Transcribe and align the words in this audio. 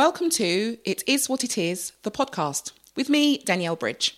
Welcome 0.00 0.30
to 0.30 0.78
It 0.82 1.04
Is 1.06 1.28
What 1.28 1.44
It 1.44 1.58
Is, 1.58 1.92
the 2.04 2.10
podcast, 2.10 2.72
with 2.96 3.10
me, 3.10 3.36
Danielle 3.36 3.76
Bridge. 3.76 4.16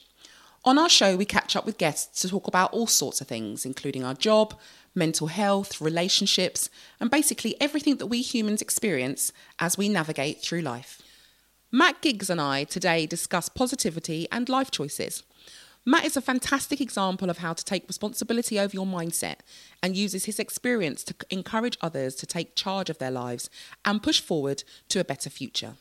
On 0.64 0.78
our 0.78 0.88
show, 0.88 1.16
we 1.16 1.24
catch 1.24 1.56
up 1.56 1.66
with 1.66 1.76
guests 1.76 2.22
to 2.22 2.28
talk 2.28 2.46
about 2.46 2.72
all 2.72 2.86
sorts 2.86 3.20
of 3.20 3.26
things, 3.26 3.66
including 3.66 4.04
our 4.04 4.14
job, 4.14 4.54
mental 4.94 5.26
health, 5.26 5.80
relationships, 5.80 6.70
and 7.00 7.10
basically 7.10 7.60
everything 7.60 7.96
that 7.96 8.06
we 8.06 8.22
humans 8.22 8.62
experience 8.62 9.32
as 9.58 9.76
we 9.76 9.88
navigate 9.88 10.40
through 10.40 10.60
life. 10.60 11.02
Matt 11.72 12.00
Giggs 12.00 12.30
and 12.30 12.40
I 12.40 12.62
today 12.62 13.04
discuss 13.04 13.48
positivity 13.48 14.28
and 14.30 14.48
life 14.48 14.70
choices. 14.70 15.24
Matt 15.84 16.04
is 16.04 16.16
a 16.16 16.20
fantastic 16.20 16.80
example 16.80 17.28
of 17.28 17.38
how 17.38 17.54
to 17.54 17.64
take 17.64 17.88
responsibility 17.88 18.56
over 18.56 18.72
your 18.72 18.86
mindset 18.86 19.38
and 19.82 19.96
uses 19.96 20.26
his 20.26 20.38
experience 20.38 21.02
to 21.02 21.14
encourage 21.28 21.76
others 21.80 22.14
to 22.16 22.26
take 22.26 22.54
charge 22.54 22.88
of 22.88 22.98
their 22.98 23.10
lives 23.10 23.50
and 23.84 24.00
push 24.00 24.20
forward 24.20 24.62
to 24.90 25.00
a 25.00 25.04
better 25.04 25.28
future. 25.28 25.74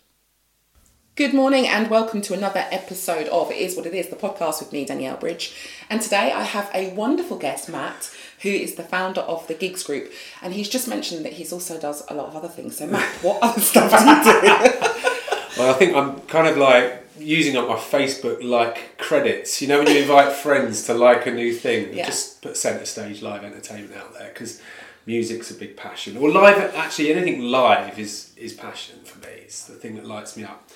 Good 1.16 1.36
morning 1.36 1.68
and 1.68 1.88
welcome 1.88 2.22
to 2.24 2.34
another 2.34 2.66
episode 2.72 3.28
of 3.28 3.52
It 3.52 3.58
Is 3.58 3.78
What 3.78 3.86
It 3.86 3.94
Is, 3.94 4.10
the 4.10 4.16
podcast 4.16 4.60
with 4.60 4.74
me, 4.74 4.86
Danielle 4.86 5.18
Bridge. 5.18 5.54
And 5.88 6.02
today 6.02 6.32
I 6.32 6.46
have 6.46 6.72
a 6.74 6.96
wonderful 6.96 7.38
guest, 7.38 7.70
Matt, 7.70 8.12
who 8.42 8.50
is 8.50 8.74
the 8.74 8.84
founder 8.84 9.22
of 9.22 9.46
the 9.48 9.54
Giggs 9.54 9.84
Group. 9.84 10.12
And 10.42 10.56
he's 10.56 10.70
just 10.70 10.88
mentioned 10.88 11.24
that 11.26 11.34
he 11.34 11.48
also 11.52 11.80
does 11.80 12.04
a 12.10 12.16
lot 12.16 12.26
of 12.26 12.36
other 12.36 12.48
things. 12.48 12.78
So, 12.78 12.88
Matt, 12.88 13.08
what 13.24 13.38
other 13.44 13.62
stuff 13.62 13.92
do 13.92 14.04
you 14.04 14.24
do? 14.24 15.60
well, 15.60 15.70
I 15.70 15.74
think 15.78 15.96
I'm 15.96 16.22
kind 16.22 16.48
of 16.48 16.58
like 16.58 17.01
using 17.22 17.56
up 17.58 17.68
my 17.68 17.76
Facebook 17.76 18.44
like 18.44 18.98
credits. 18.98 19.62
You 19.62 19.68
know, 19.68 19.80
when 19.80 19.88
you 19.88 20.02
invite 20.02 20.34
friends 20.34 20.86
to 20.86 20.94
like 20.94 21.26
a 21.26 21.32
new 21.32 21.54
thing, 21.54 21.94
yeah. 21.94 22.06
just 22.06 22.42
put 22.42 22.58
centre 22.58 22.86
stage 22.86 23.22
live 23.22 23.44
entertainment 23.44 23.96
out 23.96 24.14
there 24.14 24.30
because 24.30 24.62
music's 25.06 25.52
a 25.52 25.54
big 25.54 25.78
passion. 25.78 26.18
Or 26.18 26.30
live, 26.30 26.58
actually, 26.76 27.14
anything 27.14 27.42
live 27.42 27.98
is 28.00 28.34
is 28.36 28.54
passion 28.54 29.00
for 29.04 29.20
me. 29.20 29.34
It's 29.44 29.66
the 29.66 29.76
thing 29.76 29.96
that 29.96 30.06
lights 30.06 30.36
me 30.36 30.44
up. 30.44 30.70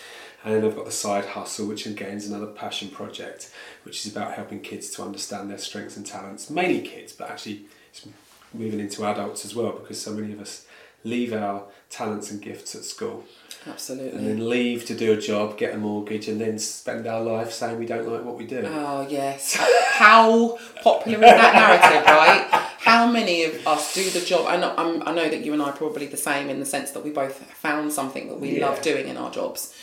And 0.43 0.53
then 0.53 0.63
I've 0.63 0.75
got 0.75 0.85
the 0.85 0.91
side 0.91 1.25
hustle, 1.25 1.67
which 1.67 1.87
again 1.87 2.17
is 2.17 2.29
another 2.29 2.47
passion 2.47 2.89
project, 2.89 3.51
which 3.83 4.05
is 4.05 4.11
about 4.11 4.35
helping 4.35 4.59
kids 4.59 4.91
to 4.91 5.01
understand 5.01 5.49
their 5.49 5.57
strengths 5.57 5.97
and 5.97 6.05
talents. 6.05 6.49
Mainly 6.51 6.81
kids, 6.81 7.13
but 7.13 7.31
actually 7.31 7.65
it's 7.89 8.07
moving 8.53 8.79
into 8.79 9.05
adults 9.05 9.43
as 9.43 9.55
well 9.55 9.71
because 9.71 10.01
so 10.01 10.13
many 10.13 10.33
of 10.33 10.39
us 10.39 10.65
leave 11.05 11.31
our 11.31 11.63
talents 11.89 12.31
and 12.31 12.41
gifts 12.41 12.75
at 12.75 12.83
school 12.83 13.23
Absolutely. 13.67 14.17
And 14.17 14.27
then 14.27 14.49
leave 14.49 14.85
to 14.85 14.95
do 14.95 15.13
a 15.13 15.17
job, 15.17 15.57
get 15.57 15.73
a 15.73 15.77
mortgage, 15.77 16.27
and 16.27 16.39
then 16.39 16.59
spend 16.59 17.07
our 17.07 17.21
life 17.21 17.51
saying 17.51 17.79
we 17.79 17.85
don't 17.85 18.07
like 18.07 18.23
what 18.23 18.37
we 18.37 18.45
do. 18.45 18.63
Oh, 18.65 19.07
yes. 19.09 19.55
How 19.55 20.57
popular 20.83 21.25
is 21.25 21.31
that 21.31 21.53
narrative, 21.53 22.05
right? 22.05 22.47
How 22.79 23.09
many 23.09 23.43
of 23.45 23.65
us 23.65 23.95
do 23.95 24.07
the 24.11 24.23
job? 24.23 24.45
I 24.47 24.57
know, 24.57 24.73
I'm, 24.77 25.07
i 25.07 25.13
know 25.13 25.27
that 25.27 25.43
you 25.43 25.53
and 25.53 25.61
I 25.61 25.69
are 25.69 25.73
probably 25.73 26.05
the 26.05 26.17
same 26.17 26.49
in 26.49 26.59
the 26.59 26.65
sense 26.65 26.91
that 26.91 27.03
we 27.03 27.09
both 27.09 27.35
found 27.53 27.91
something 27.91 28.27
that 28.27 28.39
we 28.39 28.59
yeah. 28.59 28.67
love 28.67 28.81
doing 28.83 29.07
in 29.07 29.17
our 29.17 29.31
jobs. 29.31 29.73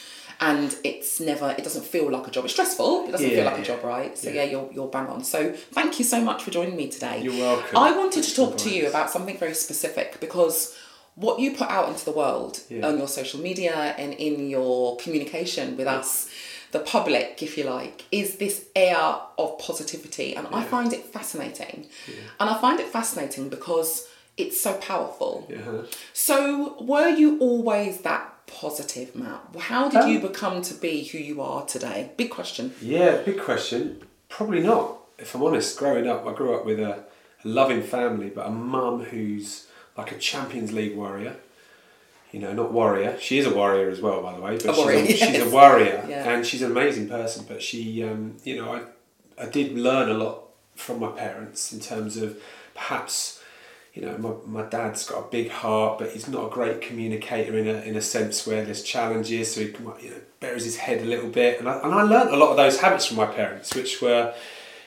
And 0.41 0.77
it's 0.83 1.21
never, 1.21 1.55
it 1.57 1.63
doesn't 1.63 1.85
feel 1.85 2.11
like 2.11 2.27
a 2.27 2.31
job. 2.31 2.45
It's 2.45 2.55
stressful, 2.55 3.07
it 3.07 3.13
doesn't 3.13 3.29
yeah, 3.29 3.37
feel 3.37 3.45
like 3.45 3.57
yeah. 3.57 3.63
a 3.63 3.65
job, 3.65 3.85
right? 3.85 4.17
So, 4.17 4.31
yeah. 4.31 4.45
you're, 4.45 4.69
you're 4.73 4.89
bang 4.89 5.07
on. 5.07 5.25
So, 5.25 5.53
thank 5.53 5.99
you 5.99 6.05
so 6.05 6.21
much 6.21 6.43
for 6.43 6.51
joining 6.51 6.77
me 6.77 6.89
today. 6.89 7.23
You're 7.23 7.35
welcome. 7.35 7.77
I 7.77 7.97
wanted 7.97 8.23
to 8.25 8.35
talk 8.35 8.57
to 8.59 8.71
you 8.71 8.89
about 8.89 9.11
something 9.11 9.39
very 9.39 9.55
specific 9.55 10.21
because 10.21 10.77
what 11.15 11.41
you 11.41 11.55
put 11.57 11.69
out 11.69 11.89
into 11.89 12.05
the 12.05 12.13
world 12.13 12.61
yeah. 12.69 12.87
on 12.87 12.99
your 12.99 13.09
social 13.09 13.41
media 13.41 13.95
and 13.99 14.15
in 14.15 14.49
your 14.49 14.97
communication 14.97 15.77
with 15.77 15.87
us 15.87 16.31
the 16.73 16.81
public 16.81 17.43
if 17.43 17.57
you 17.57 17.65
like 17.65 18.05
is 18.11 18.37
this 18.37 18.65
air 18.75 19.17
of 19.39 19.59
positivity. 19.59 20.35
And 20.35 20.49
yeah. 20.51 20.57
i 20.57 20.65
find 20.65 20.93
it 20.93 21.05
fascinating. 21.05 21.87
Yeah. 22.09 22.15
and 22.41 22.51
i 22.51 22.61
find 22.61 22.81
it 22.81 22.89
fascinating 22.89 23.49
because 23.49 24.09
it's 24.39 24.59
so 24.59 24.73
powerful. 24.75 25.47
So 26.15 26.83
were 26.83 27.09
you 27.09 27.39
always 27.39 28.01
that 28.01 28.47
positive 28.47 29.15
matt? 29.15 29.45
How 29.59 29.91
did 29.91 30.01
um, 30.01 30.11
you 30.11 30.21
become 30.21 30.63
to 30.63 30.75
be 30.75 31.05
who 31.05 31.19
you 31.19 31.43
are 31.43 31.67
today? 31.67 32.13
Big 32.17 32.31
question. 32.31 32.73
Yeah 32.81 33.19
big 33.23 33.39
question. 33.39 34.03
Probably 34.31 34.63
not 34.63 34.97
if 35.19 35.35
i'm 35.35 35.43
honest. 35.43 35.79
Growing 35.79 36.09
up 36.09 36.27
i 36.27 36.33
grew 36.33 36.55
up 36.55 36.65
with 36.65 36.81
a, 36.81 37.05
a 37.45 37.49
loving 37.49 37.83
family 37.83 38.31
but 38.31 38.47
a 38.47 38.51
mum 38.51 39.05
who's 39.05 39.67
like 39.97 40.13
a 40.13 40.19
Champions 40.19 40.73
League 40.73 40.97
warrior. 40.97 41.37
You 42.31 42.41
know, 42.41 42.53
not 42.55 42.73
warrior. 42.73 43.19
She 43.21 43.39
is 43.39 43.47
a 43.47 43.55
warrior 43.55 43.91
as 43.91 44.01
well, 44.01 44.23
by 44.23 44.35
the 44.35 44.41
way. 44.41 44.57
But 44.57 44.65
a 44.65 44.75
she's, 44.75 44.79
warrior, 44.79 44.99
a, 45.03 45.07
yes. 45.07 45.19
she's 45.19 45.43
a 45.43 45.51
warrior, 45.51 46.07
yeah. 46.09 46.31
and 46.31 46.47
she's 46.47 46.63
an 46.63 46.71
amazing 46.71 47.09
person. 47.09 47.45
But 47.47 47.63
she, 47.63 48.03
um, 48.05 48.37
you 48.43 48.57
know, 48.57 48.75
I, 48.75 49.43
I 49.43 49.47
did 49.47 49.77
learn 49.77 50.09
a 50.09 50.15
lot 50.15 50.45
from 50.75 51.01
my 51.01 51.11
parents 51.11 51.73
in 51.73 51.81
terms 51.81 52.17
of 52.17 52.41
perhaps, 52.75 53.43
you 53.93 54.01
know, 54.01 54.17
my, 54.17 54.63
my 54.63 54.69
dad's 54.69 55.07
got 55.07 55.27
a 55.27 55.31
big 55.31 55.51
heart, 55.51 55.99
but 55.99 56.13
he's 56.13 56.27
not 56.27 56.47
a 56.47 56.51
great 56.51 56.81
communicator 56.81 57.59
in 57.59 57.69
a 57.69 57.83
in 57.83 57.97
a 57.97 58.03
sense 58.03 58.47
where 58.47 58.65
there's 58.65 58.83
challenges. 58.83 59.55
So 59.55 59.61
he, 59.61 59.67
you 59.67 60.11
know, 60.11 60.21
buries 60.41 60.65
his 60.65 60.79
head 60.79 61.03
a 61.03 61.05
little 61.05 61.29
bit, 61.29 61.61
and 61.61 61.69
I, 61.69 61.81
and 61.81 61.95
I 61.95 62.03
learned 62.03 62.31
a 62.31 62.37
lot 62.37 62.51
of 62.51 62.57
those 62.57 62.81
habits 62.81 63.05
from 63.05 63.19
my 63.19 63.27
parents, 63.27 63.75
which 63.75 64.01
were, 64.01 64.33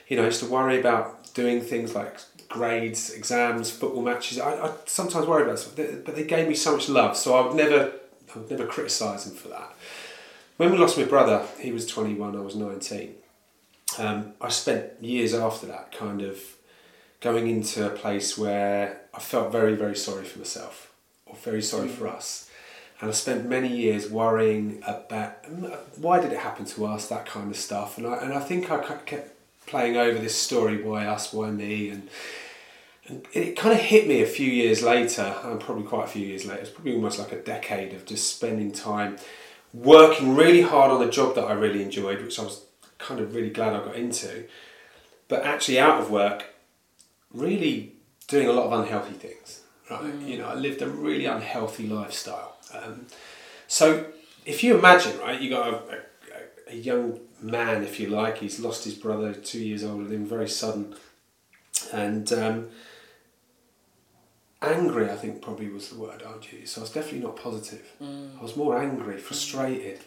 you 0.08 0.18
know, 0.18 0.24
I 0.24 0.26
used 0.26 0.42
to 0.42 0.50
worry 0.50 0.80
about 0.80 1.34
doing 1.36 1.62
things 1.62 1.94
like 1.94 2.18
grades, 2.50 3.12
exams, 3.12 3.72
football 3.72 4.02
matches. 4.02 4.40
I, 4.40 4.68
I 4.68 4.74
sometimes 4.86 5.26
worry 5.26 5.44
about 5.44 5.66
it, 5.78 6.06
but 6.06 6.16
they 6.16 6.24
gave 6.24 6.48
me 6.48 6.56
so 6.56 6.74
much 6.74 6.90
love, 6.90 7.18
so 7.18 7.36
I 7.36 7.46
would 7.46 7.56
never, 7.56 7.92
I 8.34 8.40
would 8.40 8.50
never 8.50 8.66
criticise 8.66 9.26
them 9.26 9.36
for 9.36 9.50
that. 9.50 9.74
When 10.58 10.72
we 10.72 10.78
lost 10.78 10.98
my 10.98 11.04
brother, 11.04 11.46
he 11.60 11.72
was 11.72 11.86
21, 11.86 12.36
I 12.36 12.40
was 12.40 12.56
19. 12.56 13.16
Um, 14.00 14.34
I 14.42 14.50
spent 14.50 15.04
years 15.04 15.34
after 15.34 15.68
that 15.68 15.92
kind 15.92 16.22
of 16.22 16.40
going 17.22 17.48
into 17.48 17.86
a 17.86 17.90
place 17.90 18.38
where 18.38 19.02
I 19.14 19.20
felt 19.20 19.52
very, 19.52 19.76
very 19.76 19.96
sorry 19.96 20.26
for 20.26 20.40
myself, 20.40 20.94
or 21.26 21.36
very 21.36 21.62
sorry 21.62 21.88
for 21.88 22.08
us. 22.08 22.50
And 23.02 23.10
I 23.10 23.14
spent 23.14 23.46
many 23.46 23.68
years 23.68 24.10
worrying 24.10 24.82
about 24.88 25.44
why 25.98 26.22
did 26.22 26.32
it 26.32 26.40
happen 26.40 26.66
to 26.66 26.86
us, 26.86 27.08
that 27.08 27.26
kind 27.26 27.52
of 27.52 27.58
stuff. 27.58 27.98
And 27.98 28.08
I, 28.08 28.16
and 28.18 28.34
I 28.34 28.40
think 28.40 28.72
I 28.72 28.82
kept 28.82 29.35
playing 29.66 29.98
over 29.98 30.20
this 30.20 30.36
story 30.36 30.82
why 30.82 31.06
us 31.06 31.34
why 31.34 31.50
me 31.50 31.90
and, 31.90 32.10
and 33.08 33.26
it 33.34 33.58
kind 33.58 33.74
of 33.74 33.82
hit 33.82 34.08
me 34.08 34.22
a 34.22 34.28
few 34.28 34.50
years 34.50 34.84
later 34.84 35.36
and 35.44 35.60
probably 35.60 35.84
quite 35.84 36.06
a 36.06 36.08
few 36.08 36.26
years 36.26 36.46
later 36.46 36.62
it's 36.62 36.70
probably 36.70 36.94
almost 36.94 37.20
like 37.20 37.32
a 37.32 37.42
decade 37.42 37.94
of 37.94 38.06
just 38.06 38.36
spending 38.36 38.72
time 38.72 39.18
working 39.74 40.36
really 40.36 40.62
hard 40.62 40.92
on 40.92 41.02
a 41.02 41.12
job 41.12 41.36
that 41.36 41.46
I 41.46 41.54
really 41.54 41.82
enjoyed 41.82 42.22
which 42.22 42.40
I 42.40 42.44
was 42.44 42.66
kind 42.98 43.20
of 43.20 43.36
really 43.36 43.50
glad 43.50 43.74
I 43.74 43.84
got 43.84 43.96
into 43.96 44.46
but 45.28 45.44
actually 45.44 45.80
out 45.80 46.00
of 46.00 46.12
work 46.12 46.46
really 47.34 47.94
doing 48.28 48.48
a 48.48 48.52
lot 48.52 48.68
of 48.68 48.80
unhealthy 48.80 49.14
things 49.14 49.62
right 49.90 50.02
mm. 50.02 50.28
you 50.28 50.38
know 50.38 50.48
I 50.48 50.56
lived 50.56 50.82
a 50.82 50.90
really 50.90 51.26
unhealthy 51.26 51.88
lifestyle 51.88 52.58
um, 52.74 53.08
so 53.68 54.06
if 54.46 54.64
you 54.64 54.78
imagine 54.78 55.18
right 55.20 55.42
you 55.42 55.50
got 55.50 55.74
a, 55.74 55.76
a, 55.76 55.98
a 56.68 56.76
young 56.76 57.20
man, 57.42 57.84
if 57.84 58.00
you 58.00 58.08
like. 58.08 58.40
He's 58.40 58.60
lost 58.60 58.86
his 58.86 58.96
brother, 58.96 59.34
two 59.34 59.60
years 59.60 59.84
older 59.84 60.06
than 60.06 60.14
him, 60.14 60.26
very 60.26 60.50
sudden. 60.50 60.96
And 61.94 62.32
um, 62.34 62.68
angry, 64.62 65.10
I 65.10 65.16
think, 65.16 65.42
probably 65.42 65.70
was 65.70 65.90
the 65.90 66.00
word 66.00 66.24
I'd 66.24 66.52
use. 66.52 66.72
So 66.72 66.82
I 66.82 66.84
was 66.84 66.92
definitely 66.92 67.20
not 67.20 67.36
positive. 67.36 67.88
Mm. 68.02 68.40
I 68.40 68.42
was 68.42 68.56
more 68.56 68.78
angry, 68.78 69.18
frustrated. 69.18 70.00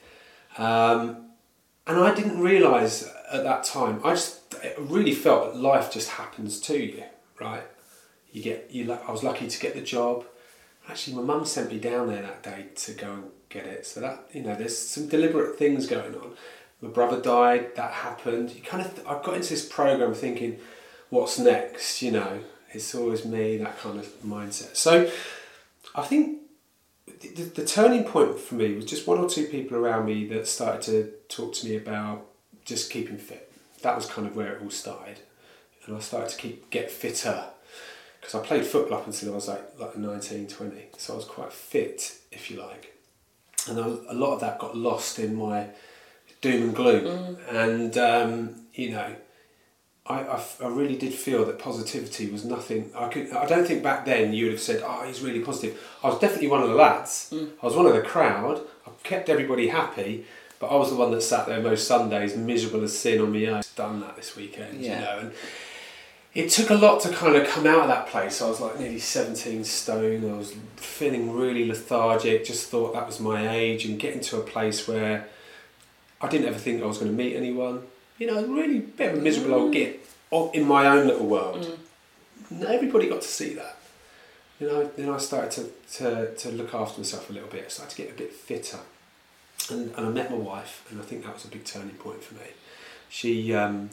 Um, 0.57 1.29
and 1.87 1.99
I 1.99 2.15
didn't 2.15 2.41
realise 2.41 3.09
at 3.33 3.45
that 3.45 3.65
time, 3.65 4.01
I 4.05 4.11
just 4.11 4.55
really 4.79 5.15
felt 5.15 5.53
that 5.53 5.61
life 5.61 5.93
just 5.93 6.11
happens 6.11 6.61
to 6.63 6.77
you, 6.77 7.05
right? 7.41 7.65
You 8.33 8.43
get, 8.43 8.71
you. 8.71 8.93
I 8.93 9.11
was 9.11 9.23
lucky 9.23 9.49
to 9.49 9.61
get 9.61 9.75
the 9.75 9.81
job. 9.81 10.25
Actually, 10.89 11.17
my 11.17 11.23
mum 11.23 11.45
sent 11.45 11.71
me 11.71 11.79
down 11.79 12.09
there 12.09 12.23
that 12.23 12.43
day 12.43 12.67
to 12.75 12.93
go 12.93 13.12
and 13.12 13.25
get 13.49 13.67
it. 13.67 13.87
So 13.87 14.00
that, 14.00 14.29
you 14.32 14.43
know, 14.43 14.55
there's 14.55 14.77
some 14.77 15.09
deliberate 15.09 15.59
things 15.59 15.87
going 15.87 16.15
on 16.15 16.35
my 16.81 16.89
brother 16.89 17.21
died, 17.21 17.75
that 17.77 17.93
happened. 17.93 18.51
You 18.51 18.63
kind 18.63 18.85
of, 18.85 18.95
th- 18.95 19.07
I 19.07 19.21
got 19.23 19.35
into 19.35 19.51
this 19.51 19.67
program 19.67 20.15
thinking, 20.15 20.59
what's 21.11 21.39
next? 21.39 22.03
You 22.03 22.13
know, 22.13 22.41
it's 22.73 22.95
always 22.95 23.25
me, 23.25 23.57
that 23.59 23.79
kind 23.79 23.99
of 23.99 24.07
mindset. 24.23 24.77
So 24.77 25.11
I 25.95 26.03
think 26.03 26.39
the, 27.21 27.43
the 27.43 27.65
turning 27.65 28.05
point 28.05 28.39
for 28.39 28.55
me 28.55 28.75
was 28.75 28.85
just 28.85 29.07
one 29.07 29.19
or 29.19 29.29
two 29.29 29.47
people 29.47 29.77
around 29.77 30.07
me 30.07 30.27
that 30.29 30.47
started 30.47 30.83
to 30.83 31.13
talk 31.35 31.55
to 31.55 31.67
me 31.67 31.77
about 31.77 32.27
just 32.65 32.91
keeping 32.91 33.19
fit. 33.19 33.53
That 33.83 33.97
was 33.97 34.07
kind 34.07 34.27
of 34.27 34.37
where 34.37 34.53
it 34.53 34.63
all 34.63 34.71
started. 34.71 35.19
And 35.87 35.97
I 35.97 36.01
started 36.01 36.31
to 36.31 36.37
keep 36.37 36.71
get 36.71 36.91
fitter 36.91 37.45
because 38.21 38.35
I 38.35 38.47
played 38.47 38.67
football 38.67 38.99
up 38.99 39.07
until 39.07 39.33
I 39.33 39.35
was 39.35 39.49
like, 39.49 39.79
like 39.79 39.97
19, 39.97 40.49
20. 40.49 40.85
So 40.99 41.15
I 41.15 41.17
was 41.17 41.25
quite 41.25 41.53
fit, 41.53 42.19
if 42.31 42.51
you 42.51 42.61
like. 42.61 42.95
And 43.69 43.79
a 43.79 44.13
lot 44.13 44.35
of 44.35 44.41
that 44.41 44.59
got 44.59 44.77
lost 44.77 45.19
in 45.19 45.35
my 45.35 45.69
doom 46.40 46.62
and 46.62 46.75
gloom. 46.75 47.05
Mm. 47.05 47.55
And, 47.55 47.99
um, 47.99 48.67
you 48.75 48.90
know, 48.90 49.14
I, 50.08 50.20
I, 50.20 50.44
I, 50.62 50.69
really 50.69 50.96
did 50.96 51.12
feel 51.12 51.44
that 51.44 51.58
positivity 51.58 52.31
was 52.31 52.44
nothing. 52.44 52.90
I 52.96 53.08
could. 53.08 53.31
I 53.31 53.46
don't 53.46 53.67
think 53.67 53.82
back 53.82 54.06
then 54.06 54.32
you 54.32 54.46
would 54.46 54.52
have 54.52 54.61
said, 54.61 54.82
"Oh, 54.85 55.05
he's 55.06 55.20
really 55.20 55.40
positive." 55.40 55.79
I 56.02 56.08
was 56.08 56.19
definitely 56.19 56.49
one 56.49 56.62
of 56.62 56.70
the 56.70 56.75
lads. 56.75 57.31
Mm. 57.32 57.50
I 57.62 57.67
was 57.67 57.76
one 57.76 57.85
of 57.85 57.93
the 57.93 58.00
crowd. 58.00 58.62
I 58.87 58.90
kept 59.02 59.29
everybody 59.29 59.69
happy, 59.69 60.25
but 60.58 60.69
I 60.69 60.76
was 60.76 60.90
the 60.90 60.96
one 60.96 61.11
that 61.11 61.20
sat 61.20 61.46
there 61.46 61.61
most 61.61 61.87
Sundays, 61.87 62.37
miserable 62.37 62.82
as 62.84 62.99
sin 62.99 63.20
on 63.20 63.32
me. 63.32 63.49
I've 63.49 63.75
done 63.76 64.00
that 64.00 64.17
this 64.17 64.34
weekend, 64.34 64.81
yeah. 64.81 64.99
you 64.99 65.05
know. 65.05 65.19
And 65.19 65.32
it 66.34 66.50
took 66.50 66.70
a 66.70 66.75
lot 66.75 67.00
to 67.02 67.11
kind 67.11 67.37
of 67.37 67.46
come 67.46 67.67
out 67.67 67.82
of 67.82 67.88
that 67.88 68.06
place. 68.08 68.41
I 68.41 68.49
was 68.49 68.61
like 68.61 68.79
nearly 68.79 69.00
17 69.00 69.64
stone. 69.64 70.31
I 70.31 70.37
was 70.37 70.55
feeling 70.76 71.32
really 71.37 71.67
lethargic, 71.67 72.46
just 72.46 72.70
thought 72.70 72.94
that 72.94 73.06
was 73.06 73.20
my 73.20 73.50
age, 73.50 73.84
and 73.84 73.99
getting 73.99 74.20
to 74.20 74.38
a 74.38 74.43
place 74.43 74.88
where 74.88 75.29
I 76.20 76.29
didn't 76.29 76.49
ever 76.49 76.59
think 76.59 76.82
I 76.82 76.87
was 76.87 76.99
going 76.99 77.11
to 77.11 77.17
meet 77.17 77.37
anyone. 77.37 77.82
You 78.19 78.26
know, 78.26 78.44
really 78.47 78.81
bit 78.81 79.12
of 79.12 79.19
a 79.19 79.23
miserable 79.23 79.55
old 79.55 79.73
git 79.73 80.05
in 80.53 80.67
my 80.67 80.87
own 80.87 81.06
little 81.06 81.26
world. 81.26 81.79
Not 82.50 82.70
everybody 82.70 83.09
got 83.09 83.23
to 83.23 83.29
see 83.29 83.55
that. 83.55 83.79
You 84.59 84.67
know, 84.67 84.91
then 84.97 85.09
I 85.09 85.19
started 85.19 85.50
to, 85.53 85.99
to, 85.99 86.35
to 86.35 86.50
look 86.50 86.75
after 86.75 87.00
myself 87.00 87.31
a 87.31 87.32
little 87.32 87.49
bit. 87.49 87.65
I 87.67 87.69
started 87.69 87.97
to 87.97 88.03
get 88.03 88.11
a 88.12 88.19
bit 88.19 88.32
fitter. 88.32 88.79
And, 89.70 89.93
and 89.97 90.06
I 90.06 90.09
met 90.09 90.31
my 90.31 90.37
wife, 90.37 90.87
and 90.91 91.00
I 91.00 91.05
think 91.05 91.25
that 91.25 91.35
was 91.35 91.44
a 91.44 91.49
big 91.49 91.65
turning 91.65 91.94
point 91.97 92.25
for 92.25 92.35
me. 92.35 92.50
She, 93.09 93.55
um, 93.55 93.91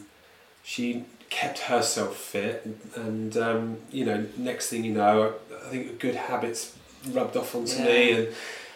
she 0.64 1.06
kept 1.30 1.60
herself 1.60 2.16
fit, 2.18 2.66
and, 2.96 3.36
um, 3.38 3.78
you 3.92 4.06
know, 4.06 4.26
next 4.38 4.70
thing 4.70 4.84
you 4.84 4.94
know, 4.94 5.34
I, 5.52 5.68
I 5.68 5.70
think 5.70 6.00
good 6.00 6.16
habits 6.16 6.76
rubbed 7.12 7.38
off 7.38 7.56
onto 7.56 7.84
me, 7.84 8.12
and 8.12 8.28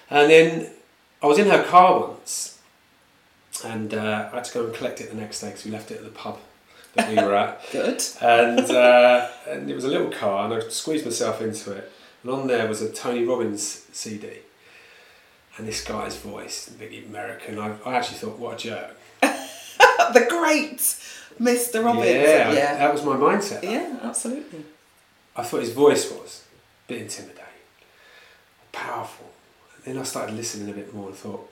and 0.09 0.29
then 0.29 0.71
I 1.21 1.27
was 1.27 1.37
in 1.37 1.47
her 1.47 1.63
car 1.63 1.99
once, 1.99 2.58
and 3.63 3.93
uh, 3.93 4.29
I 4.31 4.35
had 4.35 4.43
to 4.45 4.53
go 4.53 4.65
and 4.65 4.73
collect 4.73 5.01
it 5.01 5.09
the 5.09 5.15
next 5.17 5.41
day 5.41 5.47
because 5.49 5.65
we 5.65 5.71
left 5.71 5.91
it 5.91 5.97
at 5.97 6.03
the 6.03 6.09
pub 6.11 6.39
that 6.95 7.09
we 7.09 7.15
were 7.15 7.35
at, 7.35 7.61
Good. 7.71 8.01
and 8.21 8.59
uh, 8.71 9.27
and 9.47 9.69
it 9.69 9.75
was 9.75 9.83
a 9.85 9.89
little 9.89 10.09
car, 10.11 10.45
and 10.45 10.53
I 10.53 10.67
squeezed 10.69 11.05
myself 11.05 11.41
into 11.41 11.71
it, 11.73 11.91
and 12.23 12.31
on 12.31 12.47
there 12.47 12.67
was 12.67 12.81
a 12.81 12.89
Tony 12.91 13.23
Robbins 13.25 13.85
CD, 13.91 14.29
and 15.57 15.67
this 15.67 15.83
guy's 15.83 16.15
voice, 16.17 16.69
big 16.69 17.05
American. 17.07 17.59
I, 17.59 17.75
I 17.85 17.95
actually 17.95 18.17
thought, 18.17 18.39
what 18.39 18.55
a 18.55 18.57
jerk. 18.69 18.97
the 19.21 20.25
great 20.29 20.77
Mr. 21.39 21.83
Robbins. 21.83 22.05
Yeah, 22.07 22.51
Yeah. 22.51 22.77
that 22.77 22.91
was 22.93 23.03
my 23.03 23.15
mindset. 23.15 23.63
Yeah, 23.63 23.97
absolutely. 24.01 24.65
I 25.35 25.43
thought 25.43 25.61
his 25.61 25.71
voice 25.73 26.09
was 26.11 26.43
a 26.87 26.93
bit 26.93 27.01
intimidating, 27.03 27.43
powerful. 28.71 29.27
And 29.75 29.83
then 29.95 30.01
I 30.01 30.05
started 30.05 30.35
listening 30.35 30.69
a 30.69 30.73
bit 30.73 30.93
more 30.93 31.07
and 31.09 31.15
thought, 31.15 31.48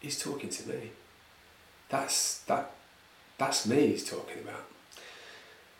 he's 0.00 0.18
talking 0.22 0.50
to 0.50 0.68
me. 0.68 0.90
That's 1.88 2.40
that. 2.40 2.72
That's 3.38 3.66
me. 3.66 3.88
He's 3.88 4.08
talking 4.08 4.38
about. 4.42 4.64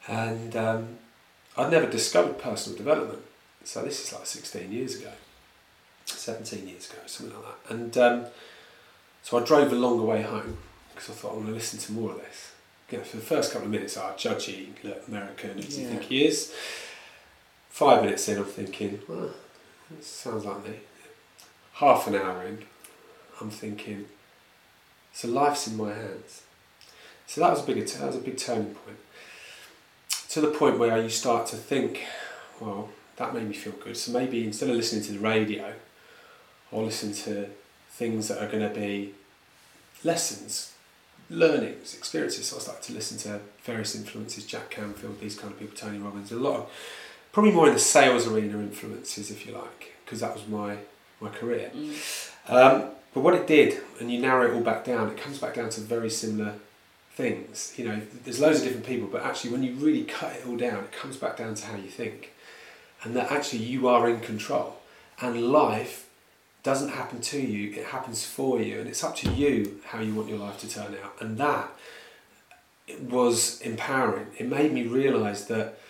And 0.07 0.57
um, 0.57 0.89
I'd 1.57 1.71
never 1.71 1.87
discovered 1.91 2.39
personal 2.39 2.79
development. 2.79 3.23
So 3.65 3.83
this 3.83 4.03
is 4.03 4.13
like 4.13 4.25
16 4.27 4.73
years 4.73 4.99
ago, 4.99 5.11
17 6.07 6.67
years 6.69 6.89
ago, 6.91 7.01
something 7.07 7.37
like 7.37 7.45
that. 7.45 7.75
And 7.75 7.99
um, 7.99 8.27
so 9.23 9.39
I 9.39 9.45
drove 9.45 9.73
a 9.73 9.75
longer 9.77 10.05
way 10.05 10.23
home 10.23 10.57
because 10.95 11.11
I 11.11 11.13
thought 11.13 11.33
I 11.33 11.35
want 11.37 11.49
to 11.49 11.53
listen 11.53 11.79
to 11.81 11.93
more 11.93 12.13
of 12.13 12.19
this. 12.19 12.53
You 12.91 12.99
know, 12.99 13.05
for 13.05 13.17
the 13.19 13.23
first 13.23 13.53
couple 13.53 13.67
of 13.67 13.73
minutes, 13.73 13.99
I 13.99 14.13
judgy, 14.13 14.69
look, 14.83 15.07
American, 15.09 15.59
he 15.59 15.83
Yeah. 15.83 15.89
think 15.91 16.03
he 16.05 16.25
is? 16.27 16.55
Five 17.69 18.03
minutes 18.03 18.27
in, 18.29 18.39
I'm 18.39 18.45
thinking, 18.45 19.01
well, 19.07 19.31
that 19.91 20.03
sounds 20.05 20.45
like 20.47 20.65
me. 20.65 20.77
Half 21.75 22.07
an 22.07 22.15
hour 22.15 22.43
in, 22.45 22.65
I'm 23.41 23.51
thinking, 23.51 24.07
so 25.13 25.29
life's 25.29 25.67
in 25.67 25.77
my 25.77 25.93
hands. 25.93 26.43
So 27.27 27.41
that 27.41 27.51
was 27.51 27.63
a 27.63 27.67
big, 27.67 27.87
that 27.87 28.07
was 28.07 28.17
a 28.17 28.21
big 28.21 28.37
turning 28.37 28.75
point. 28.75 28.97
To 30.31 30.41
the 30.41 30.49
point 30.49 30.79
where 30.79 31.01
you 31.01 31.09
start 31.09 31.47
to 31.49 31.57
think, 31.57 32.05
well, 32.61 32.91
that 33.17 33.35
made 33.35 33.49
me 33.49 33.55
feel 33.55 33.73
good. 33.73 33.97
So 33.97 34.13
maybe 34.13 34.45
instead 34.45 34.71
of 34.71 34.77
listening 34.77 35.03
to 35.05 35.13
the 35.13 35.19
radio, 35.19 35.75
I'll 36.73 36.85
listen 36.85 37.13
to 37.15 37.49
things 37.91 38.29
that 38.29 38.43
are 38.43 38.47
going 38.47 38.67
to 38.67 38.75
be 38.75 39.15
lessons, 40.05 40.73
learnings, 41.31 41.95
experiences. 41.95 42.47
So 42.47 42.57
I 42.57 42.61
started 42.61 42.83
to 42.85 42.93
listen 42.93 43.19
to 43.19 43.41
various 43.65 43.95
influences, 43.95 44.47
Jack 44.47 44.71
Canfield, 44.71 45.21
these 45.21 45.39
kind 45.39 45.53
of 45.53 45.59
people, 45.59 45.77
Tony 45.77 45.99
Robbins, 45.99 46.31
a 46.33 46.37
lot 46.37 46.61
of, 46.61 46.71
probably 47.33 47.53
more 47.53 47.69
in 47.69 47.75
the 47.75 47.81
sales 47.81 48.27
arena 48.27 48.59
influences, 48.59 49.31
if 49.31 49.47
you 49.47 49.53
like, 49.53 49.95
because 50.05 50.21
that 50.21 50.35
was 50.35 50.47
my, 50.47 50.77
my 51.21 51.31
career. 51.31 51.71
Um, 52.49 52.91
but 53.19 53.25
what 53.25 53.35
it 53.35 53.49
did, 53.49 53.81
and 53.99 54.13
you 54.13 54.21
narrow 54.21 54.47
it 54.47 54.55
all 54.55 54.61
back 54.61 54.85
down, 54.85 55.09
it 55.09 55.17
comes 55.17 55.41
back 55.41 55.55
down 55.55 55.71
to 55.71 55.81
very 55.81 56.09
similar 56.09 56.55
things. 57.17 57.75
You 57.77 57.89
know, 57.89 58.01
there's 58.23 58.39
loads 58.39 58.59
of 58.59 58.65
different 58.67 58.87
people, 58.87 59.09
but 59.09 59.25
actually, 59.25 59.51
when 59.51 59.65
you 59.65 59.75
really 59.75 60.05
cut 60.05 60.37
it 60.37 60.47
all 60.47 60.57
down, 60.57 60.85
it 60.85 60.93
comes 60.93 61.17
back 61.17 61.37
down 61.37 61.57
to 61.57 61.67
how 61.67 61.77
you 61.77 61.89
think, 61.89 62.33
and 63.03 63.17
that 63.17 63.33
actually 63.33 63.65
you 63.65 63.89
are 63.89 64.09
in 64.09 64.21
control, 64.21 64.77
and 65.21 65.51
life 65.51 66.09
doesn't 66.63 66.91
happen 66.91 67.21
to 67.23 67.41
you; 67.41 67.73
it 67.73 67.87
happens 67.87 68.25
for 68.25 68.63
you, 68.63 68.79
and 68.79 68.89
it's 68.89 69.03
up 69.03 69.17
to 69.17 69.33
you 69.33 69.81
how 69.87 69.99
you 69.99 70.15
want 70.15 70.29
your 70.29 70.39
life 70.39 70.61
to 70.61 70.71
turn 70.71 70.95
out, 71.03 71.21
and 71.21 71.39
that 71.39 71.71
was 73.01 73.61
empowering. 73.63 74.29
It 74.39 74.49
made 74.49 74.73
me 74.73 74.85
realise 74.85 75.47
that 75.47 75.81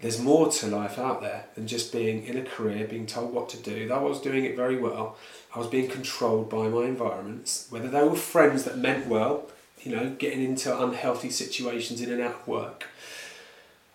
there's 0.00 0.18
more 0.18 0.50
to 0.50 0.66
life 0.68 0.98
out 0.98 1.20
there 1.20 1.44
than 1.54 1.66
just 1.66 1.92
being 1.92 2.24
in 2.24 2.36
a 2.36 2.42
career, 2.42 2.86
being 2.88 3.06
told 3.06 3.32
what 3.34 3.50
to 3.50 3.58
do. 3.58 3.92
I 3.92 3.98
was 3.98 4.22
doing 4.22 4.46
it 4.46 4.56
very 4.56 4.76
well, 4.76 5.16
I 5.54 5.58
was 5.58 5.68
being 5.68 5.88
controlled 5.88 6.48
by 6.48 6.68
my 6.68 6.84
environments, 6.84 7.66
whether 7.70 7.88
they 7.88 8.02
were 8.02 8.16
friends 8.16 8.64
that 8.64 8.78
meant 8.78 9.06
well, 9.06 9.48
you 9.82 9.94
know, 9.94 10.10
getting 10.18 10.42
into 10.42 10.82
unhealthy 10.82 11.30
situations 11.30 12.00
in 12.00 12.10
and 12.10 12.22
out 12.22 12.34
of 12.36 12.48
work. 12.48 12.86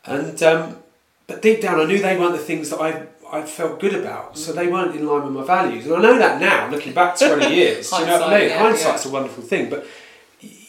And 0.06 0.42
um, 0.44 0.78
but 1.26 1.42
deep 1.42 1.62
down, 1.62 1.80
I 1.80 1.86
knew 1.86 2.00
they 2.02 2.18
weren't 2.18 2.34
the 2.34 2.38
things 2.40 2.70
that 2.70 2.80
I 2.80 3.08
I 3.30 3.44
felt 3.46 3.80
good 3.80 3.94
about, 3.94 4.38
so 4.38 4.54
they 4.54 4.68
weren't 4.68 4.96
in 4.96 5.06
line 5.06 5.24
with 5.24 5.34
my 5.34 5.44
values. 5.44 5.86
And 5.86 5.96
I 5.96 6.02
know 6.02 6.18
that 6.18 6.40
now, 6.40 6.70
looking 6.70 6.94
back 6.94 7.18
twenty 7.20 7.54
years. 7.56 7.92
you 7.92 8.06
know 8.06 8.20
what 8.20 8.24
I 8.24 8.30
Hindsight, 8.30 8.42
mean? 8.42 8.50
yeah, 8.50 8.60
Hindsight's 8.60 9.06
a 9.06 9.10
wonderful 9.10 9.44
thing, 9.44 9.70
but 9.70 9.86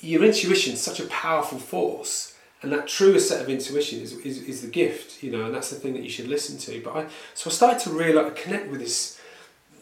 your 0.01 0.25
intuition's 0.25 0.81
such 0.81 1.01
a 1.01 1.07
powerful 1.07 1.59
force 1.59 2.35
and 2.63 2.73
that 2.73 2.89
truest 2.89 3.29
set 3.29 3.43
of 3.43 3.49
intuition 3.49 4.01
is, 4.01 4.15
is, 4.19 4.43
is 4.43 4.63
the 4.63 4.69
gift 4.69 5.23
you 5.23 5.31
know 5.31 5.45
and 5.45 5.55
that's 5.55 5.71
the 5.71 5.77
thing 5.77 5.93
that 5.93 6.03
you 6.03 6.09
should 6.09 6.29
listen 6.29 6.57
to 6.59 6.81
but 6.83 6.97
I 6.97 7.07
so 7.35 7.51
I 7.51 7.53
started 7.53 7.81
to 7.81 7.91
really 7.91 8.31
connect 8.35 8.71
with 8.71 8.81
this 8.81 9.21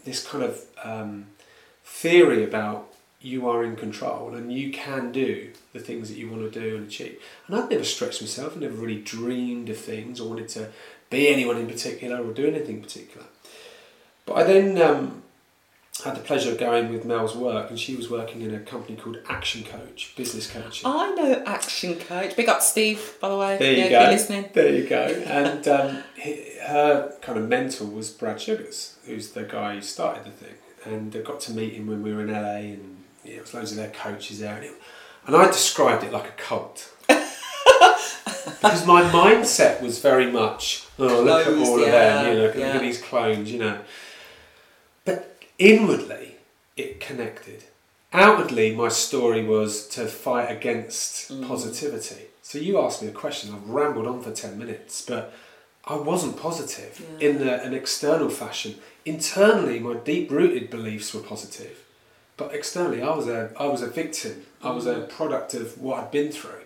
this 0.06 0.26
kind 0.26 0.42
of 0.42 0.64
um, 0.82 1.26
theory 1.84 2.42
about 2.42 2.92
you 3.20 3.48
are 3.48 3.64
in 3.64 3.76
control 3.76 4.34
and 4.34 4.52
you 4.52 4.70
can 4.70 5.12
do 5.12 5.50
the 5.72 5.80
things 5.80 6.08
that 6.08 6.16
you 6.16 6.30
want 6.30 6.50
to 6.50 6.60
do 6.60 6.76
and 6.76 6.86
achieve 6.86 7.20
and 7.46 7.56
I'd 7.56 7.68
never 7.68 7.84
stretched 7.84 8.22
myself 8.22 8.56
I 8.56 8.60
never 8.60 8.74
really 8.74 9.00
dreamed 9.00 9.68
of 9.68 9.76
things 9.76 10.20
or 10.20 10.28
wanted 10.28 10.48
to 10.50 10.68
be 11.10 11.28
anyone 11.28 11.56
in 11.56 11.66
particular 11.66 12.24
or 12.24 12.32
do 12.32 12.46
anything 12.46 12.80
particular 12.80 13.26
but 14.26 14.34
I 14.34 14.42
then 14.44 14.80
um, 14.80 15.22
had 16.04 16.16
the 16.16 16.20
pleasure 16.20 16.52
of 16.52 16.58
going 16.58 16.92
with 16.92 17.04
Mel's 17.04 17.34
work, 17.34 17.70
and 17.70 17.78
she 17.78 17.94
was 17.94 18.10
working 18.10 18.42
in 18.42 18.54
a 18.54 18.60
company 18.60 18.96
called 18.96 19.18
Action 19.28 19.64
Coach, 19.64 20.14
business 20.16 20.50
coaching. 20.50 20.84
I 20.84 21.14
know 21.14 21.42
Action 21.46 21.98
Coach. 21.98 22.36
Big 22.36 22.48
up 22.48 22.60
Steve, 22.60 23.16
by 23.20 23.28
the 23.28 23.36
way. 23.36 23.56
There 23.56 23.72
you 23.72 23.78
yeah, 23.84 23.88
go. 23.88 23.96
If 23.96 24.02
you're 24.02 24.10
listening. 24.10 24.50
There 24.52 24.74
you 24.74 24.88
go. 24.88 25.04
And 25.26 25.68
um, 25.68 26.02
her 26.66 27.14
kind 27.22 27.38
of 27.38 27.48
mentor 27.48 27.84
was 27.86 28.10
Brad 28.10 28.40
Sugars, 28.40 28.96
who's 29.06 29.30
the 29.32 29.42
guy 29.44 29.74
who 29.74 29.80
started 29.80 30.24
the 30.24 30.30
thing. 30.30 30.54
And 30.84 31.14
I 31.14 31.20
got 31.20 31.40
to 31.40 31.52
meet 31.52 31.74
him 31.74 31.86
when 31.86 32.02
we 32.02 32.12
were 32.14 32.22
in 32.22 32.32
LA, 32.32 32.72
and 32.74 33.04
yeah, 33.24 33.34
there 33.34 33.42
was 33.42 33.54
loads 33.54 33.70
of 33.72 33.76
their 33.78 33.90
coaches 33.90 34.38
there. 34.40 34.54
And, 34.56 34.64
it, 34.66 34.72
and 35.26 35.34
I 35.36 35.46
described 35.46 36.04
it 36.04 36.12
like 36.12 36.26
a 36.28 36.42
cult. 36.42 36.92
because 37.08 38.86
my 38.86 39.02
mindset 39.02 39.80
was 39.82 39.98
very 39.98 40.30
much, 40.30 40.86
oh, 40.98 41.22
look 41.22 41.46
at 41.46 41.52
Closed, 41.52 41.68
all 41.70 41.84
of 41.84 41.90
them, 41.90 42.26
you 42.26 42.34
know, 42.34 42.40
look, 42.42 42.50
at- 42.50 42.56
look 42.56 42.66
yeah. 42.68 42.74
at 42.74 42.80
these 42.80 43.00
clones, 43.02 43.50
you 43.50 43.58
know. 43.58 43.80
But 45.04 45.36
inwardly, 45.58 46.36
it 46.76 47.00
connected. 47.00 47.64
Outwardly, 48.12 48.74
my 48.74 48.88
story 48.88 49.44
was 49.44 49.86
to 49.88 50.06
fight 50.06 50.50
against 50.50 51.30
Mm. 51.30 51.46
positivity. 51.46 52.26
So 52.42 52.58
you 52.58 52.80
asked 52.80 53.02
me 53.02 53.08
a 53.08 53.12
question, 53.12 53.52
I've 53.52 53.68
rambled 53.68 54.06
on 54.06 54.22
for 54.22 54.30
10 54.30 54.56
minutes, 54.58 55.02
but 55.02 55.34
I 55.86 55.94
wasn't 55.96 56.36
positive 56.40 57.00
Yeah. 57.20 57.28
in 57.28 57.38
the, 57.38 57.62
an 57.62 57.72
external 57.74 58.28
fashion. 58.28 58.76
Internally, 59.04 59.78
my 59.78 59.94
deep 59.94 60.30
rooted 60.30 60.68
beliefs 60.70 61.14
were 61.14 61.20
positive, 61.20 61.78
but 62.36 62.52
externally, 62.54 63.02
I 63.02 63.14
was 63.14 63.28
a, 63.28 63.52
I 63.56 63.66
was 63.66 63.82
a 63.82 63.86
victim. 63.86 64.44
I 64.62 64.70
was 64.72 64.84
Mm. 64.86 65.04
a 65.04 65.06
product 65.06 65.54
of 65.54 65.78
what 65.80 65.98
I'd 66.02 66.10
been 66.10 66.32
through. 66.32 66.62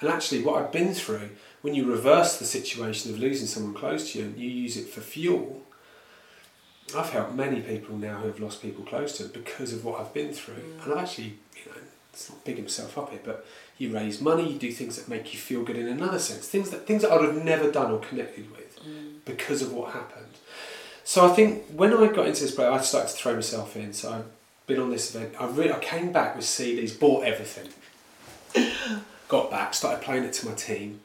And 0.00 0.10
actually, 0.10 0.42
what 0.42 0.62
I'd 0.62 0.70
been 0.70 0.92
through, 0.94 1.30
when 1.62 1.74
you 1.74 1.84
reverse 1.90 2.36
the 2.38 2.44
situation 2.44 3.10
of 3.12 3.18
losing 3.18 3.46
someone 3.46 3.74
close 3.74 4.12
to 4.12 4.18
you 4.18 4.24
and 4.26 4.38
you 4.38 4.48
use 4.48 4.76
it 4.76 4.88
for 4.88 5.00
fuel, 5.00 5.62
I've 6.94 7.10
helped 7.10 7.34
many 7.34 7.60
people 7.62 7.96
now 7.96 8.18
who 8.18 8.28
have 8.28 8.38
lost 8.40 8.62
people 8.62 8.84
close 8.84 9.16
to 9.16 9.24
them 9.24 9.32
because 9.42 9.72
of 9.72 9.84
what 9.84 10.00
I've 10.00 10.14
been 10.14 10.32
through. 10.32 10.62
And 10.82 10.92
I've 10.92 10.98
actually, 10.98 11.38
you 11.56 11.70
know, 11.70 11.80
it's 12.18 12.30
not 12.30 12.44
bigging 12.44 12.64
himself 12.64 12.98
up 12.98 13.10
here, 13.10 13.20
but 13.24 13.46
you 13.78 13.94
raise 13.94 14.20
money, 14.20 14.52
you 14.52 14.58
do 14.58 14.72
things 14.72 14.96
that 14.96 15.08
make 15.08 15.32
you 15.32 15.38
feel 15.38 15.62
good 15.62 15.76
in 15.76 15.86
another 15.86 16.18
sense, 16.18 16.48
things 16.48 16.70
that 16.70 16.84
things 16.84 17.02
that 17.02 17.12
I 17.12 17.16
would 17.16 17.32
have 17.32 17.44
never 17.44 17.70
done 17.70 17.92
or 17.92 18.00
connected 18.00 18.50
with 18.50 18.80
mm. 18.80 19.18
because 19.24 19.62
of 19.62 19.72
what 19.72 19.92
happened. 19.92 20.26
So 21.04 21.24
I 21.24 21.28
think 21.28 21.66
when 21.68 21.94
I 21.94 22.08
got 22.08 22.26
into 22.26 22.42
this 22.42 22.54
break, 22.54 22.66
I 22.66 22.80
started 22.80 23.10
to 23.10 23.14
throw 23.14 23.34
myself 23.34 23.76
in. 23.76 23.92
So 23.92 24.12
I've 24.12 24.66
been 24.66 24.80
on 24.80 24.90
this 24.90 25.14
event. 25.14 25.34
I 25.40 25.46
really, 25.46 25.72
I 25.72 25.78
came 25.78 26.10
back 26.10 26.34
with 26.34 26.44
CDs, 26.44 26.98
bought 26.98 27.24
everything, 27.24 27.68
got 29.28 29.48
back, 29.48 29.74
started 29.74 30.02
playing 30.02 30.24
it 30.24 30.32
to 30.34 30.46
my 30.48 30.54
team, 30.54 31.00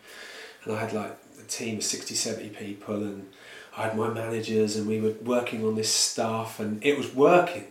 and 0.64 0.74
I 0.74 0.80
had 0.80 0.94
like 0.94 1.16
a 1.40 1.44
team 1.44 1.78
of 1.78 1.84
60, 1.84 2.16
70 2.16 2.50
people, 2.50 2.96
and 2.96 3.30
I 3.78 3.84
had 3.84 3.96
my 3.96 4.10
managers, 4.10 4.76
and 4.78 4.88
we 4.88 5.00
were 5.00 5.14
working 5.24 5.64
on 5.64 5.76
this 5.76 5.94
stuff, 5.94 6.60
and 6.60 6.84
it 6.84 6.98
was 6.98 7.14
working. 7.14 7.68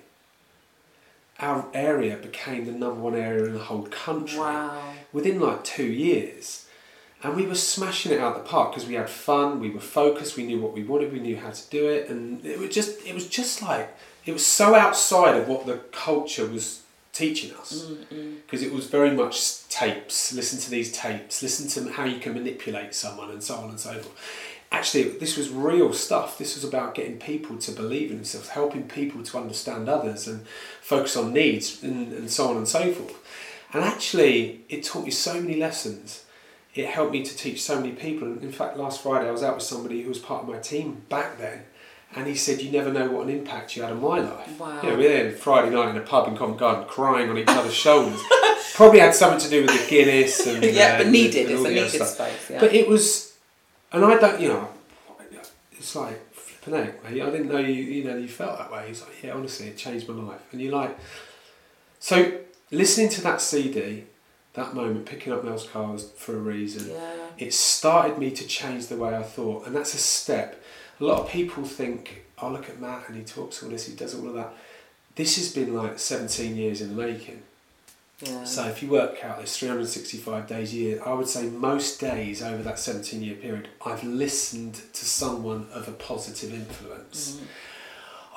Our 1.42 1.66
area 1.74 2.16
became 2.16 2.64
the 2.66 2.72
number 2.72 3.00
one 3.00 3.16
area 3.16 3.44
in 3.46 3.54
the 3.54 3.58
whole 3.58 3.82
country 3.86 4.38
Wow. 4.38 4.94
within 5.12 5.40
like 5.40 5.64
two 5.64 5.84
years. 5.86 6.66
and 7.24 7.36
we 7.36 7.46
were 7.46 7.54
smashing 7.54 8.10
it 8.10 8.18
out 8.20 8.34
the 8.34 8.42
park 8.50 8.72
because 8.72 8.88
we 8.88 8.94
had 8.94 9.08
fun, 9.08 9.60
we 9.60 9.70
were 9.70 9.78
focused, 10.00 10.36
we 10.36 10.42
knew 10.44 10.60
what 10.60 10.72
we 10.72 10.82
wanted, 10.82 11.12
we 11.12 11.20
knew 11.20 11.36
how 11.36 11.50
to 11.50 11.62
do 11.70 11.88
it, 11.88 12.08
and 12.10 12.44
it 12.44 12.58
was 12.58 12.70
just 12.70 13.04
it 13.06 13.14
was 13.14 13.28
just 13.28 13.62
like 13.62 13.86
it 14.26 14.32
was 14.32 14.44
so 14.44 14.74
outside 14.74 15.34
of 15.36 15.46
what 15.48 15.64
the 15.66 15.76
culture 16.06 16.46
was 16.46 16.82
teaching 17.12 17.52
us 17.60 17.70
because 18.44 18.62
it 18.62 18.72
was 18.72 18.86
very 18.86 19.10
much 19.22 19.34
tapes. 19.68 20.32
Listen 20.32 20.58
to 20.60 20.70
these 20.70 20.90
tapes. 20.90 21.42
Listen 21.42 21.68
to 21.74 21.92
how 21.92 22.04
you 22.04 22.18
can 22.18 22.32
manipulate 22.34 22.92
someone, 22.94 23.30
and 23.30 23.42
so 23.42 23.54
on 23.56 23.68
and 23.70 23.78
so 23.80 23.92
forth. 23.92 24.18
Actually, 24.72 25.04
this 25.04 25.36
was 25.36 25.50
real 25.50 25.92
stuff. 25.92 26.38
This 26.38 26.54
was 26.54 26.64
about 26.64 26.94
getting 26.94 27.18
people 27.18 27.58
to 27.58 27.70
believe 27.72 28.10
in 28.10 28.16
themselves, 28.16 28.48
helping 28.48 28.88
people 28.88 29.22
to 29.22 29.38
understand 29.38 29.88
others, 29.88 30.26
and 30.26 30.46
focus 30.80 31.16
on 31.16 31.32
needs, 31.32 31.82
and, 31.82 32.12
and 32.12 32.30
so 32.30 32.48
on 32.48 32.56
and 32.56 32.66
so 32.66 32.92
forth. 32.92 33.14
And 33.72 33.84
actually, 33.84 34.64
it 34.68 34.82
taught 34.84 35.04
me 35.04 35.10
so 35.10 35.34
many 35.40 35.56
lessons. 35.56 36.24
It 36.74 36.86
helped 36.86 37.12
me 37.12 37.22
to 37.22 37.36
teach 37.36 37.62
so 37.62 37.76
many 37.80 37.92
people. 37.92 38.26
And 38.28 38.42
in 38.42 38.50
fact, 38.50 38.76
last 38.78 39.02
Friday 39.02 39.28
I 39.28 39.30
was 39.30 39.42
out 39.42 39.56
with 39.56 39.62
somebody 39.64 40.02
who 40.02 40.08
was 40.08 40.18
part 40.18 40.42
of 40.42 40.48
my 40.48 40.58
team 40.58 41.02
back 41.10 41.38
then, 41.38 41.64
and 42.16 42.26
he 42.26 42.34
said, 42.34 42.62
"You 42.62 42.70
never 42.72 42.90
know 42.90 43.10
what 43.10 43.26
an 43.26 43.30
impact 43.30 43.76
you 43.76 43.82
had 43.82 43.92
on 43.92 44.00
my 44.00 44.20
life." 44.20 44.58
Wow. 44.58 44.80
You 44.82 44.88
know, 44.90 44.96
we 44.96 45.02
were 45.04 45.08
there 45.10 45.32
Friday 45.32 45.70
night 45.70 45.90
in 45.90 45.96
a 45.98 46.00
pub 46.00 46.28
in 46.28 46.36
Covent 46.36 46.58
Garden, 46.58 46.84
crying 46.88 47.28
on 47.28 47.36
each 47.36 47.48
other's 47.48 47.74
shoulders. 47.74 48.20
Probably 48.74 49.00
had 49.00 49.14
something 49.14 49.40
to 49.40 49.50
do 49.50 49.62
with 49.66 49.82
the 49.82 49.90
Guinness 49.90 50.46
and 50.46 50.64
Yeah, 50.74 50.94
uh, 50.94 50.98
but 50.98 51.08
needed. 51.08 51.50
and 51.50 51.58
It's 51.58 51.64
a 51.66 51.68
needed 51.98 52.06
space, 52.06 52.50
yeah. 52.50 52.60
But 52.60 52.72
it 52.72 52.88
was, 52.88 53.31
and 53.92 54.04
I 54.04 54.18
don't, 54.18 54.40
you 54.40 54.48
know, 54.48 54.68
it's 55.72 55.94
like 55.96 56.32
flipping 56.34 56.80
out, 56.80 57.04
mate. 57.04 57.22
I 57.22 57.30
didn't 57.30 57.48
know 57.48 57.58
you, 57.58 57.72
you 57.82 58.04
know, 58.04 58.16
you 58.16 58.28
felt 58.28 58.58
that 58.58 58.70
way. 58.72 58.84
He's 58.88 59.00
like, 59.02 59.22
yeah, 59.22 59.32
honestly, 59.32 59.66
it 59.68 59.76
changed 59.76 60.08
my 60.08 60.14
life. 60.14 60.40
And 60.52 60.60
you're 60.60 60.72
like, 60.72 60.96
so 61.98 62.40
listening 62.70 63.08
to 63.10 63.20
that 63.22 63.40
CD, 63.40 64.04
that 64.54 64.74
moment, 64.74 65.06
picking 65.06 65.32
up 65.32 65.44
Mel's 65.44 65.66
cars 65.68 66.10
for 66.16 66.34
a 66.36 66.38
reason, 66.40 66.90
Yeah. 66.90 67.26
it 67.38 67.52
started 67.54 68.18
me 68.18 68.30
to 68.32 68.46
change 68.46 68.86
the 68.88 68.96
way 68.96 69.16
I 69.16 69.22
thought, 69.22 69.66
and 69.66 69.74
that's 69.74 69.94
a 69.94 69.98
step. 69.98 70.62
A 71.00 71.04
lot 71.04 71.20
of 71.20 71.28
people 71.30 71.64
think, 71.64 72.24
oh, 72.40 72.50
look 72.50 72.68
at 72.68 72.80
Matt, 72.80 73.08
and 73.08 73.16
he 73.16 73.24
talks 73.24 73.62
all 73.62 73.70
this, 73.70 73.86
he 73.86 73.94
does 73.94 74.14
all 74.14 74.28
of 74.28 74.34
that. 74.34 74.52
This 75.14 75.36
has 75.36 75.52
been 75.54 75.74
like 75.74 75.98
17 75.98 76.56
years 76.56 76.80
in 76.80 76.94
the 76.96 77.02
making. 77.06 77.42
Yeah. 78.22 78.44
So 78.44 78.66
if 78.68 78.82
you 78.82 78.88
work 78.88 79.24
out 79.24 79.40
this 79.40 79.56
365 79.58 80.46
days 80.46 80.72
a 80.72 80.76
year, 80.76 81.02
I 81.04 81.12
would 81.12 81.26
say 81.26 81.48
most 81.48 82.00
days 82.00 82.40
over 82.40 82.62
that 82.62 82.78
17 82.78 83.20
year 83.20 83.34
period, 83.34 83.68
I've 83.84 84.04
listened 84.04 84.74
to 84.92 85.04
someone 85.04 85.66
of 85.72 85.88
a 85.88 85.92
positive 85.92 86.54
influence. 86.54 87.36
Mm. 87.36 87.46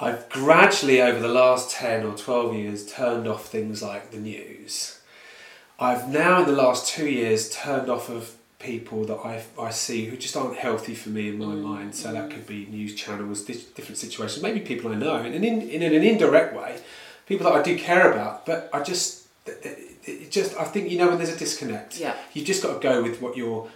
I've 0.01 0.29
gradually, 0.29 1.01
over 1.01 1.19
the 1.19 1.29
last 1.29 1.71
10 1.71 2.05
or 2.05 2.17
12 2.17 2.55
years, 2.55 2.91
turned 2.91 3.27
off 3.27 3.45
things 3.47 3.81
like 3.81 4.11
the 4.11 4.17
news. 4.17 4.99
I've 5.79 6.09
now, 6.09 6.41
in 6.41 6.47
the 6.47 6.53
last 6.53 6.87
two 6.87 7.07
years, 7.07 7.49
turned 7.49 7.89
off 7.89 8.09
of 8.09 8.35
people 8.59 9.05
that 9.05 9.17
I, 9.17 9.43
I 9.59 9.69
see 9.69 10.05
who 10.05 10.17
just 10.17 10.35
aren't 10.35 10.57
healthy 10.57 10.95
for 10.95 11.09
me 11.09 11.29
in 11.29 11.37
my 11.37 11.53
mm, 11.53 11.61
mind. 11.61 11.95
So 11.95 12.11
that 12.11 12.29
mm. 12.29 12.31
could 12.31 12.47
be 12.47 12.65
news 12.65 12.95
channels, 12.95 13.43
different 13.43 13.97
situations, 13.97 14.41
maybe 14.41 14.61
people 14.61 14.91
I 14.91 14.95
know, 14.95 15.17
and 15.17 15.35
in, 15.35 15.43
in, 15.43 15.61
in 15.61 15.83
an 15.83 16.03
indirect 16.03 16.55
way, 16.55 16.79
people 17.27 17.45
that 17.45 17.55
I 17.55 17.61
do 17.61 17.77
care 17.77 18.11
about, 18.11 18.45
but 18.45 18.69
I 18.73 18.81
just, 18.81 19.24
it 19.45 20.31
just, 20.31 20.55
I 20.57 20.63
think, 20.65 20.89
you 20.91 20.97
know, 20.97 21.07
when 21.09 21.17
there's 21.17 21.29
a 21.33 21.37
disconnect, 21.37 21.97
Yeah. 21.97 22.15
you've 22.33 22.45
just 22.45 22.61
got 22.63 22.73
to 22.73 22.79
go 22.79 23.03
with 23.03 23.21
what 23.21 23.37
your 23.37 23.69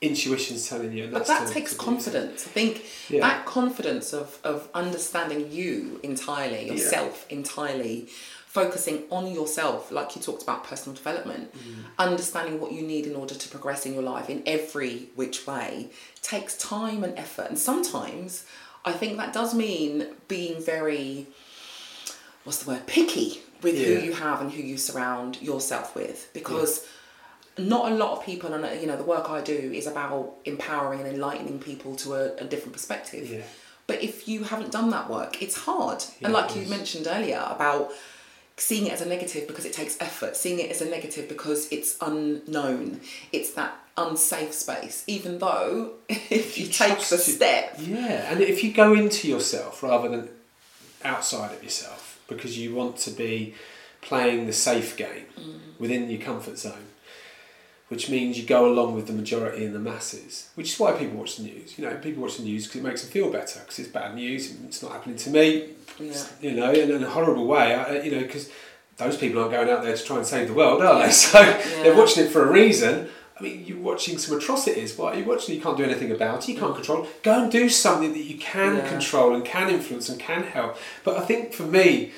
intuition's 0.00 0.68
telling 0.68 0.92
you. 0.92 1.04
And 1.04 1.12
But 1.12 1.26
that 1.26 1.48
takes 1.48 1.74
confidence. 1.74 2.44
I 2.46 2.50
think 2.50 2.84
Yeah. 3.08 3.20
that 3.20 3.46
confidence 3.46 4.12
of, 4.12 4.38
of 4.42 4.68
understanding 4.74 5.50
you 5.52 6.00
entirely, 6.02 6.66
Yeah. 6.66 6.72
yourself 6.72 7.24
entirely, 7.30 8.08
focusing 8.46 9.04
on 9.10 9.32
yourself, 9.32 9.90
like 9.92 10.14
you 10.16 10.20
talked 10.20 10.42
about 10.42 10.64
personal 10.64 10.94
development, 10.94 11.52
Mm. 11.54 11.84
understanding 11.98 12.60
what 12.60 12.72
you 12.72 12.82
need 12.82 13.06
in 13.06 13.14
order 13.16 13.34
to 13.34 13.48
progress 13.48 13.86
in 13.86 13.94
your 13.94 14.02
life 14.02 14.28
in 14.28 14.42
every 14.44 15.08
which 15.14 15.46
way 15.46 15.88
takes 16.20 16.56
time 16.56 17.02
and 17.04 17.16
effort. 17.18 17.46
And 17.48 17.58
sometimes 17.58 18.44
I 18.84 18.92
think 18.92 19.16
that 19.18 19.32
does 19.32 19.54
mean 19.54 20.08
being 20.26 20.60
very, 20.60 21.28
what's 22.44 22.58
the 22.58 22.70
word, 22.72 22.86
picky 22.86 23.40
with 23.62 23.76
Yeah. 23.76 23.86
who 23.98 24.06
you 24.06 24.12
have 24.14 24.40
and 24.40 24.50
who 24.50 24.62
you 24.62 24.76
surround 24.76 25.40
yourself 25.42 25.94
with. 25.94 26.28
Because 26.32 26.86
not 27.58 27.92
a 27.92 27.94
lot 27.94 28.18
of 28.18 28.24
people, 28.24 28.52
and 28.54 28.80
you 28.80 28.86
know, 28.86 28.96
the 28.96 29.04
work 29.04 29.28
I 29.30 29.40
do 29.40 29.52
is 29.52 29.86
about 29.86 30.34
empowering 30.44 31.00
and 31.00 31.08
enlightening 31.08 31.58
people 31.58 31.94
to 31.96 32.14
a, 32.14 32.34
a 32.36 32.44
different 32.44 32.72
perspective. 32.72 33.28
Yeah. 33.30 33.42
But 33.86 34.02
if 34.02 34.26
you 34.28 34.44
haven't 34.44 34.70
done 34.72 34.90
that 34.90 35.10
work, 35.10 35.42
it's 35.42 35.56
hard. 35.56 36.04
and 36.22 36.32
like 36.32 36.54
you 36.56 36.62
mentioned 36.66 37.06
earlier 37.08 37.44
about 37.50 37.90
seeing 38.56 38.86
it 38.86 38.92
as 38.92 39.00
a 39.00 39.06
negative 39.06 39.46
because 39.48 39.64
it 39.64 39.72
takes 39.72 40.00
effort, 40.00 40.36
seeing 40.36 40.60
it 40.60 40.70
as 40.70 40.80
a 40.80 40.88
negative 40.88 41.28
because 41.28 41.68
it's 41.72 41.96
unknown, 42.00 43.00
it's 43.32 43.52
that 43.54 43.74
unsafe 43.96 44.52
space. 44.54 45.04
Even 45.06 45.38
though 45.38 45.94
if 46.08 46.56
you, 46.56 46.66
you 46.66 46.72
take 46.72 46.98
the 47.00 47.16
it- 47.16 47.20
step, 47.20 47.74
Yeah, 47.78 48.30
and 48.32 48.40
if 48.40 48.62
you 48.64 48.72
go 48.72 48.94
into 48.94 49.28
yourself 49.28 49.82
rather 49.82 50.08
than 50.08 50.28
outside 51.04 51.52
of 51.52 51.62
yourself 51.62 52.11
because 52.32 52.58
you 52.58 52.74
want 52.74 52.96
to 52.98 53.10
be 53.10 53.54
playing 54.00 54.46
the 54.46 54.52
safe 54.52 54.96
game 54.96 55.26
mm. 55.38 55.58
within 55.78 56.10
your 56.10 56.20
comfort 56.20 56.58
zone, 56.58 56.86
which 57.88 58.10
means 58.10 58.38
you 58.38 58.44
go 58.44 58.66
along 58.66 58.94
with 58.94 59.06
the 59.06 59.12
majority 59.12 59.64
and 59.64 59.74
the 59.74 59.78
masses, 59.78 60.50
which 60.54 60.72
is 60.72 60.78
why 60.78 60.92
people 60.92 61.18
watch 61.18 61.36
the 61.36 61.44
news. 61.44 61.78
You 61.78 61.84
know, 61.84 61.94
people 61.96 62.22
watch 62.22 62.36
the 62.36 62.42
news 62.42 62.66
because 62.66 62.80
it 62.80 62.84
makes 62.84 63.02
them 63.02 63.10
feel 63.10 63.30
better 63.30 63.60
because 63.60 63.78
it's 63.78 63.88
bad 63.88 64.14
news 64.14 64.50
and 64.50 64.66
it's 64.66 64.82
not 64.82 64.92
happening 64.92 65.16
to 65.16 65.30
me. 65.30 65.68
Yeah. 65.98 66.24
You 66.40 66.52
know, 66.52 66.72
in, 66.72 66.90
in 66.90 67.04
a 67.04 67.10
horrible 67.10 67.46
way. 67.46 67.74
I, 67.74 68.02
you 68.02 68.10
know, 68.10 68.20
because 68.20 68.50
those 68.96 69.16
people 69.16 69.40
aren't 69.40 69.52
going 69.52 69.70
out 69.70 69.82
there 69.82 69.96
to 69.96 70.04
try 70.04 70.18
and 70.18 70.26
save 70.26 70.48
the 70.48 70.54
world, 70.54 70.82
are 70.82 71.06
they? 71.06 71.12
So 71.12 71.42
they're 71.82 71.96
watching 71.96 72.24
it 72.24 72.30
for 72.30 72.46
a 72.46 72.50
reason. 72.50 73.08
I 73.38 73.42
mean, 73.42 73.64
you're 73.66 73.78
watching 73.78 74.18
some 74.18 74.36
atrocities. 74.36 74.96
What 74.96 75.14
are 75.14 75.18
you 75.18 75.24
watching? 75.24 75.54
You 75.54 75.60
can't 75.60 75.76
do 75.76 75.84
anything 75.84 76.12
about 76.12 76.44
it. 76.44 76.52
You 76.52 76.58
can't 76.60 76.74
control. 76.74 77.06
Go 77.22 77.42
and 77.42 77.50
do 77.50 77.68
something 77.68 78.12
that 78.12 78.22
you 78.24 78.38
can 78.38 78.76
Yeah. 78.76 78.88
control 78.88 79.34
and 79.34 79.44
can 79.44 79.70
influence 79.70 80.08
and 80.08 80.20
can 80.20 80.42
help. 80.44 80.76
But 81.02 81.16
I 81.16 81.20
think 81.22 81.52
for 81.54 81.62
me, 81.64 82.12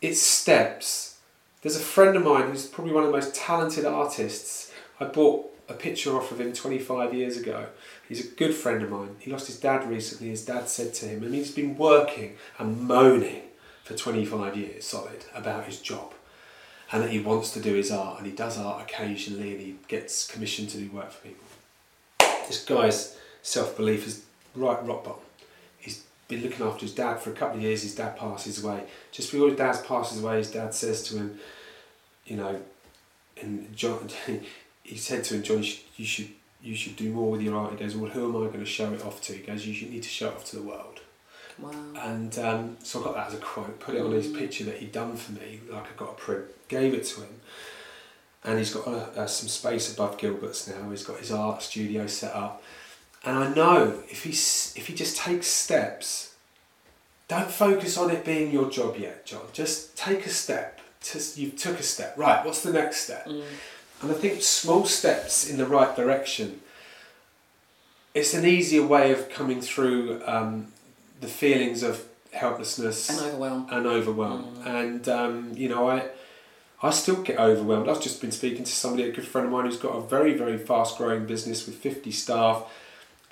it's 0.00 0.20
steps. 0.22 1.16
There's 1.62 1.76
a 1.76 1.80
friend 1.80 2.16
of 2.16 2.24
mine 2.24 2.50
who's 2.50 2.66
probably 2.66 2.92
one 2.92 3.04
of 3.04 3.10
the 3.10 3.16
most 3.16 3.34
talented 3.34 3.84
artists. 3.84 4.70
I 5.00 5.04
bought 5.04 5.50
a 5.68 5.74
picture 5.74 6.16
off 6.16 6.30
of 6.30 6.40
him 6.40 6.52
25 6.52 7.14
years 7.14 7.36
ago. 7.36 7.66
He's 8.08 8.24
a 8.24 8.28
good 8.28 8.54
friend 8.54 8.82
of 8.82 8.90
mine. 8.90 9.16
He 9.18 9.30
lost 9.30 9.46
his 9.46 9.58
dad 9.58 9.88
recently. 9.88 10.28
His 10.28 10.44
dad 10.44 10.68
said 10.68 10.92
to 10.94 11.06
him, 11.06 11.22
and 11.22 11.34
he's 11.34 11.50
been 11.50 11.76
working 11.76 12.36
and 12.58 12.82
moaning 12.82 13.42
for 13.82 13.94
25 13.94 14.56
years 14.56 14.84
solid 14.86 15.24
about 15.34 15.64
his 15.64 15.78
job 15.80 16.13
and 16.94 17.02
that 17.02 17.10
he 17.10 17.18
wants 17.18 17.50
to 17.50 17.60
do 17.60 17.74
his 17.74 17.90
art 17.90 18.18
and 18.18 18.26
he 18.26 18.32
does 18.32 18.56
art 18.56 18.80
occasionally 18.80 19.50
and 19.50 19.60
he 19.60 19.74
gets 19.88 20.28
commissioned 20.28 20.68
to 20.68 20.78
do 20.78 20.88
work 20.92 21.10
for 21.10 21.26
people. 21.26 21.44
This 22.46 22.64
guy's 22.64 23.18
self 23.42 23.76
belief 23.76 24.06
is 24.06 24.24
right 24.54 24.78
rock 24.86 25.02
bottom. 25.02 25.22
He's 25.76 26.04
been 26.28 26.44
looking 26.44 26.64
after 26.64 26.82
his 26.82 26.94
dad 26.94 27.18
for 27.18 27.30
a 27.30 27.32
couple 27.32 27.56
of 27.56 27.64
years. 27.64 27.82
His 27.82 27.96
dad 27.96 28.16
passes 28.16 28.62
away. 28.62 28.84
Just 29.10 29.32
before 29.32 29.48
his 29.48 29.58
dad 29.58 29.84
passes 29.84 30.22
away, 30.22 30.36
his 30.36 30.52
dad 30.52 30.72
says 30.72 31.02
to 31.08 31.16
him, 31.16 31.40
you 32.26 32.36
know, 32.36 32.60
and 33.42 33.76
John, 33.76 34.08
he 34.84 34.96
said 34.96 35.24
to 35.24 35.34
him, 35.34 35.42
John, 35.42 35.64
you 35.96 36.06
should, 36.06 36.28
you 36.62 36.76
should 36.76 36.94
do 36.94 37.10
more 37.10 37.28
with 37.28 37.42
your 37.42 37.56
art. 37.56 37.72
He 37.72 37.78
goes, 37.78 37.96
well, 37.96 38.12
who 38.12 38.24
am 38.24 38.36
I 38.36 38.46
going 38.46 38.60
to 38.60 38.64
show 38.64 38.92
it 38.92 39.04
off 39.04 39.20
to? 39.22 39.32
He 39.32 39.40
goes, 39.40 39.66
you 39.66 39.74
should 39.74 39.90
need 39.90 40.04
to 40.04 40.08
show 40.08 40.28
it 40.28 40.34
off 40.36 40.44
to 40.44 40.56
the 40.56 40.62
world. 40.62 41.00
Wow. 41.58 41.70
And 41.96 42.38
um, 42.38 42.76
so 42.82 43.00
I 43.00 43.04
got 43.04 43.14
that 43.14 43.26
as 43.28 43.34
a 43.34 43.38
quote, 43.38 43.80
put 43.80 43.94
it 43.94 44.02
on 44.02 44.12
his 44.12 44.28
picture 44.28 44.64
that 44.64 44.78
he'd 44.78 44.92
done 44.92 45.16
for 45.16 45.32
me, 45.32 45.60
like 45.70 45.84
I 45.84 45.96
got 45.96 46.10
a 46.10 46.14
print, 46.14 46.44
gave 46.68 46.94
it 46.94 47.04
to 47.04 47.22
him. 47.22 47.40
And 48.44 48.58
he's 48.58 48.74
got 48.74 48.86
uh, 48.86 49.20
uh, 49.20 49.26
some 49.26 49.48
space 49.48 49.92
above 49.92 50.18
Gilbert's 50.18 50.68
now. 50.68 50.90
He's 50.90 51.04
got 51.04 51.18
his 51.18 51.32
art 51.32 51.62
studio 51.62 52.06
set 52.06 52.34
up, 52.34 52.62
and 53.24 53.38
I 53.38 53.54
know 53.54 54.02
if 54.10 54.24
he 54.24 54.30
if 54.30 54.86
he 54.86 54.94
just 54.94 55.16
takes 55.16 55.46
steps, 55.46 56.34
don't 57.26 57.50
focus 57.50 57.96
on 57.96 58.10
it 58.10 58.24
being 58.24 58.50
your 58.52 58.70
job 58.70 58.96
yet, 58.98 59.24
John. 59.24 59.46
Just 59.54 59.96
take 59.96 60.26
a 60.26 60.30
step. 60.30 60.80
Just 61.02 61.38
you 61.38 61.50
took 61.50 61.80
a 61.80 61.82
step. 61.82 62.18
Right. 62.18 62.44
What's 62.44 62.62
the 62.62 62.72
next 62.72 63.02
step? 63.02 63.26
And 64.02 64.10
I 64.10 64.14
think 64.14 64.42
small 64.42 64.84
steps 64.84 65.48
in 65.48 65.56
the 65.56 65.66
right 65.66 65.96
direction. 65.96 66.60
It's 68.12 68.34
an 68.34 68.44
easier 68.44 68.86
way 68.86 69.10
of 69.10 69.30
coming 69.30 69.62
through 69.62 70.22
um, 70.26 70.68
the 71.24 71.30
feelings 71.30 71.82
of 71.82 72.04
helplessness 72.32 73.08
And 73.10 73.20
overwhelm. 73.20 73.66
and 73.70 73.86
overwhelm. 73.86 74.62
And 74.66 75.08
um, 75.08 75.52
you 75.56 75.68
know, 75.68 75.88
I 75.88 76.08
I 76.82 76.90
still 76.90 77.22
get 77.22 77.38
overwhelmed. 77.38 77.88
I've 77.88 78.00
just 78.02 78.20
been 78.20 78.32
speaking 78.32 78.64
to 78.64 78.70
somebody, 78.72 79.08
a 79.08 79.12
good 79.12 79.26
friend 79.26 79.46
of 79.46 79.52
mine, 79.52 79.64
who's 79.66 79.78
got 79.78 79.94
a 79.96 80.02
very 80.02 80.34
very 80.36 80.58
fast 80.58 80.98
growing 80.98 81.24
business 81.26 81.66
with 81.66 81.76
fifty 81.76 82.10
staff. 82.12 82.64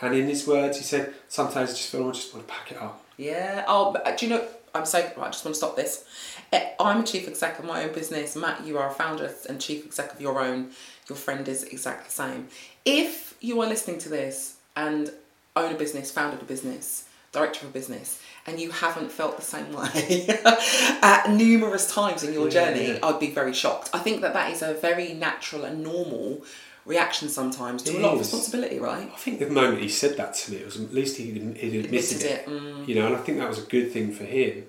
And 0.00 0.14
in 0.14 0.26
his 0.26 0.46
words, 0.46 0.78
he 0.78 0.84
said, 0.84 1.14
"Sometimes 1.28 1.70
I 1.70 1.72
just 1.74 1.90
feel 1.90 2.08
I 2.08 2.12
just 2.12 2.34
want 2.34 2.46
to 2.48 2.52
pack 2.52 2.72
it 2.72 2.78
up." 2.78 3.04
Yeah. 3.18 3.64
Oh, 3.68 3.92
but, 3.92 4.06
uh, 4.06 4.16
do 4.16 4.26
you 4.26 4.30
know? 4.34 4.44
I'm 4.74 4.86
so. 4.86 4.98
Right, 5.00 5.26
I 5.28 5.30
just 5.30 5.44
want 5.44 5.54
to 5.54 5.58
stop 5.58 5.76
this. 5.76 6.04
Eh, 6.52 6.70
I'm 6.80 7.00
a 7.00 7.04
chief 7.04 7.28
exec 7.28 7.58
of 7.58 7.64
my 7.66 7.84
own 7.84 7.92
business. 7.92 8.34
Matt, 8.34 8.64
you 8.66 8.78
are 8.78 8.88
a 8.88 8.94
founder 8.94 9.30
and 9.48 9.60
chief 9.60 9.84
exec 9.86 10.14
of 10.14 10.20
your 10.20 10.40
own. 10.40 10.70
Your 11.08 11.16
friend 11.16 11.46
is 11.46 11.62
exactly 11.64 12.06
the 12.08 12.10
same. 12.24 12.48
If 12.84 13.34
you 13.40 13.60
are 13.60 13.68
listening 13.68 13.98
to 13.98 14.08
this 14.08 14.54
and 14.74 15.10
own 15.54 15.72
a 15.74 15.78
business, 15.78 16.10
founded 16.10 16.40
a 16.40 16.44
business, 16.44 17.04
director 17.32 17.66
of 17.66 17.72
business, 17.72 18.20
and 18.46 18.60
you 18.60 18.70
haven't 18.70 19.10
felt 19.10 19.36
the 19.36 19.42
same 19.42 19.72
way 19.72 20.26
at 21.02 21.30
numerous 21.30 21.92
times 21.92 22.22
in 22.22 22.32
your 22.32 22.48
journey, 22.48 22.88
yeah. 22.88 22.98
I'd 23.02 23.20
be 23.20 23.30
very 23.30 23.54
shocked. 23.54 23.90
I 23.94 23.98
think 23.98 24.20
that 24.20 24.34
that 24.34 24.50
is 24.50 24.62
a 24.62 24.74
very 24.74 25.14
natural 25.14 25.64
and 25.64 25.82
normal 25.82 26.44
reaction 26.84 27.28
sometimes 27.28 27.82
to 27.84 27.92
It 27.92 27.98
a 27.98 28.02
lot 28.02 28.14
of 28.14 28.18
responsibility, 28.18 28.78
right? 28.78 29.10
I 29.12 29.16
think 29.16 29.38
the 29.38 29.48
moment 29.48 29.80
he 29.80 29.88
said 29.88 30.16
that 30.16 30.34
to 30.34 30.52
me, 30.52 30.58
it 30.58 30.66
was 30.66 30.80
at 30.80 30.92
least 30.92 31.16
he, 31.16 31.24
he 31.24 31.30
admitted, 31.30 31.84
Admitted 31.86 32.22
it. 32.22 32.24
it, 32.26 32.46
mm. 32.46 32.88
You 32.88 32.96
know, 32.96 33.06
and 33.06 33.16
I 33.16 33.18
think 33.20 33.38
that 33.38 33.48
was 33.48 33.58
a 33.58 33.66
good 33.66 33.92
thing 33.92 34.12
for 34.12 34.24
him. 34.24 34.64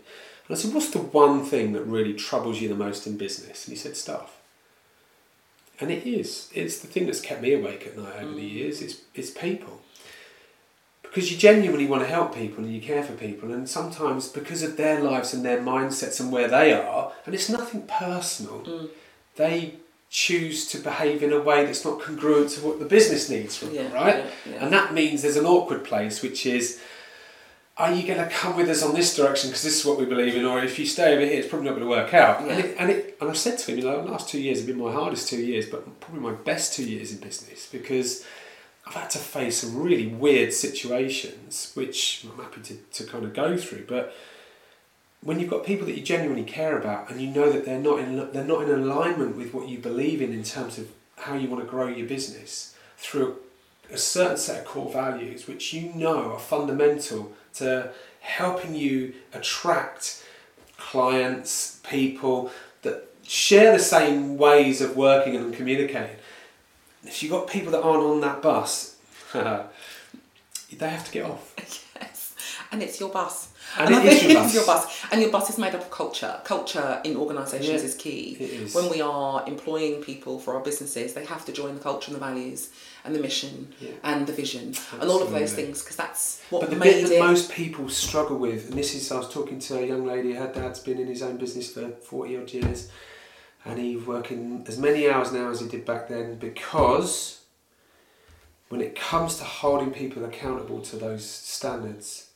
And 0.47 0.57
I 0.57 0.59
said, 0.59 0.73
"What's 0.73 0.89
the 0.91 0.99
one 0.99 1.43
thing 1.43 1.73
that 1.73 1.83
really 1.83 2.13
troubles 2.13 2.61
you 2.61 2.69
the 2.69 2.75
most 2.75 3.07
in 3.07 3.17
business?" 3.17 3.65
And 3.65 3.75
he 3.75 3.77
said, 3.77 3.95
"Staff." 3.97 4.39
And 5.79 5.89
it 5.89 6.05
is. 6.05 6.49
It's 6.53 6.79
the 6.79 6.87
thing 6.87 7.07
that's 7.07 7.19
kept 7.19 7.41
me 7.41 7.53
awake 7.53 7.87
at 7.87 7.97
night 7.97 8.21
over 8.21 8.35
the 8.35 8.45
years. 8.45 8.81
It's 8.81 9.01
it's 9.15 9.31
people. 9.31 9.81
Because 11.13 11.31
you 11.31 11.37
genuinely 11.37 11.85
want 11.85 12.01
to 12.01 12.09
help 12.09 12.33
people 12.33 12.63
and 12.63 12.73
you 12.73 12.81
care 12.81 13.03
for 13.03 13.13
people, 13.13 13.53
and 13.53 13.69
sometimes 13.69 14.29
because 14.29 14.63
of 14.63 14.77
their 14.77 14.99
lives 14.99 15.31
and 15.31 15.45
their 15.45 15.61
mindsets 15.61 16.19
and 16.19 16.31
where 16.31 16.47
they 16.47 16.73
are, 16.73 17.11
and 17.27 17.35
it's 17.35 17.49
nothing 17.49 17.83
personal, 17.83 18.61
mm. 18.61 18.89
they 19.35 19.75
choose 20.09 20.67
to 20.67 20.79
behave 20.79 21.21
in 21.21 21.31
a 21.31 21.39
way 21.39 21.65
that's 21.65 21.85
not 21.85 22.01
congruent 22.01 22.49
to 22.49 22.61
what 22.61 22.79
the 22.79 22.85
business 22.85 23.29
needs 23.29 23.55
from 23.55 23.75
them, 23.75 23.91
right? 23.93 24.17
yeah, 24.17 24.53
yeah. 24.53 24.63
And 24.63 24.73
that 24.73 24.91
means 24.91 25.21
there's 25.21 25.37
an 25.37 25.45
awkward 25.45 25.83
place, 25.83 26.23
which 26.23 26.47
is, 26.47 26.81
are 27.77 27.93
you 27.93 28.07
going 28.07 28.19
to 28.19 28.29
come 28.33 28.55
with 28.55 28.69
us 28.69 28.81
on 28.81 28.95
this 28.95 29.15
direction 29.15 29.49
because 29.49 29.63
this 29.63 29.79
is 29.79 29.85
what 29.85 29.99
we 29.99 30.05
believe 30.05 30.35
in, 30.35 30.45
or 30.45 30.63
if 30.63 30.79
you 30.79 30.85
stay 30.87 31.13
over 31.13 31.25
here, 31.25 31.39
it's 31.39 31.47
probably 31.47 31.67
not 31.67 31.75
going 31.75 31.83
to 31.83 31.89
work 31.89 32.13
out. 32.15 32.41
Yeah. 32.41 32.53
And, 32.53 32.65
it, 32.65 32.75
and 32.79 32.89
it, 32.89 33.17
and 33.21 33.29
I've 33.29 33.37
said 33.37 33.59
to 33.59 33.71
him, 33.71 33.77
you 33.77 33.83
know, 33.83 34.03
the 34.03 34.11
last 34.11 34.29
two 34.29 34.41
years 34.41 34.59
have 34.59 34.67
been 34.67 34.79
my 34.79 34.91
hardest 34.91 35.29
two 35.29 35.41
years, 35.41 35.67
but 35.67 35.99
probably 35.99 36.21
my 36.21 36.33
best 36.33 36.73
two 36.73 36.89
years 36.89 37.11
in 37.11 37.19
business 37.19 37.67
because 37.71 38.25
I've 38.85 38.93
had 38.93 39.09
to 39.11 39.17
face 39.17 39.59
some 39.59 39.81
really 39.81 40.07
weird 40.07 40.53
situations, 40.53 41.71
which 41.73 42.25
I'm 42.29 42.43
happy 42.43 42.61
to, 42.61 42.75
to 42.75 43.03
kind 43.09 43.23
of 43.23 43.33
go 43.33 43.57
through, 43.57 43.85
but 43.87 44.13
when 45.23 45.39
you've 45.39 45.49
got 45.49 45.65
people 45.65 45.85
that 45.87 45.95
you 45.95 46.03
genuinely 46.03 46.43
care 46.43 46.77
about 46.77 47.09
and 47.09 47.21
you 47.21 47.29
know 47.29 47.51
that 47.51 47.65
they're 47.65 47.79
not 47.79 47.99
in 47.99 48.31
they're 48.31 48.43
not 48.43 48.63
in 48.63 48.69
alignment 48.69 49.35
with 49.35 49.53
what 49.53 49.67
you 49.67 49.77
believe 49.77 50.21
in 50.21 50.33
in 50.33 50.43
terms 50.43 50.77
of 50.77 50.89
how 51.17 51.35
you 51.35 51.47
want 51.47 51.63
to 51.63 51.69
grow 51.69 51.87
your 51.87 52.07
business 52.07 52.75
through 52.97 53.37
a 53.91 53.97
certain 53.97 54.37
set 54.37 54.59
of 54.59 54.65
core 54.65 54.91
values 54.91 55.47
which 55.47 55.73
you 55.73 55.93
know 55.93 56.33
are 56.33 56.39
fundamental 56.39 57.31
to 57.53 57.89
helping 58.19 58.75
you 58.75 59.13
attract 59.33 60.23
clients 60.77 61.79
people 61.83 62.51
that 62.81 63.07
share 63.23 63.71
the 63.71 63.83
same 63.83 64.37
ways 64.37 64.81
of 64.81 64.97
working 64.97 65.35
and 65.35 65.53
communicating 65.53 66.17
if 67.05 67.21
you've 67.21 67.31
got 67.31 67.47
people 67.47 67.71
that 67.71 67.81
aren't 67.81 68.03
on 68.03 68.21
that 68.21 68.41
bus 68.41 68.95
they 69.33 70.89
have 70.89 71.05
to 71.05 71.11
get 71.11 71.25
off 71.25 71.53
Yes, 72.01 72.35
and 72.71 72.81
it's 72.81 72.99
your 72.99 73.09
bus. 73.09 73.49
And 73.77 73.93
I 73.95 74.03
it 74.03 74.13
is 74.13 74.23
your 74.23 74.33
bus. 74.33 74.53
your 74.55 74.65
bus. 74.65 75.05
And 75.11 75.21
your 75.21 75.31
bus 75.31 75.49
is 75.49 75.57
made 75.57 75.73
up 75.75 75.81
of 75.81 75.91
culture. 75.91 76.39
Culture 76.43 77.01
in 77.03 77.15
organisations 77.15 77.67
Yeah, 77.69 77.75
is 77.75 77.95
key. 77.95 78.35
it 78.39 78.49
is. 78.49 78.75
When 78.75 78.89
we 78.89 78.99
are 79.01 79.43
employing 79.47 80.01
people 80.03 80.39
for 80.39 80.55
our 80.55 80.59
businesses, 80.59 81.13
they 81.13 81.23
have 81.25 81.45
to 81.45 81.51
join 81.51 81.75
the 81.75 81.81
culture 81.81 82.11
and 82.11 82.15
the 82.15 82.19
values 82.25 82.69
and 83.05 83.15
the 83.15 83.19
mission 83.19 83.73
Yeah. 83.79 83.91
and 84.03 84.25
the 84.27 84.33
vision 84.33 84.73
and 84.99 85.09
all 85.09 85.21
of 85.21 85.31
those 85.31 85.53
things 85.53 85.81
because 85.81 85.95
that's 85.97 86.41
what 86.49 86.61
But 86.61 86.69
the 86.71 86.75
made 86.75 87.01
bit 87.01 87.09
that 87.09 87.15
it. 87.17 87.19
most 87.19 87.51
people 87.51 87.89
struggle 87.89 88.37
with, 88.37 88.69
and 88.69 88.77
this 88.77 88.93
is, 88.95 89.11
I 89.11 89.17
was 89.17 89.29
talking 89.29 89.59
to 89.59 89.79
a 89.79 89.85
young 89.85 90.05
lady, 90.05 90.33
her 90.33 90.47
dad's 90.51 90.79
been 90.79 90.99
in 90.99 91.07
his 91.07 91.21
own 91.21 91.37
business 91.37 91.71
for 91.71 91.89
40 91.89 92.37
odd 92.37 92.51
years, 92.53 92.89
and 93.65 93.79
he's 93.79 94.05
working 94.05 94.65
as 94.67 94.77
many 94.77 95.09
hours 95.09 95.31
now 95.31 95.49
as 95.49 95.59
he 95.61 95.67
did 95.67 95.85
back 95.85 96.07
then 96.07 96.35
because 96.35 97.41
when 98.69 98.81
it 98.81 98.95
comes 98.95 99.37
to 99.37 99.43
holding 99.43 99.91
people 99.91 100.25
accountable 100.25 100.81
to 100.81 100.95
those 100.95 101.23
standards, 101.29 102.31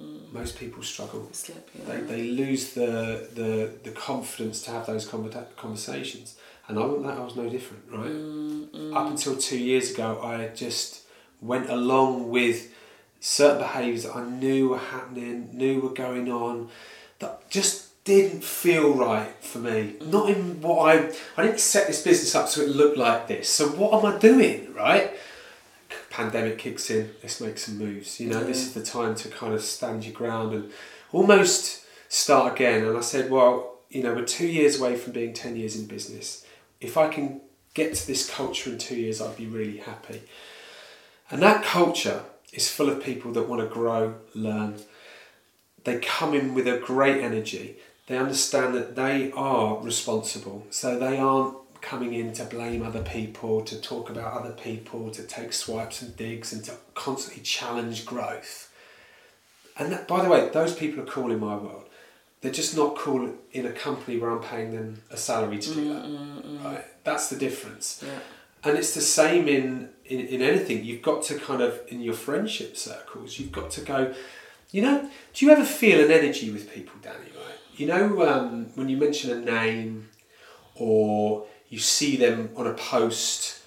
mm. 0.00 0.32
most 0.32 0.58
people 0.58 0.82
struggle. 0.82 1.28
slip, 1.32 1.68
yeah. 1.78 1.94
They, 1.94 2.00
they 2.00 2.22
lose 2.30 2.72
the, 2.72 3.28
the, 3.34 3.72
the 3.84 3.90
confidence 3.90 4.62
to 4.62 4.70
have 4.70 4.86
those 4.86 5.06
conversations. 5.06 6.36
And 6.68 6.78
I, 6.78 6.82
I 6.82 7.20
was 7.20 7.36
no 7.36 7.48
different, 7.48 7.84
right? 7.92 8.10
Mm-hmm. 8.10 8.96
Up 8.96 9.10
until 9.10 9.36
two 9.36 9.58
years 9.58 9.92
ago, 9.92 10.20
I 10.22 10.48
just 10.48 11.02
went 11.40 11.68
along 11.68 12.30
with 12.30 12.72
certain 13.20 13.58
behaviours 13.58 14.04
that 14.04 14.16
I 14.16 14.24
knew 14.28 14.70
were 14.70 14.78
happening, 14.78 15.50
knew 15.52 15.80
were 15.80 15.90
going 15.90 16.32
on, 16.32 16.70
that 17.18 17.50
just 17.50 17.75
didn't 18.06 18.42
feel 18.42 18.94
right 18.94 19.34
for 19.42 19.58
me. 19.58 19.96
Not 20.00 20.30
in 20.30 20.62
what 20.62 20.96
I, 20.96 21.12
I 21.36 21.44
didn't 21.44 21.60
set 21.60 21.86
this 21.86 22.02
business 22.02 22.34
up 22.34 22.48
so 22.48 22.62
it 22.62 22.70
looked 22.70 22.96
like 22.96 23.28
this. 23.28 23.50
So 23.50 23.68
what 23.68 23.92
am 23.92 24.14
I 24.14 24.18
doing, 24.18 24.72
right? 24.72 25.12
pandemic 26.16 26.56
kicks 26.56 26.88
in, 26.90 27.10
let's 27.22 27.42
make 27.42 27.58
some 27.58 27.76
moves. 27.76 28.18
You 28.18 28.30
know, 28.30 28.42
this 28.42 28.62
is 28.62 28.72
the 28.72 28.82
time 28.82 29.14
to 29.16 29.28
kind 29.28 29.52
of 29.52 29.60
stand 29.60 30.04
your 30.04 30.14
ground 30.14 30.54
and 30.54 30.72
almost 31.12 31.84
start 32.08 32.54
again. 32.54 32.86
And 32.86 32.96
I 32.96 33.02
said, 33.02 33.30
well, 33.30 33.80
you 33.90 34.02
know, 34.02 34.14
we're 34.14 34.24
two 34.24 34.46
years 34.46 34.80
away 34.80 34.96
from 34.96 35.12
being 35.12 35.34
10 35.34 35.56
years 35.56 35.78
in 35.78 35.86
business. 35.86 36.46
If 36.80 36.96
I 36.96 37.08
can 37.08 37.42
get 37.74 37.94
to 37.94 38.06
this 38.06 38.30
culture 38.30 38.70
in 38.70 38.78
two 38.78 38.96
years, 38.96 39.20
I'd 39.20 39.36
be 39.36 39.46
really 39.46 39.76
happy. 39.76 40.22
And 41.30 41.42
that 41.42 41.62
culture 41.62 42.22
is 42.50 42.70
full 42.70 42.88
of 42.88 43.02
people 43.02 43.32
that 43.32 43.46
want 43.46 43.60
to 43.60 43.68
grow, 43.68 44.14
learn. 44.34 44.76
They 45.84 45.98
come 45.98 46.32
in 46.32 46.54
with 46.54 46.66
a 46.66 46.78
great 46.78 47.22
energy. 47.22 47.76
They 48.06 48.16
understand 48.16 48.74
that 48.74 48.94
they 48.94 49.32
are 49.32 49.78
responsible. 49.78 50.66
So 50.70 50.98
they 50.98 51.18
aren't 51.18 51.56
coming 51.80 52.14
in 52.14 52.32
to 52.34 52.44
blame 52.44 52.84
other 52.84 53.02
people, 53.02 53.62
to 53.62 53.80
talk 53.80 54.10
about 54.10 54.32
other 54.32 54.52
people, 54.52 55.10
to 55.10 55.22
take 55.22 55.52
swipes 55.52 56.02
and 56.02 56.16
digs, 56.16 56.52
and 56.52 56.64
to 56.64 56.72
constantly 56.94 57.42
challenge 57.42 58.06
growth. 58.06 58.72
And 59.78 59.92
that, 59.92 60.08
by 60.08 60.22
the 60.22 60.30
way, 60.30 60.48
those 60.52 60.74
people 60.74 61.02
are 61.02 61.06
cool 61.06 61.30
in 61.30 61.40
my 61.40 61.56
world. 61.56 61.88
They're 62.40 62.52
just 62.52 62.76
not 62.76 62.96
cool 62.96 63.34
in 63.52 63.66
a 63.66 63.72
company 63.72 64.18
where 64.18 64.30
I'm 64.30 64.42
paying 64.42 64.70
them 64.72 65.02
a 65.10 65.16
salary 65.16 65.58
to 65.58 65.74
do 65.74 65.84
mm, 65.84 65.94
that. 65.94 66.04
Mm, 66.04 66.42
mm, 66.42 66.64
right? 66.64 66.84
That's 67.04 67.28
the 67.28 67.36
difference. 67.36 68.02
Yeah. 68.04 68.18
And 68.64 68.78
it's 68.78 68.94
the 68.94 69.00
same 69.00 69.48
in, 69.48 69.90
in, 70.04 70.20
in 70.20 70.42
anything. 70.42 70.84
You've 70.84 71.02
got 71.02 71.22
to 71.24 71.38
kind 71.38 71.62
of, 71.62 71.80
in 71.88 72.00
your 72.00 72.14
friendship 72.14 72.76
circles, 72.76 73.38
you've 73.38 73.52
got 73.52 73.70
to 73.72 73.80
go, 73.80 74.14
you 74.70 74.82
know, 74.82 75.08
do 75.34 75.46
you 75.46 75.52
ever 75.52 75.64
feel 75.64 76.04
an 76.04 76.10
energy 76.10 76.50
with 76.50 76.72
people, 76.72 76.94
Danny, 77.02 77.30
right? 77.35 77.35
You 77.76 77.86
know, 77.86 78.26
um, 78.26 78.66
when 78.74 78.88
you 78.88 78.96
mention 78.96 79.30
a 79.30 79.40
name 79.40 80.08
or 80.74 81.46
you 81.68 81.78
see 81.78 82.16
them 82.16 82.50
on 82.56 82.66
a 82.66 82.72
post 82.72 83.60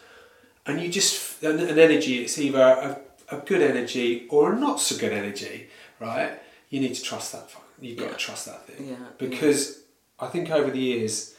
and 0.65 0.81
you 0.81 0.89
just, 0.89 1.43
an, 1.43 1.59
an 1.59 1.77
energy, 1.77 2.19
it's 2.23 2.37
either 2.39 2.59
a, 2.59 2.99
a 3.35 3.39
good 3.41 3.61
energy 3.61 4.25
or 4.29 4.53
a 4.53 4.59
not 4.59 4.79
so 4.79 4.97
good 4.97 5.13
energy, 5.13 5.67
right? 5.99 6.39
You 6.69 6.79
need 6.79 6.95
to 6.95 7.03
trust 7.03 7.33
that. 7.33 7.49
You've 7.79 7.97
got 7.97 8.05
Yeah. 8.05 8.11
to 8.11 8.17
trust 8.17 8.45
that 8.47 8.65
thing. 8.67 8.89
Yeah, 8.89 8.95
Because 9.17 9.81
I 10.19 10.27
think 10.27 10.49
over 10.49 10.71
the 10.71 10.79
years, 10.79 11.35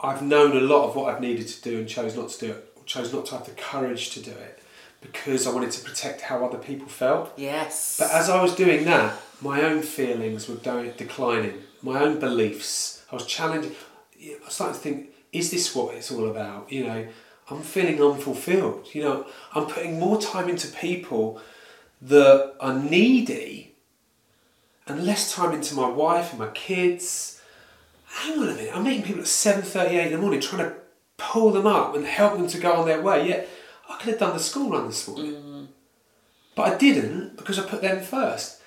I've 0.00 0.22
known 0.22 0.56
a 0.56 0.60
lot 0.60 0.88
of 0.88 0.94
what 0.94 1.12
I've 1.14 1.20
needed 1.20 1.48
to 1.48 1.62
do 1.62 1.78
and 1.78 1.88
chose 1.88 2.16
not 2.16 2.28
to 2.30 2.46
do 2.46 2.52
it, 2.52 2.86
chose 2.86 3.12
not 3.12 3.26
to 3.26 3.32
have 3.36 3.44
the 3.46 3.52
courage 3.52 4.10
to 4.10 4.20
do 4.20 4.30
it 4.30 4.62
because 5.00 5.46
I 5.46 5.52
wanted 5.52 5.70
to 5.72 5.84
protect 5.84 6.22
how 6.22 6.44
other 6.44 6.58
people 6.58 6.88
felt. 6.88 7.32
Yes. 7.36 7.96
But 7.98 8.10
as 8.10 8.28
I 8.28 8.42
was 8.42 8.54
doing 8.54 8.84
that, 8.84 9.14
my 9.40 9.62
own 9.62 9.82
feelings 9.82 10.48
were 10.48 10.56
going, 10.56 10.92
declining, 10.96 11.62
my 11.82 12.00
own 12.00 12.18
beliefs. 12.18 13.04
I 13.10 13.14
was 13.14 13.26
challenging. 13.26 13.74
I 14.20 14.36
was 14.44 14.54
starting 14.54 14.74
to 14.74 14.80
think, 14.80 15.10
is 15.32 15.50
this 15.50 15.74
what 15.74 15.94
it's 15.94 16.10
all 16.10 16.28
about? 16.28 16.70
You 16.72 16.84
know, 16.84 17.06
I'm 17.50 17.62
feeling 17.62 18.02
unfulfilled. 18.02 18.88
You 18.92 19.02
know, 19.02 19.26
I'm 19.54 19.66
putting 19.66 19.98
more 19.98 20.20
time 20.20 20.48
into 20.48 20.68
people 20.68 21.40
that 22.02 22.54
are 22.60 22.74
needy 22.74 23.74
and 24.86 25.04
less 25.04 25.32
time 25.34 25.52
into 25.52 25.74
my 25.74 25.88
wife 25.88 26.30
and 26.30 26.40
my 26.40 26.48
kids. 26.48 27.40
Hang 28.06 28.38
on 28.38 28.48
a 28.48 28.54
minute, 28.54 28.70
I'm 28.74 28.84
meeting 28.84 29.02
people 29.02 29.20
at 29.20 29.26
7.38 29.26 30.06
in 30.06 30.12
the 30.12 30.18
morning 30.18 30.40
trying 30.40 30.68
to 30.68 30.74
pull 31.18 31.50
them 31.50 31.66
up 31.66 31.94
and 31.94 32.06
help 32.06 32.38
them 32.38 32.48
to 32.48 32.58
go 32.58 32.72
on 32.72 32.86
their 32.86 33.02
way. 33.02 33.28
Yet 33.28 33.48
I 33.88 33.96
could 33.96 34.10
have 34.10 34.18
done 34.18 34.34
the 34.34 34.42
school 34.42 34.70
run 34.70 34.86
this 34.86 35.06
morning. 35.08 35.32
Mm. 35.34 35.66
But 36.54 36.72
I 36.74 36.76
didn't 36.76 37.36
because 37.36 37.58
I 37.58 37.62
put 37.66 37.82
them 37.82 38.00
first. 38.02 38.60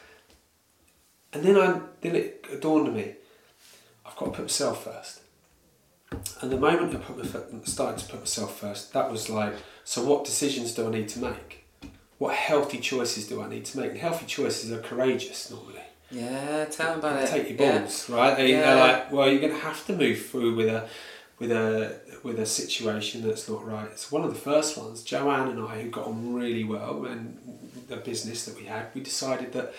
And 1.34 1.44
then 1.44 1.58
I 1.58 1.80
then 2.02 2.16
it 2.16 2.62
dawned 2.62 2.88
on 2.90 2.96
me, 2.96 3.14
I've 4.06 4.16
got 4.16 4.26
to 4.26 4.32
put 4.32 4.42
myself 4.42 4.84
first. 4.84 5.22
And 6.42 6.52
the 6.52 6.58
moment 6.58 6.94
I 6.96 6.98
put 7.00 7.18
my, 7.18 7.64
started 7.64 8.00
to 8.04 8.12
put 8.12 8.20
myself 8.22 8.60
first, 8.60 8.92
that 8.94 9.10
was 9.10 9.30
like, 9.30 9.54
so 9.86 10.04
what 10.04 10.26
decisions 10.26 10.74
do 10.74 10.88
I 10.88 10.92
need 10.92 11.08
to 11.10 11.20
make? 11.20 11.64
What 12.18 12.36
healthy 12.36 12.80
choices 12.80 13.28
do 13.28 13.42
I 13.42 13.48
need 13.48 13.66
to 13.66 13.80
make? 13.80 13.92
And 13.92 14.00
healthy 14.00 14.26
choices 14.26 14.72
are 14.72 14.80
courageous 14.82 15.50
normally. 15.50 15.82
yeah, 16.12 16.66
tell 16.66 16.90
them 16.92 17.00
about 17.00 17.24
it. 17.24 17.30
Take 17.30 17.50
your 17.58 17.58
Yeah. 17.68 17.80
balls, 17.80 18.10
right? 18.10 18.36
They, 18.36 18.52
Yeah. 18.52 18.62
They're 18.62 18.76
like, 18.88 19.12
well, 19.12 19.30
you're 19.30 19.40
going 19.40 19.54
to 19.54 19.60
have 19.60 19.86
to 19.88 19.94
move 19.96 20.26
through 20.26 20.56
with 20.56 20.68
a 20.68 20.88
with 21.40 21.52
a 21.52 22.00
with 22.24 22.40
a 22.40 22.46
situation 22.46 23.22
that's 23.22 23.50
not 23.50 23.66
right. 23.66 23.88
It's 23.92 24.12
one 24.12 24.24
of 24.24 24.34
the 24.34 24.40
first 24.40 24.78
ones. 24.78 25.04
Joanne 25.04 25.50
and 25.50 25.60
I, 25.60 25.82
who 25.82 25.90
got 25.90 26.08
on 26.08 26.34
really 26.34 26.64
well, 26.64 27.06
and 27.06 27.38
the 27.88 27.98
business 27.98 28.46
that 28.46 28.56
we 28.56 28.66
had, 28.66 28.88
we 28.94 29.02
decided 29.02 29.54
that 29.54 29.74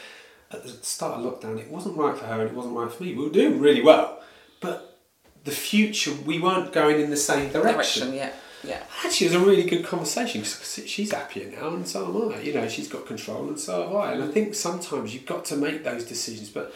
at 0.51 0.63
the 0.63 0.69
start 0.69 1.21
of 1.21 1.25
lockdown, 1.25 1.59
it 1.59 1.71
wasn't 1.71 1.97
right 1.97 2.17
for 2.17 2.27
her 2.27 2.41
and 2.41 2.51
it 2.51 2.55
wasn't 2.55 2.77
right 2.77 2.93
for 2.93 3.03
me. 3.03 3.15
We 3.15 3.25
were 3.25 3.31
doing 3.31 3.61
really 3.61 3.83
well, 3.83 4.21
but 4.61 4.99
the 5.45 5.51
future, 5.51 6.13
we 6.27 6.39
weren't 6.39 6.73
going 6.73 7.01
in 7.01 7.11
the 7.11 7.17
same 7.17 7.51
direction. 7.51 8.11
Direction, 8.11 8.15
yeah. 8.15 8.33
Yeah. 8.65 8.83
Actually, 9.05 9.27
it 9.27 9.33
was 9.35 9.43
a 9.43 9.47
really 9.47 9.65
good 9.65 9.85
conversation 9.85 10.43
because 10.43 10.83
she's 10.87 11.13
happier 11.13 11.51
now, 11.51 11.69
and 11.71 11.87
so 11.87 12.07
am 12.07 12.33
I. 12.33 12.41
You 12.43 12.55
know, 12.55 12.69
she's 12.69 12.87
got 12.89 13.07
control, 13.07 13.49
and 13.49 13.59
so 13.59 13.83
have 13.83 13.95
I. 13.95 14.13
And 14.13 14.23
I 14.23 14.29
think 14.29 14.55
sometimes 14.55 15.13
you've 15.13 15.27
got 15.27 15.45
to 15.47 15.57
make 15.57 15.83
those 15.83 16.05
decisions, 16.05 16.49
but 16.49 16.73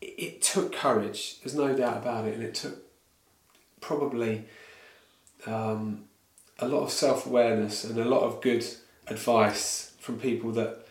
it, 0.00 0.14
it 0.16 0.42
took 0.42 0.72
courage. 0.72 1.40
There's 1.40 1.54
no 1.54 1.76
doubt 1.76 1.98
about 1.98 2.24
it, 2.24 2.34
and 2.34 2.42
it 2.42 2.54
took 2.54 2.85
probably 3.86 4.44
um, 5.46 6.04
a 6.58 6.66
lot 6.66 6.82
of 6.82 6.90
self 6.90 7.24
awareness 7.24 7.84
and 7.84 7.96
a 7.98 8.04
lot 8.04 8.22
of 8.22 8.42
good 8.42 8.64
advice 9.06 9.92
from 10.00 10.18
people 10.18 10.50
that 10.52 10.86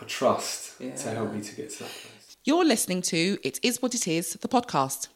I 0.00 0.04
trust 0.04 0.78
to 0.78 1.10
help 1.10 1.32
me 1.32 1.40
to 1.40 1.54
get 1.54 1.70
to 1.70 1.78
that 1.84 1.90
place. 1.90 2.36
You're 2.44 2.64
listening 2.64 3.02
to 3.02 3.38
It 3.44 3.60
Is 3.62 3.80
What 3.80 3.94
It 3.94 4.08
Is, 4.08 4.32
the 4.34 4.48
podcast. 4.48 5.08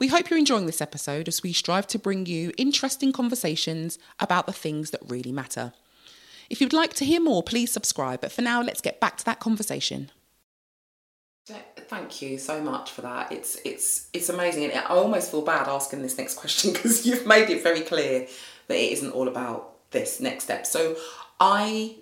We 0.00 0.08
hope 0.08 0.28
you're 0.28 0.38
enjoying 0.38 0.66
this 0.66 0.80
episode 0.80 1.28
as 1.28 1.42
we 1.42 1.52
strive 1.52 1.86
to 1.88 1.98
bring 1.98 2.26
you 2.26 2.52
interesting 2.56 3.12
conversations 3.12 3.98
about 4.18 4.46
the 4.46 4.52
things 4.52 4.90
that 4.90 5.02
really 5.06 5.32
matter. 5.32 5.72
If 6.48 6.60
you'd 6.60 6.72
like 6.72 6.94
to 6.94 7.04
hear 7.04 7.20
more, 7.20 7.42
please 7.44 7.70
subscribe. 7.70 8.20
But 8.22 8.32
for 8.32 8.42
now, 8.42 8.60
let's 8.60 8.80
get 8.80 8.98
back 8.98 9.18
to 9.18 9.24
that 9.26 9.40
conversation. 9.40 10.10
Thank 11.90 12.22
you 12.22 12.38
so 12.38 12.62
much 12.62 12.92
for 12.92 13.02
that. 13.02 13.32
It's 13.32 13.58
it's 13.64 14.06
it's 14.12 14.28
amazing, 14.28 14.62
and 14.62 14.74
I 14.74 14.90
almost 14.90 15.32
feel 15.32 15.42
bad 15.42 15.66
asking 15.66 16.02
this 16.02 16.16
next 16.16 16.34
question 16.42 16.72
because 16.72 17.04
you've 17.04 17.26
made 17.26 17.50
it 17.50 17.64
very 17.64 17.80
clear 17.80 18.28
that 18.68 18.76
it 18.76 18.92
isn't 18.92 19.10
all 19.10 19.26
about 19.26 19.72
this 19.90 20.20
next 20.20 20.44
step. 20.44 20.66
So 20.66 20.94
I 21.40 21.96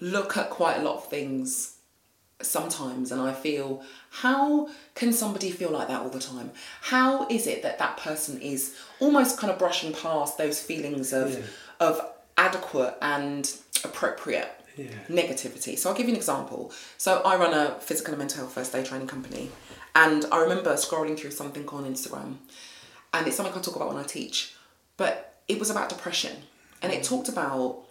look 0.00 0.36
at 0.36 0.48
quite 0.48 0.76
a 0.76 0.82
lot 0.82 0.94
of 0.94 1.08
things 1.08 1.78
sometimes 2.40 3.10
and 3.10 3.20
I 3.20 3.32
feel 3.32 3.82
how 4.10 4.68
can 4.94 5.12
somebody 5.12 5.50
feel 5.50 5.70
like 5.70 5.88
that 5.88 6.00
all 6.02 6.08
the 6.08 6.20
time? 6.20 6.52
How 6.80 7.26
is 7.26 7.48
it 7.48 7.64
that 7.64 7.80
that 7.80 7.96
person 7.96 8.40
is 8.40 8.76
almost 9.00 9.38
kind 9.40 9.52
of 9.52 9.58
brushing 9.58 9.92
past 9.92 10.38
those 10.38 10.62
feelings 10.62 11.12
of 11.12 11.32
yeah. 11.32 11.44
of 11.80 12.00
adequate 12.38 12.94
and 13.02 13.52
appropriate 13.82 14.52
yeah. 14.76 14.86
negativity? 15.08 15.78
So 15.78 15.90
I'll 15.90 15.96
give 15.96 16.06
you 16.06 16.12
an 16.12 16.16
example. 16.16 16.72
So 16.98 17.22
I 17.24 17.36
run 17.36 17.54
a 17.54 17.78
physical 17.80 18.12
and 18.12 18.18
mental 18.18 18.38
health 18.38 18.52
first 18.52 18.74
aid 18.74 18.86
training 18.86 19.06
company 19.06 19.50
and 19.94 20.26
I 20.32 20.40
remember 20.42 20.74
scrolling 20.74 21.18
through 21.18 21.30
something 21.32 21.68
on 21.68 21.84
Instagram 21.84 22.36
and 23.12 23.26
it's 23.26 23.36
something 23.36 23.54
I 23.54 23.60
talk 23.60 23.76
about 23.76 23.88
when 23.88 23.98
I 23.98 24.06
teach, 24.06 24.54
but 24.96 25.36
it 25.48 25.58
was 25.58 25.70
about 25.70 25.88
depression 25.88 26.36
and 26.82 26.92
it 26.92 27.02
mm. 27.02 27.08
talked 27.08 27.28
about 27.28 27.82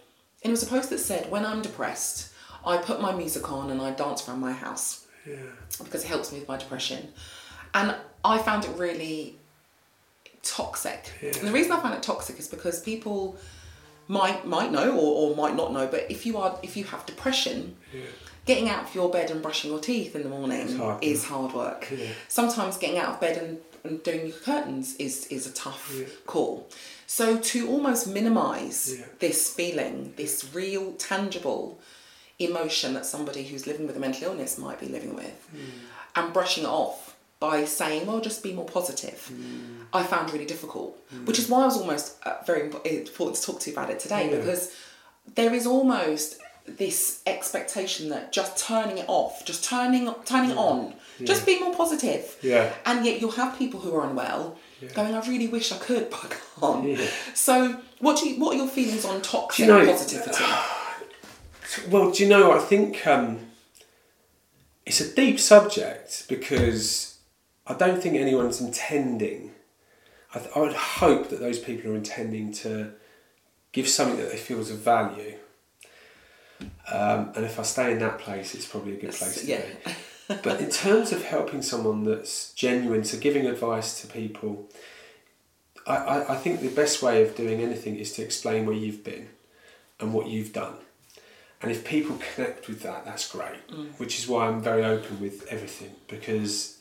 and 0.42 0.50
it 0.50 0.52
was 0.52 0.62
a 0.62 0.66
post 0.66 0.90
that 0.90 0.98
said 0.98 1.30
when 1.30 1.46
I'm 1.46 1.62
depressed 1.62 2.34
I 2.66 2.78
put 2.78 3.00
my 3.00 3.12
music 3.12 3.50
on 3.50 3.70
and 3.70 3.80
I 3.80 3.90
dance 3.92 4.26
around 4.28 4.40
my 4.40 4.52
house 4.52 5.06
yeah. 5.26 5.36
because 5.82 6.04
it 6.04 6.08
helps 6.08 6.32
me 6.32 6.38
with 6.38 6.48
my 6.48 6.56
depression. 6.56 7.12
And 7.74 7.94
I 8.24 8.38
found 8.38 8.64
it 8.64 8.70
really 8.76 9.36
toxic. 10.42 11.12
Yeah. 11.22 11.32
And 11.38 11.48
the 11.48 11.52
reason 11.52 11.72
I 11.72 11.80
found 11.80 11.94
it 11.94 12.02
toxic 12.02 12.38
is 12.38 12.48
because 12.48 12.80
people 12.80 13.36
might 14.08 14.46
might 14.46 14.70
know 14.72 14.92
or, 14.92 15.30
or 15.30 15.36
might 15.36 15.56
not 15.56 15.72
know, 15.72 15.86
but 15.86 16.06
if 16.10 16.26
you 16.26 16.36
are 16.38 16.58
if 16.62 16.76
you 16.76 16.84
have 16.84 17.06
depression, 17.06 17.76
yeah. 17.92 18.02
getting 18.44 18.68
out 18.68 18.84
of 18.84 18.94
your 18.94 19.10
bed 19.10 19.30
and 19.30 19.42
brushing 19.42 19.70
your 19.70 19.80
teeth 19.80 20.14
in 20.14 20.22
the 20.22 20.28
morning 20.28 20.76
hard, 20.76 21.02
is 21.02 21.24
hard 21.24 21.52
work. 21.52 21.92
Sometimes 22.28 22.76
getting 22.76 22.98
out 22.98 23.14
of 23.14 23.20
bed 23.20 23.38
and, 23.38 23.58
and 23.84 24.02
doing 24.02 24.26
your 24.26 24.36
curtains 24.36 24.96
is 24.96 25.26
is 25.28 25.46
a 25.46 25.52
tough 25.52 25.94
call. 26.26 26.68
So 27.06 27.38
to 27.38 27.68
almost 27.68 28.06
minimize 28.08 29.02
this 29.20 29.52
feeling, 29.52 30.14
this 30.16 30.54
real 30.54 30.92
tangible 30.92 31.78
emotion 32.38 32.94
that 32.94 33.06
somebody 33.06 33.44
who's 33.44 33.66
living 33.66 33.86
with 33.86 33.96
a 33.96 34.00
mental 34.00 34.24
illness 34.24 34.58
might 34.58 34.80
be 34.80 34.88
living 34.88 35.14
with 35.14 35.48
mm. 35.54 35.60
and 36.16 36.32
brushing 36.32 36.64
it 36.64 36.68
off 36.68 37.16
by 37.38 37.64
saying, 37.64 38.06
well, 38.06 38.20
just 38.20 38.42
be 38.42 38.52
more 38.52 38.64
positive, 38.64 39.30
mm. 39.32 39.73
I 39.94 40.02
found 40.02 40.32
really 40.32 40.44
difficult, 40.44 40.98
mm. 41.14 41.24
which 41.26 41.38
is 41.38 41.48
why 41.48 41.62
I 41.62 41.66
was 41.66 41.76
almost 41.76 42.16
uh, 42.26 42.34
very 42.44 42.62
important 42.62 43.36
to 43.36 43.42
talk 43.42 43.60
to 43.60 43.70
you 43.70 43.76
about 43.76 43.90
it 43.90 44.00
today 44.00 44.30
yeah. 44.30 44.38
because 44.38 44.74
there 45.34 45.54
is 45.54 45.66
almost 45.66 46.40
this 46.66 47.22
expectation 47.26 48.08
that 48.08 48.32
just 48.32 48.56
turning 48.58 48.98
it 48.98 49.04
off, 49.08 49.44
just 49.44 49.64
turning 49.64 50.12
turning 50.24 50.50
yeah. 50.50 50.56
it 50.56 50.58
on, 50.58 50.94
yeah. 51.18 51.26
just 51.26 51.46
be 51.46 51.60
more 51.60 51.74
positive. 51.74 52.36
Yeah. 52.42 52.72
And 52.84 53.06
yet 53.06 53.20
you'll 53.20 53.32
have 53.32 53.56
people 53.58 53.80
who 53.80 53.94
are 53.94 54.06
unwell 54.08 54.58
yeah. 54.80 54.88
going, 54.92 55.14
I 55.14 55.26
really 55.28 55.46
wish 55.46 55.70
I 55.72 55.78
could, 55.78 56.10
but 56.10 56.24
I 56.24 56.60
can't. 56.60 56.88
Yeah. 56.88 57.06
So 57.34 57.80
what 58.00 58.18
do 58.18 58.28
you, 58.28 58.40
what 58.40 58.54
are 58.54 58.58
your 58.58 58.68
feelings 58.68 59.04
on 59.04 59.22
toxic 59.22 59.66
you 59.66 59.72
know, 59.72 59.86
positivity? 59.86 60.44
Well, 61.90 62.12
do 62.12 62.22
you 62.22 62.28
know? 62.28 62.52
I 62.52 62.60
think 62.60 63.04
um, 63.04 63.40
it's 64.86 65.00
a 65.00 65.12
deep 65.12 65.40
subject 65.40 66.26
because 66.28 67.18
I 67.66 67.74
don't 67.74 68.00
think 68.00 68.14
anyone's 68.14 68.60
intending. 68.60 69.53
I, 70.34 70.38
th- 70.38 70.50
I 70.56 70.58
would 70.60 70.72
hope 70.72 71.28
that 71.30 71.40
those 71.40 71.58
people 71.58 71.92
are 71.92 71.96
intending 71.96 72.52
to 72.52 72.92
give 73.72 73.88
something 73.88 74.16
that 74.18 74.30
they 74.30 74.36
feel 74.36 74.60
is 74.60 74.70
of 74.70 74.78
value. 74.78 75.34
Um, 76.90 77.32
and 77.34 77.44
if 77.44 77.58
I 77.58 77.62
stay 77.62 77.92
in 77.92 77.98
that 78.00 78.18
place, 78.18 78.54
it's 78.54 78.66
probably 78.66 78.94
a 78.94 79.00
good 79.00 79.12
place 79.12 79.42
to 79.42 79.46
yeah. 79.46 79.62
be. 79.84 80.36
but 80.42 80.60
in 80.60 80.70
terms 80.70 81.12
of 81.12 81.24
helping 81.24 81.62
someone 81.62 82.04
that's 82.04 82.52
genuine, 82.54 83.04
so 83.04 83.18
giving 83.18 83.46
advice 83.46 84.00
to 84.00 84.06
people, 84.06 84.68
I, 85.86 85.96
I, 85.96 86.32
I 86.34 86.36
think 86.36 86.60
the 86.60 86.68
best 86.68 87.02
way 87.02 87.22
of 87.22 87.36
doing 87.36 87.60
anything 87.60 87.96
is 87.96 88.12
to 88.14 88.22
explain 88.22 88.66
where 88.66 88.76
you've 88.76 89.04
been 89.04 89.28
and 90.00 90.12
what 90.12 90.28
you've 90.28 90.52
done. 90.52 90.74
And 91.62 91.70
if 91.70 91.84
people 91.84 92.18
connect 92.34 92.68
with 92.68 92.82
that, 92.82 93.04
that's 93.04 93.30
great. 93.30 93.66
Mm. 93.68 93.98
Which 93.98 94.18
is 94.18 94.28
why 94.28 94.46
I'm 94.48 94.60
very 94.60 94.84
open 94.84 95.20
with 95.20 95.46
everything 95.48 95.94
because, 96.08 96.78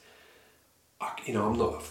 I, 0.99 1.11
you 1.25 1.33
know, 1.33 1.47
I'm 1.47 1.57
not 1.57 1.83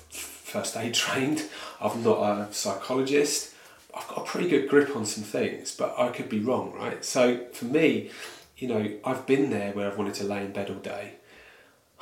first 0.52 0.76
aid 0.76 0.94
trained. 0.94 1.44
I'm 1.80 2.02
not 2.02 2.18
a 2.18 2.52
psychologist. 2.52 3.54
I've 3.94 4.08
got 4.08 4.18
a 4.18 4.24
pretty 4.24 4.48
good 4.48 4.68
grip 4.68 4.94
on 4.94 5.06
some 5.06 5.24
things, 5.24 5.74
but 5.74 5.94
I 5.98 6.08
could 6.08 6.28
be 6.28 6.40
wrong, 6.40 6.72
right? 6.74 7.04
So 7.04 7.46
for 7.52 7.64
me, 7.64 8.10
you 8.58 8.68
know, 8.68 8.90
I've 9.04 9.26
been 9.26 9.50
there 9.50 9.72
where 9.72 9.90
I've 9.90 9.98
wanted 9.98 10.14
to 10.14 10.24
lay 10.24 10.44
in 10.44 10.52
bed 10.52 10.70
all 10.70 10.76
day. 10.76 11.14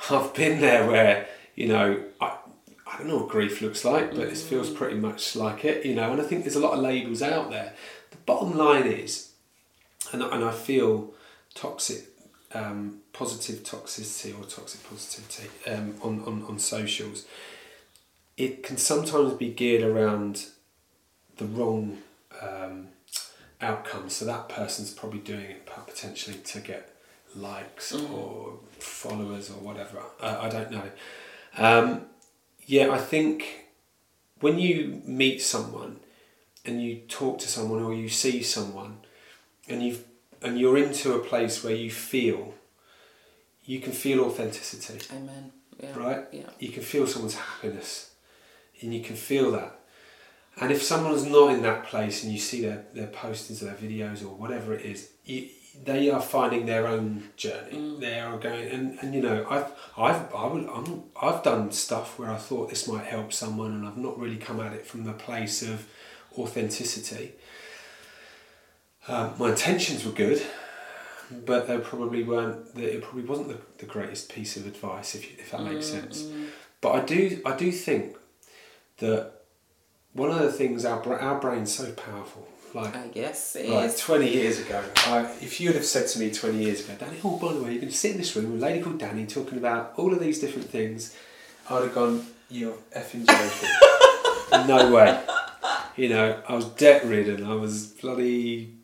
I've 0.09 0.33
been 0.33 0.61
there 0.61 0.87
where, 0.87 1.27
you 1.55 1.67
know, 1.67 2.03
I, 2.19 2.37
I 2.85 2.97
don't 2.97 3.07
know 3.07 3.17
what 3.17 3.29
grief 3.29 3.61
looks 3.61 3.85
like, 3.85 4.11
but 4.11 4.27
it 4.27 4.37
feels 4.37 4.69
mm. 4.69 4.75
pretty 4.75 4.97
much 4.97 5.35
like 5.35 5.63
it, 5.63 5.85
you 5.85 5.95
know, 5.95 6.11
and 6.11 6.21
I 6.21 6.25
think 6.25 6.43
there's 6.43 6.55
a 6.55 6.59
lot 6.59 6.73
of 6.73 6.79
labels 6.79 7.21
out 7.21 7.49
there. 7.49 7.73
The 8.11 8.17
bottom 8.25 8.57
line 8.57 8.87
is, 8.87 9.31
and, 10.11 10.21
and 10.21 10.43
I 10.43 10.51
feel 10.51 11.13
toxic, 11.55 12.05
um, 12.53 12.99
positive 13.13 13.63
toxicity 13.63 14.37
or 14.37 14.43
toxic 14.43 14.83
positivity 14.89 15.49
um, 15.71 15.95
on, 16.01 16.23
on, 16.25 16.43
on 16.49 16.59
socials, 16.59 17.25
it 18.41 18.63
can 18.63 18.77
sometimes 18.77 19.33
be 19.33 19.49
geared 19.49 19.83
around 19.83 20.47
the 21.37 21.45
wrong 21.45 21.99
um, 22.41 22.87
outcome. 23.61 24.09
So 24.09 24.25
that 24.25 24.49
person's 24.49 24.91
probably 24.91 25.19
doing 25.19 25.45
it 25.45 25.65
potentially 25.65 26.37
to 26.37 26.59
get 26.59 26.95
likes 27.35 27.93
mm. 27.93 28.11
or 28.11 28.59
followers 28.79 29.51
or 29.51 29.59
whatever. 29.59 30.01
I, 30.21 30.47
I 30.47 30.49
don't 30.49 30.71
know. 30.71 30.89
Um, 31.57 32.05
yeah, 32.65 32.89
I 32.89 32.97
think 32.97 33.65
when 34.39 34.57
you 34.57 35.03
meet 35.05 35.41
someone 35.41 35.99
and 36.65 36.81
you 36.81 37.01
talk 37.07 37.37
to 37.39 37.47
someone 37.47 37.83
or 37.83 37.93
you 37.93 38.09
see 38.09 38.41
someone 38.41 38.97
and 39.67 39.83
you've 39.83 40.03
and 40.41 40.59
you're 40.59 40.77
into 40.77 41.13
a 41.13 41.19
place 41.19 41.63
where 41.63 41.75
you 41.75 41.91
feel 41.91 42.55
you 43.65 43.79
can 43.79 43.93
feel 43.93 44.21
authenticity. 44.21 44.99
Amen. 45.15 45.51
Yeah. 45.79 45.95
Right? 45.95 46.25
Yeah. 46.31 46.49
You 46.59 46.69
can 46.69 46.81
feel 46.81 47.05
someone's 47.05 47.35
happiness. 47.35 48.10
And 48.81 48.93
you 48.93 49.01
can 49.01 49.15
feel 49.15 49.51
that. 49.51 49.79
And 50.59 50.71
if 50.71 50.83
someone's 50.83 51.25
not 51.25 51.53
in 51.53 51.61
that 51.61 51.85
place 51.85 52.23
and 52.23 52.31
you 52.31 52.39
see 52.39 52.61
their, 52.61 52.85
their 52.93 53.07
postings 53.07 53.61
or 53.61 53.65
their 53.65 53.75
videos 53.75 54.21
or 54.21 54.29
whatever 54.29 54.73
it 54.73 54.85
is, 54.85 55.09
you, 55.23 55.47
they 55.83 56.09
are 56.09 56.21
finding 56.21 56.65
their 56.65 56.87
own 56.87 57.29
journey. 57.37 57.77
Mm. 57.77 57.99
They 57.99 58.19
are 58.19 58.37
going, 58.37 58.69
and, 58.69 58.99
and 59.01 59.15
you 59.15 59.21
know, 59.21 59.45
I've 59.49 59.71
I've 59.97 60.33
I 60.33 60.45
would, 60.45 60.67
I'm, 60.67 61.03
I've 61.21 61.43
done 61.43 61.71
stuff 61.71 62.19
where 62.19 62.29
I 62.29 62.37
thought 62.37 62.69
this 62.69 62.87
might 62.87 63.05
help 63.05 63.31
someone, 63.31 63.71
and 63.71 63.87
I've 63.87 63.97
not 63.97 64.19
really 64.19 64.37
come 64.37 64.59
at 64.59 64.73
it 64.73 64.85
from 64.85 65.05
the 65.05 65.13
place 65.13 65.61
of 65.61 65.87
authenticity. 66.37 67.33
Um, 69.07 69.33
my 69.39 69.49
intentions 69.51 70.05
were 70.05 70.11
good, 70.11 70.41
but 71.45 71.67
they 71.67 71.77
probably 71.77 72.23
weren't. 72.23 72.77
It 72.77 73.01
probably 73.01 73.23
wasn't 73.23 73.47
the, 73.47 73.57
the 73.77 73.85
greatest 73.85 74.33
piece 74.33 74.57
of 74.57 74.67
advice, 74.67 75.15
if, 75.15 75.39
if 75.39 75.51
that 75.51 75.63
makes 75.63 75.87
mm, 75.87 76.01
sense. 76.01 76.27
But 76.81 76.91
I 76.91 77.05
do 77.05 77.41
I 77.45 77.55
do 77.55 77.71
think 77.71 78.17
that 79.01 79.33
one 80.13 80.31
of 80.31 80.39
the 80.39 80.51
things 80.51 80.85
our 80.85 81.19
our 81.19 81.39
brain's 81.39 81.73
so 81.73 81.91
powerful. 81.91 82.47
Like 82.73 82.95
I 82.95 83.07
guess 83.07 83.57
it 83.57 83.69
like 83.69 83.89
is. 83.89 83.99
twenty 83.99 84.31
years 84.31 84.59
ago, 84.59 84.81
I, 84.95 85.29
if 85.41 85.59
you 85.59 85.69
would 85.69 85.75
have 85.75 85.85
said 85.85 86.07
to 86.07 86.19
me 86.19 86.31
twenty 86.31 86.63
years 86.63 86.85
ago, 86.85 86.95
Danny, 86.97 87.17
oh 87.23 87.37
by 87.37 87.51
the 87.53 87.61
way, 87.61 87.71
you're 87.71 87.81
going 87.81 87.91
to 87.91 87.97
sit 87.97 88.11
in 88.11 88.17
this 88.17 88.33
room 88.35 88.53
with 88.53 88.63
a 88.63 88.65
lady 88.65 88.81
called 88.81 88.97
Danny 88.97 89.25
talking 89.25 89.57
about 89.57 89.93
all 89.97 90.13
of 90.13 90.21
these 90.21 90.39
different 90.39 90.69
things, 90.69 91.15
I'd 91.69 91.83
have 91.83 91.93
gone, 91.93 92.25
you're 92.49 92.77
effing 92.95 93.27
joking. 93.27 94.67
no 94.67 94.91
way. 94.93 95.21
You 95.97 96.09
know, 96.09 96.41
I 96.47 96.55
was 96.55 96.65
debt 96.65 97.03
ridden. 97.03 97.43
I 97.45 97.55
was 97.55 97.87
bloody 97.87 98.77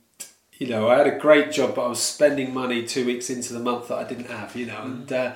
you 0.59 0.67
know, 0.67 0.89
I 0.89 0.97
had 0.97 1.07
a 1.07 1.17
great 1.17 1.51
job, 1.51 1.75
but 1.75 1.85
I 1.85 1.87
was 1.87 2.01
spending 2.01 2.53
money 2.53 2.83
two 2.83 3.05
weeks 3.05 3.29
into 3.29 3.53
the 3.53 3.59
month 3.59 3.89
that 3.89 3.99
I 3.99 4.03
didn't 4.03 4.29
have, 4.29 4.55
you 4.55 4.65
know, 4.65 4.73
mm. 4.73 4.85
and 4.85 5.13
uh, 5.13 5.33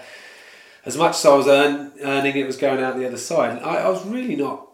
as 0.86 0.98
much 0.98 1.16
as 1.16 1.26
I 1.26 1.36
was 1.36 1.48
earn, 1.48 1.92
earning, 2.02 2.36
it 2.38 2.48
was 2.48 2.58
going 2.58 2.84
out 2.84 2.98
the 2.98 3.06
other 3.06 3.18
side. 3.18 3.58
And 3.58 3.66
I, 3.66 3.76
I 3.76 3.90
was 3.90 4.04
really 4.06 4.36
not 4.36 4.68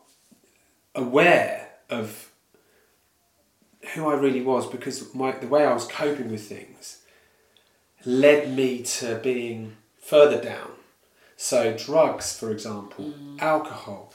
aware 0.97 1.69
of 1.89 2.29
who 3.93 4.07
I 4.09 4.15
really 4.15 4.41
was 4.41 4.67
because 4.67 5.13
my 5.13 5.31
the 5.31 5.47
way 5.47 5.65
I 5.65 5.73
was 5.73 5.87
coping 5.87 6.29
with 6.31 6.41
things 6.47 6.99
led 8.05 8.53
me 8.55 8.83
to 8.83 9.15
being 9.23 9.77
further 10.01 10.41
down. 10.41 10.71
So 11.35 11.75
drugs, 11.77 12.37
for 12.37 12.51
example, 12.51 13.05
mm. 13.05 13.41
alcohol, 13.41 14.11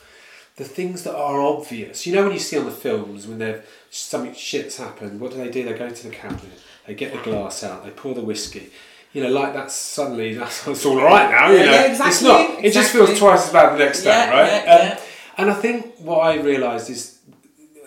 the 0.57 0.65
things 0.65 1.05
that 1.05 1.15
are 1.15 1.41
obvious. 1.41 2.07
You 2.07 2.15
know 2.15 2.25
when 2.25 2.33
you 2.33 2.39
see 2.39 2.59
on 2.59 2.65
the 2.65 2.71
films 2.73 3.27
when 3.27 3.39
they've 3.39 3.65
something 3.91 4.35
shit's 4.35 4.77
happened, 4.77 5.21
what 5.21 5.31
do 5.33 5.39
they 5.39 5.51
do? 5.51 5.65
They 5.65 5.75
go 5.75 5.89
to 5.89 6.03
the 6.03 6.15
cabinet, 6.15 6.59
they 6.87 6.95
get 6.95 7.13
the 7.13 7.19
glass 7.23 7.63
out, 7.65 7.85
they 7.85 7.91
pour 7.91 8.15
the 8.15 8.21
whiskey. 8.23 8.71
You 9.13 9.23
know, 9.23 9.31
like 9.31 9.53
that's 9.55 9.75
suddenly 9.75 10.35
that's 10.41 10.67
it's 10.67 10.85
all 10.85 10.97
right 10.97 11.31
now. 11.31 11.51
You 11.51 11.59
Yeah, 11.59 11.65
know, 11.67 11.73
yeah, 11.73 11.83
it's 11.83 12.01
exactly, 12.01 12.29
not. 12.29 12.65
It 12.65 12.73
just 12.73 12.93
feels 12.93 13.19
twice 13.19 13.47
as 13.47 13.53
bad 13.53 13.75
the 13.79 13.85
next 13.85 14.05
Yeah, 14.05 14.27
day, 14.27 14.33
right? 14.33 14.65
yeah. 14.65 15.01
And 15.37 15.51
I 15.51 15.55
think 15.55 15.97
what 15.99 16.19
I 16.19 16.41
realised 16.41 16.91
is 16.91 17.19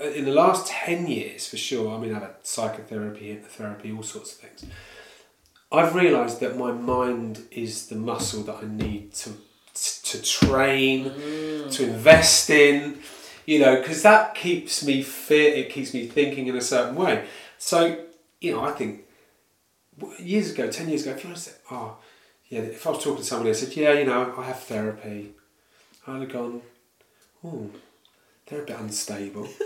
uh, 0.02 0.08
in 0.10 0.26
the 0.26 0.32
last 0.32 0.68
10 0.68 1.08
years 1.08 1.48
for 1.48 1.56
sure 1.56 1.96
i 1.96 1.98
mean 1.98 2.14
i've 2.14 2.22
had 2.22 2.36
psychotherapy 2.44 3.34
therapy 3.36 3.94
all 3.94 4.04
sorts 4.04 4.34
of 4.34 4.40
things. 4.40 4.66
I've 5.72 5.96
realised 5.96 6.42
that 6.42 6.58
my 6.58 6.72
mind 6.72 7.44
is 7.52 7.88
the 7.88 7.96
muscle 7.96 8.44
that 8.44 8.58
i 8.62 8.66
need 8.66 9.14
to 9.14 9.30
to 9.74 10.22
train 10.22 11.12
to 11.72 11.84
invest 11.84 12.50
in 12.50 13.00
you 13.46 13.60
know 13.60 13.78
because 13.80 14.04
that 14.04 14.36
keeps 14.36 14.86
me 14.86 15.02
fit 15.02 15.58
it 15.58 15.70
keeps 15.70 15.94
me 15.94 16.08
thinking 16.08 16.48
in 16.48 16.58
a 16.58 16.62
certain 16.62 16.96
way. 16.96 17.26
So 17.58 18.06
you 18.42 18.52
know 18.52 18.62
i 18.66 18.72
think 18.72 19.06
years 20.20 20.52
ago 20.52 20.70
10 20.70 20.90
years 20.90 21.04
ago 21.06 21.16
if 21.16 21.26
i 21.26 21.34
said 21.34 21.56
oh 21.72 21.98
yeah 22.50 22.60
if 22.60 22.86
i 22.86 22.90
was 22.90 23.02
talking 23.02 23.18
to 23.18 23.24
somebody 23.24 23.50
i 23.50 23.54
said 23.54 23.74
yeah 23.76 23.94
you 23.94 24.06
know 24.06 24.34
i 24.38 24.44
have 24.44 24.60
therapy. 24.60 25.34
I'd 26.06 26.22
have 26.22 26.32
gone 26.32 26.62
oh 27.46 27.70
they're 28.48 28.64
a 28.64 28.66
bit 28.66 28.80
unstable 28.80 29.48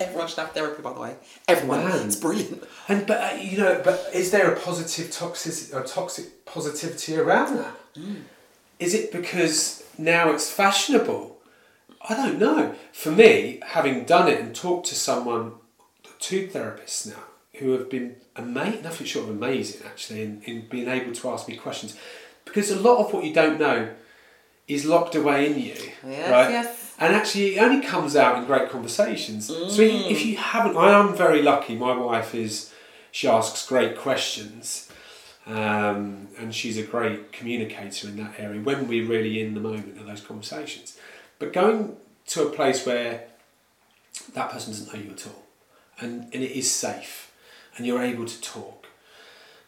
Everyone 0.00 0.28
should 0.28 0.38
have 0.38 0.52
therapy, 0.52 0.80
by 0.80 0.94
the 0.94 1.00
way. 1.00 1.16
Everyone. 1.46 1.84
Man. 1.84 2.06
It's 2.06 2.16
brilliant. 2.16 2.64
And 2.88 3.06
but 3.06 3.20
uh, 3.20 3.36
you 3.36 3.58
know, 3.58 3.82
but 3.84 4.08
is 4.14 4.30
there 4.30 4.50
a 4.50 4.58
positive 4.58 5.10
toxic 5.10 5.74
or 5.74 5.82
toxic 5.84 6.46
positivity 6.46 7.16
around 7.16 7.58
that? 7.58 7.76
Is 8.78 8.94
it 8.94 9.12
because 9.12 9.84
now 9.98 10.30
it's 10.30 10.50
fashionable? 10.50 11.36
I 12.08 12.14
don't 12.14 12.38
know. 12.38 12.74
For 12.92 13.12
me, 13.12 13.60
having 13.62 14.04
done 14.04 14.26
it 14.28 14.40
and 14.40 14.56
talked 14.56 14.86
to 14.86 14.94
someone, 14.94 15.52
two 16.18 16.48
therapists 16.48 17.06
now 17.06 17.24
who 17.54 17.72
have 17.72 17.90
been 17.90 18.16
amazing, 18.36 18.82
nothing 18.82 19.06
short 19.06 19.28
of 19.28 19.36
amazing 19.36 19.86
actually, 19.86 20.22
in, 20.22 20.42
in 20.42 20.66
being 20.70 20.88
able 20.88 21.12
to 21.12 21.28
ask 21.28 21.46
me 21.46 21.56
questions, 21.56 21.94
because 22.46 22.70
a 22.70 22.80
lot 22.80 23.04
of 23.04 23.12
what 23.12 23.24
you 23.24 23.34
don't 23.34 23.60
know 23.60 23.90
is 24.74 24.84
locked 24.84 25.14
away 25.14 25.46
in 25.50 25.58
you, 25.58 25.74
Yes, 26.06 26.30
right? 26.30 26.50
yes. 26.50 26.94
And 26.98 27.14
actually, 27.14 27.56
it 27.56 27.62
only 27.62 27.84
comes 27.86 28.14
out 28.14 28.36
in 28.38 28.44
great 28.44 28.68
conversations. 28.68 29.46
So 29.46 29.80
if 29.82 30.24
you 30.26 30.36
haven't, 30.36 30.76
I 30.76 30.90
am 30.98 31.16
very 31.16 31.40
lucky. 31.42 31.74
My 31.74 31.96
wife 31.96 32.34
is, 32.34 32.72
she 33.10 33.26
asks 33.26 33.66
great 33.66 33.96
questions, 33.96 34.90
um, 35.46 36.28
and 36.38 36.54
she's 36.54 36.76
a 36.76 36.82
great 36.82 37.32
communicator 37.32 38.08
in 38.08 38.16
that 38.18 38.34
area 38.38 38.60
when 38.60 38.86
we're 38.86 39.06
really 39.06 39.40
in 39.40 39.54
the 39.54 39.60
moment 39.60 39.98
of 39.98 40.06
those 40.06 40.20
conversations. 40.20 40.98
But 41.38 41.54
going 41.54 41.96
to 42.28 42.46
a 42.46 42.50
place 42.50 42.84
where 42.84 43.24
that 44.34 44.50
person 44.50 44.72
doesn't 44.72 44.92
know 44.92 45.00
you 45.00 45.10
at 45.12 45.26
all, 45.26 45.42
and, 46.00 46.24
and 46.34 46.42
it 46.42 46.52
is 46.52 46.70
safe, 46.70 47.32
and 47.76 47.86
you're 47.86 48.02
able 48.02 48.26
to 48.26 48.40
talk, 48.42 48.86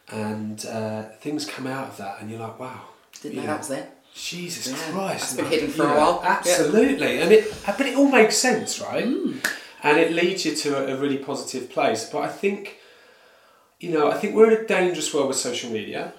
and 0.09 0.63
uh, 0.67 1.03
things 1.19 1.45
come 1.47 1.65
out 1.65 1.87
of 1.89 1.97
that, 1.97 2.21
and 2.21 2.29
you're 2.29 2.39
like, 2.39 2.59
wow. 2.59 2.81
Didn't 3.21 3.37
know 3.37 3.47
that 3.47 3.57
was 3.59 3.69
there. 3.69 3.89
Jesus 4.13 4.67
Yeah, 4.67 4.91
Christ! 4.91 5.19
that's 5.21 5.33
been 5.35 5.45
hidden 5.45 5.69
for 5.69 5.83
you 5.83 5.89
a 5.89 5.97
while. 5.97 6.19
Yeah. 6.23 6.29
Absolutely, 6.37 7.19
and 7.21 7.31
it 7.31 7.53
but 7.65 7.81
it 7.81 7.95
all 7.97 8.09
makes 8.09 8.37
sense, 8.37 8.79
right? 8.79 9.05
Hmm. 9.05 9.37
And 9.81 9.97
it 9.97 10.13
leads 10.13 10.45
you 10.45 10.55
to 10.55 10.77
a, 10.77 10.95
a 10.95 10.99
really 10.99 11.17
positive 11.17 11.69
place. 11.69 12.09
But 12.09 12.19
I 12.19 12.27
think, 12.29 12.77
you 13.81 13.91
know, 13.91 14.09
I 14.09 14.13
think 14.17 14.33
we're 14.33 14.49
in 14.51 14.63
a 14.63 14.67
dangerous 14.67 15.13
world 15.13 15.27
with 15.27 15.37
social 15.37 15.71
media. 15.71 16.13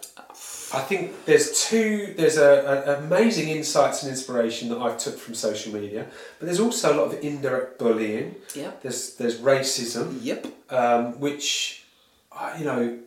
I 0.72 0.80
think 0.80 1.24
there's 1.24 1.64
two. 1.68 2.14
There's 2.16 2.37
a, 2.37 2.85
a 2.87 2.98
amazing 3.04 3.48
insights 3.48 4.02
and 4.02 4.11
inspiration 4.11 4.68
that 4.70 4.78
I've 4.78 4.98
took 4.98 5.16
from 5.18 5.35
social 5.35 5.72
media, 5.72 6.07
but 6.38 6.46
there's 6.46 6.61
also 6.61 6.92
a 6.92 6.96
lot 7.00 7.14
of 7.14 7.22
indirect 7.24 7.78
bullying. 7.78 8.35
Yeah. 8.54 8.72
There's 8.83 9.14
there's 9.14 9.37
racism 9.38 10.18
Yep. 10.20 10.46
um, 10.70 11.20
which, 11.20 11.85
you 12.59 12.64
know, 12.64 12.98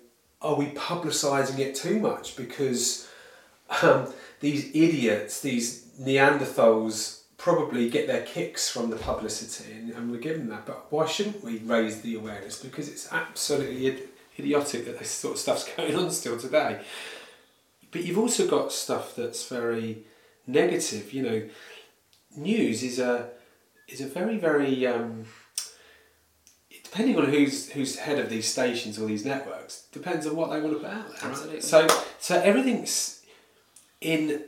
are 0.41 0.55
we 0.55 0.67
publicising 0.67 1.59
it 1.59 1.75
too 1.75 1.99
much? 1.99 2.35
Because 2.37 3.07
um, 3.81 4.13
these 4.39 4.69
idiots, 4.75 5.41
these 5.41 5.85
Neanderthals, 5.99 7.21
probably 7.37 7.89
get 7.89 8.07
their 8.07 8.23
kicks 8.23 8.69
from 8.69 8.89
the 8.89 8.95
publicity, 8.95 9.71
and, 9.73 9.91
and 9.91 10.11
we're 10.11 10.19
given 10.19 10.49
that. 10.49 10.65
But 10.65 10.91
why 10.91 11.05
shouldn't 11.05 11.43
we 11.43 11.59
raise 11.59 12.01
the 12.01 12.15
awareness? 12.15 12.61
Because 12.61 12.89
it's 12.89 13.11
absolutely 13.11 13.87
id- 13.87 14.09
idiotic 14.37 14.85
that 14.85 14.99
this 14.99 15.11
sort 15.11 15.35
of 15.35 15.39
stuff's 15.39 15.69
going 15.75 15.95
on 15.95 16.11
still 16.11 16.37
today. 16.37 16.81
But 17.91 18.03
you've 18.03 18.17
also 18.17 18.47
got 18.47 18.71
stuff 18.71 19.15
that's 19.15 19.47
very 19.47 20.05
negative. 20.45 21.13
You 21.13 21.23
know, 21.23 21.49
news 22.35 22.83
is 22.83 22.99
a 22.99 23.29
is 23.87 24.01
a 24.01 24.07
very 24.07 24.37
very 24.37 24.85
um, 24.85 25.25
depending 26.83 27.17
on 27.17 27.25
who's 27.25 27.69
who's 27.71 27.97
head 27.97 28.19
of 28.19 28.29
these 28.29 28.47
stations 28.47 28.99
or 28.99 29.07
these 29.07 29.25
networks 29.25 29.83
depends 29.91 30.25
on 30.27 30.35
what 30.35 30.49
they 30.49 30.59
want 30.59 30.73
to 30.73 30.79
put 30.79 30.89
out 30.89 31.07
there. 31.07 31.17
right? 31.21 31.31
Absolutely. 31.31 31.61
So 31.61 31.87
so 32.19 32.39
everything's 32.41 33.16
in 34.01 34.43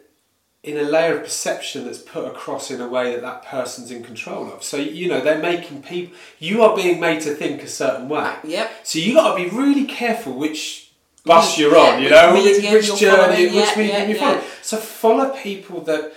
in 0.61 0.77
a 0.77 0.83
layer 0.83 1.17
of 1.17 1.23
perception 1.23 1.85
that's 1.85 1.99
put 1.99 2.25
across 2.25 2.69
in 2.69 2.81
a 2.81 2.87
way 2.87 3.11
that 3.11 3.21
that 3.21 3.45
person's 3.45 3.91
in 3.91 4.03
control 4.03 4.51
of. 4.51 4.61
So 4.61 4.77
you 4.77 5.07
know 5.07 5.21
they're 5.21 5.39
making 5.39 5.83
people. 5.83 6.15
You 6.37 6.63
are 6.63 6.75
being 6.75 6.99
made 6.99 7.21
to 7.21 7.33
think 7.33 7.63
a 7.63 7.67
certain 7.67 8.09
way. 8.09 8.35
Yep. 8.43 8.71
So 8.83 8.99
you 8.99 9.13
got 9.13 9.35
to 9.37 9.43
be 9.43 9.49
really 9.49 9.85
careful 9.85 10.33
which 10.33 10.91
bus 11.23 11.57
you're 11.57 11.75
yeah, 11.75 11.93
on. 11.93 12.03
You 12.03 12.09
know 12.09 12.33
medium 12.33 12.73
which 12.73 12.95
journey, 12.97 13.17
following, 13.17 13.55
which 13.55 13.77
medium 13.77 13.95
yeah, 13.95 14.07
you 14.07 14.15
yeah. 14.15 14.19
follow. 14.19 14.43
So 14.61 14.77
follow 14.77 15.29
people 15.35 15.81
that 15.81 16.13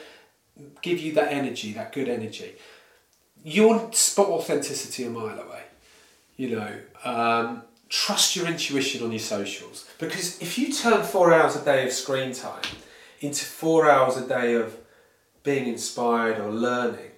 give 0.83 0.99
you 0.99 1.13
that 1.13 1.33
energy, 1.33 1.73
that 1.75 1.93
good 1.93 2.09
energy. 2.09 2.53
You'll 3.45 3.93
spot 3.93 4.29
authenticity 4.29 5.05
a 5.05 5.11
mile 5.11 5.39
away. 5.39 5.63
You 6.37 6.57
know, 6.57 6.79
um, 7.05 7.63
trust 7.89 8.35
your 8.35 8.47
intuition 8.47 9.05
on 9.05 9.13
your 9.13 9.21
socials 9.21 9.89
because 9.99 10.41
if 10.41 10.59
you 10.59 10.73
turn 10.73 11.05
four 11.05 11.33
hours 11.33 11.55
a 11.57 11.65
day 11.65 11.87
of 11.87 11.93
screen 11.93 12.33
time 12.33 12.63
into 13.23 13.45
four 13.45 13.89
hours 13.89 14.17
a 14.17 14.29
day 14.29 14.55
of 14.55 14.77
being 15.43 15.67
inspired 15.67 16.39
or 16.39 16.51
learning, 16.51 17.11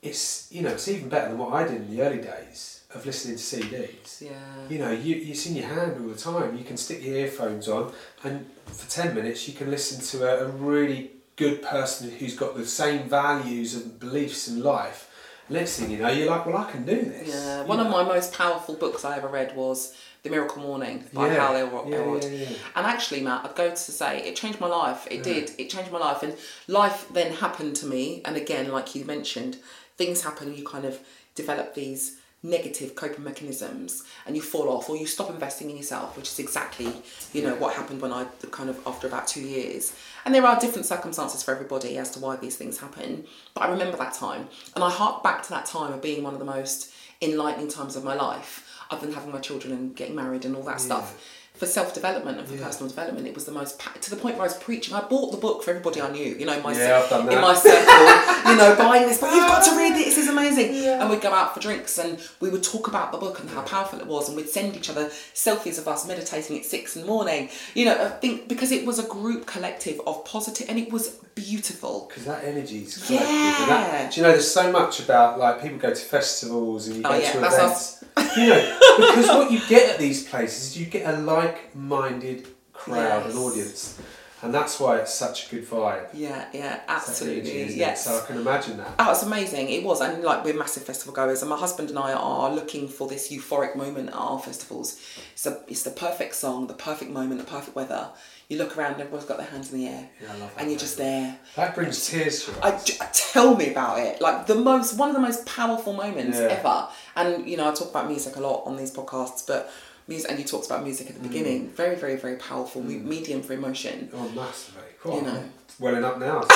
it's 0.00 0.50
you 0.50 0.62
know 0.62 0.70
it's 0.70 0.88
even 0.88 1.08
better 1.08 1.28
than 1.28 1.38
what 1.38 1.52
I 1.52 1.64
did 1.64 1.82
in 1.82 1.96
the 1.96 2.02
early 2.02 2.22
days 2.22 2.84
of 2.94 3.04
listening 3.06 3.36
to 3.36 3.42
CDs. 3.42 4.20
Yeah. 4.20 4.30
You 4.68 4.78
know, 4.78 4.90
you, 4.92 5.16
it's 5.16 5.46
in 5.46 5.56
your 5.56 5.66
hand 5.66 5.96
all 6.00 6.08
the 6.08 6.18
time. 6.18 6.56
You 6.56 6.64
can 6.64 6.76
stick 6.76 7.02
your 7.02 7.16
earphones 7.16 7.68
on, 7.68 7.92
and 8.24 8.46
for 8.66 8.88
10 8.90 9.14
minutes, 9.14 9.48
you 9.48 9.54
can 9.54 9.70
listen 9.70 10.00
to 10.00 10.28
a, 10.28 10.46
a 10.46 10.48
really 10.48 11.10
good 11.36 11.62
person 11.62 12.10
who's 12.10 12.36
got 12.36 12.56
the 12.56 12.66
same 12.66 13.08
values 13.08 13.74
and 13.74 13.98
beliefs 13.98 14.48
in 14.48 14.62
life. 14.62 15.08
Next 15.52 15.78
thing 15.78 15.90
you 15.90 15.98
know, 15.98 16.08
you're 16.08 16.30
like, 16.30 16.46
well, 16.46 16.56
I 16.56 16.70
can 16.70 16.84
do 16.84 16.96
this. 16.96 17.28
Yeah, 17.28 17.62
You 17.62 17.66
one 17.66 17.80
of 17.80 17.86
know? 17.86 17.92
my 17.92 18.04
most 18.04 18.32
powerful 18.32 18.74
books 18.74 19.04
I 19.04 19.16
ever 19.16 19.28
read 19.28 19.54
was 19.56 19.94
The 20.22 20.30
Miracle 20.30 20.62
Morning 20.62 21.04
by 21.12 21.26
Yeah, 21.28 21.34
Hal 21.34 21.56
Elrod. 21.56 21.88
yeah, 21.88 21.96
Elrod. 21.96 22.24
yeah, 22.24 22.30
yeah. 22.30 22.48
And 22.76 22.86
actually, 22.86 23.20
Matt, 23.20 23.44
I'd 23.44 23.54
go 23.56 23.70
to 23.70 23.76
say 23.76 24.18
it 24.22 24.36
changed 24.36 24.60
my 24.60 24.66
life. 24.68 25.06
It 25.10 25.22
did. 25.22 25.52
It 25.58 25.68
changed 25.70 25.92
my 25.92 25.98
life, 25.98 26.22
and 26.22 26.36
life 26.68 27.06
then 27.12 27.32
happened 27.34 27.76
to 27.76 27.86
me. 27.86 28.22
And 28.24 28.36
again, 28.36 28.70
like 28.72 28.94
you 28.94 29.04
mentioned, 29.04 29.58
things 29.96 30.22
happen. 30.22 30.56
You 30.56 30.64
kind 30.64 30.84
of 30.84 31.00
develop 31.34 31.74
these 31.74 32.18
negative 32.42 32.94
coping 32.94 33.24
mechanisms, 33.24 34.04
and 34.26 34.34
you 34.34 34.42
fall 34.42 34.68
off, 34.68 34.90
or 34.90 34.96
you 34.96 35.06
stop 35.06 35.30
investing 35.30 35.70
in 35.70 35.76
yourself, 35.76 36.16
which 36.16 36.28
is 36.28 36.38
exactly 36.38 36.92
you 37.32 37.42
know 37.42 37.54
what 37.56 37.74
happened 37.74 38.00
when 38.00 38.12
I 38.12 38.24
kind 38.50 38.68
of 38.68 38.80
after 38.86 39.06
about 39.06 39.28
two 39.28 39.42
years. 39.42 39.94
And 40.24 40.34
there 40.34 40.46
are 40.46 40.58
different 40.58 40.86
circumstances 40.86 41.42
for 41.42 41.52
everybody 41.52 41.98
as 41.98 42.10
to 42.12 42.20
why 42.20 42.36
these 42.36 42.56
things 42.56 42.78
happen. 42.78 43.24
But 43.54 43.64
I 43.64 43.70
remember 43.70 43.96
that 43.96 44.14
time, 44.14 44.48
and 44.74 44.82
I 44.82 44.90
hark 44.90 45.22
back 45.22 45.42
to 45.44 45.50
that 45.50 45.66
time 45.66 45.92
of 45.92 46.02
being 46.02 46.22
one 46.22 46.34
of 46.34 46.38
the 46.38 46.46
most 46.46 46.92
enlightening 47.20 47.68
times 47.68 47.94
of 47.96 48.04
my 48.04 48.14
life, 48.14 48.68
other 48.90 49.06
than 49.06 49.14
having 49.14 49.32
my 49.32 49.38
children 49.38 49.72
and 49.72 49.94
getting 49.94 50.16
married 50.16 50.44
and 50.44 50.56
all 50.56 50.64
that 50.64 50.80
stuff. 50.80 51.38
For 51.62 51.66
self 51.68 51.94
development 51.94 52.40
and 52.40 52.48
for 52.48 52.54
Yeah. 52.56 52.64
personal 52.66 52.88
development, 52.88 53.24
it 53.28 53.36
was 53.36 53.44
the 53.44 53.52
most 53.52 53.80
to 54.00 54.10
the 54.10 54.16
point 54.16 54.34
where 54.34 54.42
I 54.46 54.48
was 54.52 54.56
preaching. 54.56 54.94
I 54.96 55.00
bought 55.00 55.30
the 55.30 55.36
book 55.36 55.62
for 55.62 55.70
everybody 55.70 56.00
I 56.00 56.10
knew, 56.10 56.34
you 56.34 56.44
know, 56.44 56.60
my 56.60 56.72
Yeah, 56.76 57.00
I've 57.04 57.08
done 57.08 57.32
in 57.32 57.40
my 57.40 57.54
circle, 57.54 58.50
you 58.50 58.58
know, 58.58 58.74
buying 58.76 59.06
this 59.06 59.18
book. 59.18 59.30
You've 59.32 59.46
got 59.46 59.62
to 59.66 59.76
read 59.76 59.92
it. 59.92 60.04
This 60.06 60.18
is 60.18 60.26
amazing. 60.28 60.74
And 60.88 61.08
we'd 61.08 61.20
go 61.20 61.30
out 61.32 61.54
for 61.54 61.60
drinks 61.60 61.98
and 61.98 62.18
we 62.40 62.48
would 62.50 62.64
talk 62.64 62.88
about 62.88 63.12
the 63.12 63.18
book 63.18 63.38
and 63.38 63.48
how 63.48 63.62
powerful 63.62 64.00
it 64.00 64.08
was, 64.08 64.26
and 64.26 64.36
we'd 64.36 64.48
send 64.50 64.74
each 64.74 64.90
other 64.90 65.04
selfies 65.36 65.78
of 65.78 65.86
us 65.86 66.04
meditating 66.04 66.58
at 66.58 66.64
six 66.64 66.96
in 66.96 67.02
the 67.02 67.06
morning. 67.06 67.48
You 67.74 67.84
know, 67.84 68.06
I 68.06 68.08
think 68.08 68.48
because 68.48 68.72
it 68.72 68.84
was 68.84 68.98
a 68.98 69.04
group 69.04 69.46
collective 69.46 70.00
of 70.04 70.24
positive, 70.24 70.68
and 70.68 70.80
it 70.80 70.90
was 70.90 71.10
beautiful. 71.36 72.06
Because 72.08 72.24
that 72.24 72.42
energy 72.42 72.82
is 72.82 72.96
collective. 73.06 73.28
Yeah. 73.30 73.66
that, 73.68 74.10
do 74.10 74.20
you 74.20 74.26
know, 74.26 74.32
there's 74.32 74.50
so 74.50 74.72
much 74.72 74.98
about, 74.98 75.38
like, 75.38 75.62
people 75.62 75.78
go 75.78 75.90
to 75.90 75.94
festivals 75.94 76.88
and 76.88 76.96
you 76.96 77.02
Oh, 77.04 77.10
go 77.10 77.18
yeah, 77.18 77.30
to 77.30 77.38
events. 77.38 78.01
You 78.36 78.46
know, 78.48 78.78
because 78.98 79.26
what 79.28 79.50
you 79.52 79.60
get 79.68 79.90
at 79.90 79.98
these 79.98 80.26
places 80.26 80.70
is 80.70 80.78
you 80.78 80.86
get 80.86 81.06
a 81.06 81.18
like 81.18 81.74
minded 81.76 82.46
crowd 82.72 83.24
Yes. 83.26 83.30
and 83.30 83.38
audience. 83.38 84.00
And 84.42 84.52
that's 84.52 84.80
why 84.80 84.98
it's 84.98 85.14
such 85.14 85.46
a 85.46 85.50
good 85.54 85.64
vibe. 85.68 86.08
Yeah, 86.12 86.46
yeah, 86.52 86.60
energy, 86.72 86.82
absolutely. 86.88 87.60
isn't? 87.62 87.78
Yes. 87.78 88.04
So 88.04 88.18
I 88.18 88.26
can 88.26 88.38
imagine 88.38 88.76
that. 88.78 88.94
Oh, 88.98 89.12
it's 89.12 89.22
amazing. 89.22 89.68
It 89.70 89.84
was. 89.84 90.00
And 90.00 90.22
like 90.24 90.44
we're 90.44 90.54
massive 90.54 90.82
festival 90.82 91.14
goers 91.14 91.42
and 91.42 91.48
my 91.50 91.56
husband 91.56 91.90
and 91.90 91.98
I 91.98 92.12
are 92.12 92.52
looking 92.52 92.88
for 92.88 93.06
this 93.06 93.30
euphoric 93.30 93.76
moment 93.76 94.08
at 94.08 94.14
our 94.16 94.40
festivals. 94.40 95.00
It's 95.32 95.46
a, 95.46 95.60
it's 95.68 95.84
the 95.84 95.92
perfect 95.92 96.34
song, 96.34 96.66
the 96.66 96.74
perfect 96.74 97.12
moment, 97.12 97.38
the 97.40 97.46
perfect 97.46 97.76
weather. 97.76 98.08
You 98.48 98.58
look 98.58 98.76
around, 98.76 99.00
everyone's 99.00 99.24
got 99.26 99.38
their 99.38 99.46
hands 99.46 99.72
in 99.72 99.78
the 99.78 99.86
air, 99.86 100.08
Yeah, 100.20 100.28
I 100.32 100.36
love 100.38 100.54
that 100.54 100.60
and 100.60 100.70
you're 100.70 100.80
just 100.80 100.98
there. 100.98 101.38
That 101.56 101.74
brings 101.74 102.06
tears 102.08 102.44
to 102.46 102.52
I, 102.66 102.70
us. 102.72 102.84
j- 102.84 102.96
uh, 103.00 103.06
tell 103.12 103.56
me 103.56 103.70
about 103.70 104.00
it. 104.00 104.20
Like 104.20 104.46
the 104.46 104.56
most, 104.56 104.98
one 104.98 105.08
of 105.08 105.14
the 105.14 105.22
most 105.22 105.46
powerful 105.46 105.92
moments 105.92 106.36
Yeah. 106.38 106.48
ever. 106.48 106.88
And 107.16 107.48
you 107.48 107.56
know, 107.56 107.70
I 107.70 107.74
talk 107.74 107.90
about 107.90 108.08
music 108.08 108.36
a 108.36 108.40
lot 108.40 108.64
on 108.66 108.76
these 108.76 108.90
podcasts, 108.92 109.46
but 109.46 109.70
music, 110.08 110.30
and 110.30 110.38
you 110.38 110.44
talked 110.44 110.66
about 110.66 110.82
music 110.84 111.06
Mm. 111.06 111.10
at 111.10 111.22
the 111.22 111.28
beginning. 111.28 111.68
Very, 111.70 111.96
very, 111.96 112.16
very 112.16 112.36
powerful 112.36 112.82
me- 112.82 112.96
medium 112.98 113.42
for 113.42 113.52
emotion. 113.54 114.10
Oh, 114.14 114.28
massively. 114.34 114.82
You 115.04 115.22
know. 115.22 115.42
Welling 115.78 116.04
up 116.04 116.18
now 116.18 116.40
it. 116.40 116.48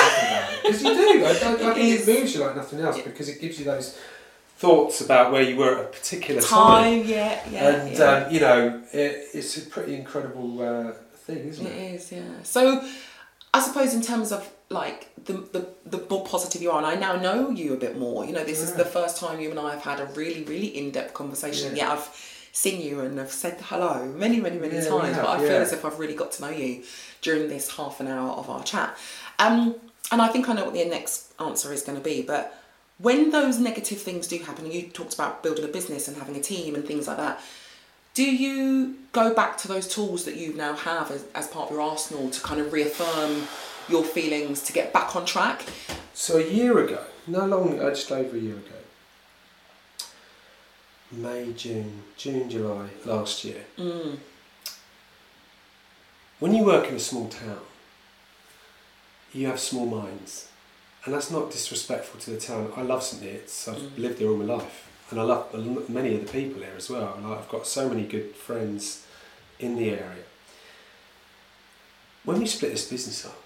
Because 0.63 0.83
you 0.83 0.93
do. 0.95 1.25
I, 1.25 1.27
I 1.27 1.31
It 1.31 1.35
think 1.35 1.77
is. 1.77 2.07
it 2.07 2.19
moves 2.19 2.35
you 2.35 2.41
like 2.41 2.55
nothing 2.55 2.79
else 2.79 2.97
Yeah. 2.97 3.03
because 3.03 3.27
it 3.29 3.41
gives 3.41 3.57
you 3.59 3.65
those 3.65 3.97
thoughts 4.57 5.01
about 5.01 5.31
where 5.31 5.41
you 5.41 5.55
were 5.57 5.79
at 5.79 5.85
a 5.85 5.87
particular 5.89 6.41
time. 6.41 7.01
Time, 7.01 7.07
yeah, 7.07 7.39
yeah. 7.51 7.67
and, 7.67 7.97
yeah. 7.97 8.05
Um, 8.25 8.33
you 8.33 8.39
know, 8.39 8.81
it, 8.93 9.27
it's 9.33 9.57
a 9.57 9.61
pretty 9.61 9.95
incredible 9.95 10.61
uh, 10.61 10.91
thing, 11.25 11.47
isn't 11.47 11.65
It 11.65 11.71
it? 11.75 11.95
is, 11.95 12.11
yeah. 12.11 12.21
So, 12.43 12.87
I 13.53 13.59
suppose 13.61 13.93
in 13.93 14.01
terms 14.01 14.31
of 14.31 14.47
like 14.69 15.09
the 15.25 15.33
the 15.33 15.67
the 15.85 16.05
more 16.09 16.23
positive 16.25 16.61
you 16.61 16.71
are, 16.71 16.77
and 16.77 16.85
I 16.85 16.95
now 16.95 17.15
know 17.19 17.49
you 17.49 17.73
a 17.73 17.77
bit 17.77 17.97
more. 17.97 18.23
You 18.25 18.33
know, 18.33 18.43
this 18.43 18.61
is 18.61 18.73
the 18.73 18.85
first 18.85 19.17
time 19.17 19.39
you 19.39 19.49
and 19.49 19.59
I 19.59 19.71
have 19.71 19.81
had 19.81 19.99
a 19.99 20.05
really, 20.13 20.43
really 20.43 20.67
in 20.77 20.91
depth 20.91 21.13
conversation. 21.13 21.75
Yeah. 21.75 21.87
Yeah, 21.87 21.93
I've 21.93 22.09
seen 22.63 22.79
you 22.81 22.95
and 23.01 23.19
I've 23.19 23.31
said 23.43 23.55
hello 23.69 23.93
many, 24.05 24.39
many, 24.45 24.57
many 24.65 24.75
Yeah, 24.75 24.89
times, 24.93 25.15
have, 25.15 25.25
but 25.25 25.31
I 25.37 25.39
feel 25.39 25.59
yeah. 25.59 25.67
as 25.67 25.73
if 25.73 25.85
I've 25.85 25.99
really 25.99 26.17
got 26.21 26.31
to 26.33 26.41
know 26.43 26.53
you 26.63 26.83
during 27.21 27.49
this 27.49 27.65
half 27.77 27.99
an 27.99 28.07
hour 28.07 28.31
of 28.31 28.49
our 28.49 28.63
chat. 28.63 28.89
Um, 29.45 29.75
and 30.11 30.21
I 30.25 30.29
think 30.29 30.49
I 30.49 30.53
know 30.53 30.65
what 30.65 30.73
the 30.73 30.85
next 30.85 31.33
answer 31.39 31.71
is 31.71 31.81
going 31.83 31.97
to 31.97 32.03
be, 32.03 32.21
but. 32.21 32.45
When 32.99 33.29
those 33.29 33.59
negative 33.59 34.01
things 34.01 34.27
do 34.27 34.39
happen, 34.39 34.65
and 34.65 34.73
you 34.73 34.81
talked 34.87 35.13
about 35.13 35.43
building 35.43 35.63
a 35.63 35.67
business 35.67 36.07
and 36.07 36.17
having 36.17 36.35
a 36.35 36.39
team 36.41 36.73
and 36.73 36.83
things 36.83 37.07
like 37.07 37.17
that, 37.17 37.39
do 38.15 38.23
you 38.23 38.95
go 39.11 39.35
back 39.35 39.55
to 39.59 39.67
those 39.67 39.87
tools 39.87 40.25
that 40.25 40.35
you 40.35 40.55
now 40.55 40.73
have 40.73 41.11
as, 41.11 41.23
as 41.35 41.45
part 41.45 41.65
of 41.67 41.73
your 41.73 41.81
arsenal 41.81 42.31
to 42.31 42.41
kind 42.41 42.59
of 42.59 42.73
reaffirm 42.73 43.43
your 43.87 44.03
feelings 44.03 44.63
to 44.63 44.73
get 44.73 44.93
back 44.93 45.15
on 45.15 45.27
track? 45.27 45.63
So 46.15 46.39
a 46.39 46.47
year 46.49 46.79
ago, 46.79 47.03
no 47.27 47.45
longer, 47.45 47.83
uh, 47.83 47.89
just 47.91 48.11
over 48.11 48.35
a 48.35 48.39
year 48.39 48.55
ago, 48.55 48.76
May, 51.11 51.53
June, 51.53 52.03
June, 52.17 52.49
July 52.49 52.89
last 53.05 53.43
year, 53.45 53.63
Mm. 53.77 54.17
when 56.39 56.53
you 56.53 56.63
work 56.65 56.87
in 56.89 56.95
a 56.95 56.99
small 56.99 57.29
town, 57.29 57.61
you 59.33 59.47
have 59.47 59.59
small 59.59 59.85
minds. 59.85 60.47
And 61.05 61.13
that's 61.13 61.31
not 61.31 61.51
disrespectful 61.51 62.19
to 62.21 62.31
the 62.31 62.39
town. 62.39 62.73
I 62.75 62.81
love 62.81 63.01
St 63.03 63.23
Neots. 63.23 63.67
I've 63.69 63.77
Mm. 63.81 63.97
lived 63.97 64.19
there 64.19 64.27
all 64.27 64.35
my 64.35 64.45
life. 64.57 64.83
And 65.09 65.19
I 65.21 65.23
love 65.23 65.53
many 65.89 66.15
of 66.15 66.25
the 66.25 66.31
people 66.31 66.61
here 66.61 66.73
as 66.75 66.89
well. 66.89 67.13
And 67.13 67.25
I've 67.25 67.47
got 67.47 67.65
so 67.65 67.87
many 67.87 68.03
good 68.03 68.35
friends 68.35 69.03
in 69.57 69.77
the 69.77 69.89
area. 69.91 70.25
When 72.25 72.39
we 72.39 72.45
split 72.45 72.71
this 72.71 72.89
business 72.89 73.25
up, 73.25 73.41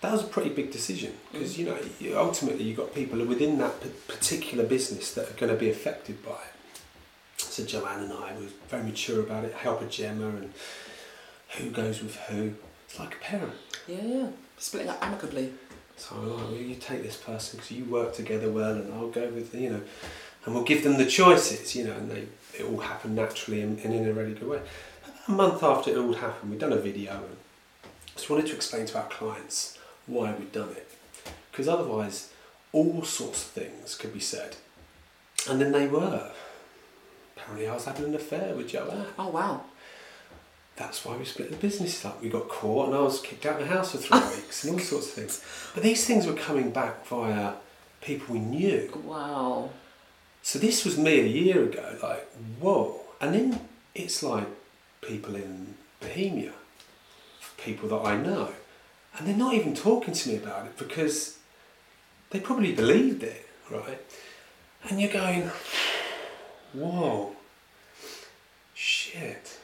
that 0.00 0.12
was 0.12 0.22
a 0.22 0.26
pretty 0.26 0.50
big 0.50 0.70
decision 0.70 1.12
because 1.30 1.58
you 1.58 1.66
know 1.66 1.76
ultimately 2.16 2.64
you've 2.64 2.76
got 2.76 2.94
people 2.94 3.24
within 3.24 3.58
that 3.58 3.82
p- 3.82 3.90
particular 4.08 4.64
business 4.64 5.12
that 5.14 5.28
are 5.28 5.34
going 5.34 5.52
to 5.52 5.58
be 5.58 5.70
affected 5.70 6.24
by 6.24 6.32
it. 6.32 6.80
So 7.36 7.64
Joanne 7.64 8.04
and 8.04 8.12
I 8.12 8.32
were 8.34 8.46
very 8.68 8.84
mature 8.84 9.20
about 9.20 9.44
it. 9.44 9.52
Help 9.52 9.82
a 9.82 9.86
Gemma 9.86 10.28
and 10.28 10.52
who 11.56 11.70
goes 11.70 12.02
with 12.02 12.16
who. 12.16 12.54
It's 12.86 12.98
like 12.98 13.14
a 13.14 13.18
parent. 13.18 13.52
Yeah, 13.86 14.02
yeah. 14.02 14.26
Splitting 14.58 14.88
up 14.88 15.04
amicably. 15.04 15.52
So 15.96 16.16
I'm 16.16 16.30
like, 16.30 16.44
well, 16.44 16.54
you 16.54 16.74
take 16.76 17.02
this 17.02 17.16
person 17.16 17.58
because 17.58 17.70
you 17.72 17.84
work 17.84 18.14
together 18.14 18.50
well, 18.50 18.72
and 18.72 18.92
I'll 18.94 19.08
go 19.08 19.28
with 19.28 19.54
you 19.54 19.70
know, 19.70 19.82
and 20.44 20.54
we'll 20.54 20.64
give 20.64 20.82
them 20.82 20.96
the 20.96 21.06
choices, 21.06 21.76
you 21.76 21.84
know, 21.84 21.92
and 21.92 22.10
they 22.10 22.26
it 22.58 22.64
all 22.64 22.78
happened 22.78 23.16
naturally 23.16 23.60
and, 23.60 23.78
and 23.80 23.94
in 23.94 24.08
a 24.08 24.12
really 24.12 24.34
good 24.34 24.48
way. 24.48 24.60
A 25.28 25.30
month 25.30 25.62
after 25.62 25.90
it 25.90 25.98
all 25.98 26.14
happened, 26.14 26.50
we'd 26.50 26.60
done 26.60 26.72
a 26.72 26.76
video 26.76 27.12
and 27.12 27.36
just 28.16 28.30
wanted 28.30 28.46
to 28.46 28.54
explain 28.54 28.86
to 28.86 28.98
our 28.98 29.08
clients 29.08 29.78
why 30.06 30.32
we'd 30.32 30.52
done 30.52 30.70
it, 30.70 30.90
because 31.50 31.68
otherwise, 31.68 32.32
all 32.72 33.02
sorts 33.02 33.42
of 33.42 33.50
things 33.50 33.94
could 33.94 34.12
be 34.12 34.20
said, 34.20 34.56
and 35.48 35.60
then 35.60 35.72
they 35.72 35.86
were. 35.86 36.30
Apparently, 37.36 37.68
I 37.68 37.74
was 37.74 37.86
having 37.86 38.04
an 38.06 38.14
affair 38.14 38.54
with 38.54 38.68
Joanne. 38.68 39.06
Oh, 39.18 39.28
wow. 39.28 39.62
That's 40.76 41.04
why 41.04 41.16
we 41.16 41.24
split 41.24 41.50
the 41.50 41.56
business 41.56 42.04
up. 42.04 42.22
We 42.22 42.28
got 42.28 42.48
caught 42.48 42.88
and 42.88 42.96
I 42.96 43.00
was 43.00 43.20
kicked 43.20 43.44
out 43.44 43.60
of 43.60 43.68
the 43.68 43.74
house 43.74 43.92
for 43.92 43.98
three 43.98 44.18
weeks 44.36 44.64
and 44.64 44.72
all 44.72 44.78
sorts 44.78 45.08
of 45.08 45.12
things. 45.12 45.44
But 45.74 45.82
these 45.82 46.06
things 46.06 46.26
were 46.26 46.32
coming 46.32 46.70
back 46.70 47.06
via 47.06 47.54
people 48.00 48.34
we 48.34 48.40
knew. 48.40 48.90
Wow. 49.04 49.70
So 50.42 50.58
this 50.58 50.84
was 50.84 50.96
me 50.96 51.20
a 51.20 51.26
year 51.26 51.64
ago, 51.64 51.98
like, 52.02 52.26
whoa. 52.60 53.00
And 53.20 53.34
then 53.34 53.60
it's 53.94 54.22
like 54.22 54.46
people 55.02 55.34
in 55.34 55.74
Bohemia, 56.00 56.52
people 57.58 57.88
that 57.90 58.08
I 58.08 58.16
know. 58.16 58.52
And 59.16 59.26
they're 59.26 59.36
not 59.36 59.54
even 59.54 59.74
talking 59.74 60.14
to 60.14 60.28
me 60.28 60.36
about 60.36 60.66
it 60.66 60.78
because 60.78 61.38
they 62.30 62.40
probably 62.40 62.72
believed 62.72 63.22
it, 63.22 63.46
right? 63.70 64.00
And 64.88 65.00
you're 65.00 65.12
going, 65.12 65.50
whoa, 66.72 67.34
shit, 68.74 69.58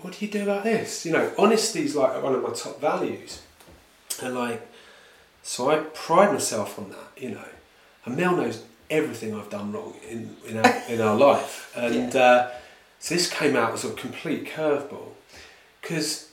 what 0.00 0.18
do 0.18 0.26
you 0.26 0.30
do 0.30 0.42
about 0.42 0.64
this? 0.64 1.06
You 1.06 1.12
know, 1.12 1.32
honesty 1.38 1.84
is 1.84 1.94
like 1.94 2.22
one 2.22 2.34
of 2.34 2.42
my 2.42 2.50
top 2.50 2.80
values. 2.80 3.42
And 4.22 4.34
like, 4.34 4.66
so 5.42 5.70
I 5.70 5.78
pride 5.78 6.32
myself 6.32 6.78
on 6.78 6.90
that, 6.90 7.22
you 7.22 7.30
know. 7.30 7.44
And 8.04 8.16
Mel 8.16 8.36
knows 8.36 8.64
everything 8.90 9.34
I've 9.34 9.50
done 9.50 9.72
wrong 9.72 9.94
in, 10.08 10.36
in, 10.46 10.58
our, 10.58 10.82
in 10.88 11.00
our 11.00 11.16
life. 11.16 11.72
And 11.76 12.14
uh, 12.14 12.50
so 12.98 13.14
this 13.14 13.30
came 13.30 13.56
out 13.56 13.72
as 13.72 13.84
a 13.84 13.92
complete 13.92 14.46
curveball 14.46 15.12
because 15.80 16.27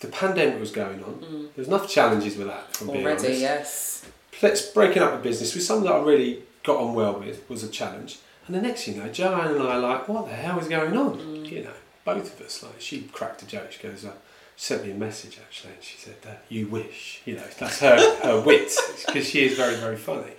the 0.00 0.08
pandemic 0.08 0.60
was 0.60 0.70
going 0.70 1.02
on. 1.02 1.20
There 1.20 1.50
was 1.64 1.68
enough 1.68 1.88
challenges 1.88 2.36
with 2.36 2.46
that, 2.46 2.66
if 2.70 2.80
I'm 2.82 2.86
being 2.88 3.04
Already, 3.04 3.26
honest. 3.26 3.40
yes. 3.40 4.06
Let's 4.40 4.62
breaking 4.70 5.02
up 5.02 5.14
a 5.14 5.18
business 5.18 5.54
with 5.54 5.64
someone 5.64 5.86
that 5.86 5.94
I 5.94 6.02
really 6.04 6.42
got 6.62 6.76
on 6.78 6.94
well 6.94 7.18
with 7.18 7.48
was 7.48 7.62
a 7.64 7.68
challenge. 7.68 8.18
And 8.46 8.54
the 8.54 8.60
next 8.62 8.84
thing 8.84 8.94
you 8.96 9.02
know, 9.02 9.08
Joanne 9.10 9.52
and 9.52 9.62
I 9.62 9.74
are 9.76 9.80
like, 9.80 10.08
what 10.08 10.26
the 10.26 10.34
hell 10.34 10.58
is 10.58 10.68
going 10.68 10.96
on? 10.96 11.44
You 11.44 11.64
know, 11.64 11.72
both 12.04 12.38
of 12.38 12.46
us. 12.46 12.62
Like, 12.62 12.80
she 12.80 13.02
cracked 13.02 13.42
a 13.42 13.46
joke. 13.46 13.72
She 13.72 13.82
goes, 13.82 14.04
uh, 14.04 14.12
sent 14.56 14.84
me 14.84 14.90
a 14.90 14.94
message 14.94 15.38
actually, 15.38 15.72
and 15.74 15.82
she 15.82 15.96
said, 15.98 16.16
uh, 16.26 16.32
"You 16.48 16.66
wish." 16.66 17.22
You 17.24 17.36
know, 17.36 17.44
that's 17.58 17.78
her 17.78 17.96
her 18.22 18.40
wit 18.46 18.72
because 19.06 19.28
she 19.28 19.44
is 19.46 19.56
very 19.56 19.76
very 19.76 19.96
funny. 19.96 20.32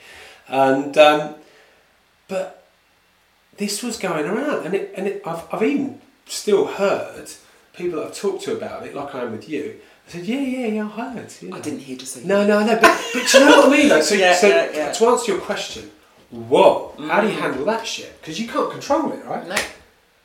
And 0.47 0.97
um, 0.97 1.35
but 2.27 2.67
this 3.57 3.81
was 3.81 3.97
going 3.97 4.25
around, 4.25 4.65
and 4.65 4.75
it 4.75 4.93
and 4.95 5.07
it, 5.07 5.21
I've 5.25 5.43
I've 5.53 5.63
even 5.63 6.01
still 6.25 6.65
heard 6.67 7.31
people 7.73 7.99
that 7.99 8.07
I've 8.07 8.15
talked 8.15 8.43
to 8.43 8.55
about 8.55 8.85
it, 8.85 8.95
like 8.95 9.13
I 9.15 9.23
am 9.23 9.31
with 9.31 9.47
you. 9.49 9.79
I 10.07 10.11
said, 10.11 10.25
"Yeah, 10.25 10.39
yeah, 10.39 10.67
yeah, 10.67 10.85
I 10.85 11.13
heard." 11.13 11.33
Know. 11.43 11.55
I 11.55 11.59
didn't 11.59 11.79
hear 11.79 11.97
just 11.97 12.13
say 12.13 12.23
No, 12.23 12.45
no, 12.45 12.65
no. 12.65 12.79
But, 12.79 13.01
but 13.13 13.33
you 13.33 13.39
know 13.39 13.57
what 13.59 13.69
I 13.69 13.71
mean? 13.71 13.89
Though? 13.89 14.01
So, 14.01 14.15
Yeah, 14.25 14.35
so 14.35 14.47
yeah, 14.47 14.71
yeah. 14.73 14.91
to 14.91 15.05
answer 15.07 15.31
your 15.31 15.41
question, 15.41 15.91
whoa, 16.31 16.95
how 16.99 17.21
do 17.21 17.27
you 17.27 17.33
handle 17.33 17.65
that 17.65 17.85
shit? 17.85 18.19
Because 18.19 18.39
you 18.39 18.47
can't 18.47 18.71
control 18.71 19.11
it, 19.11 19.23
right? 19.25 19.47
No. 19.47 19.55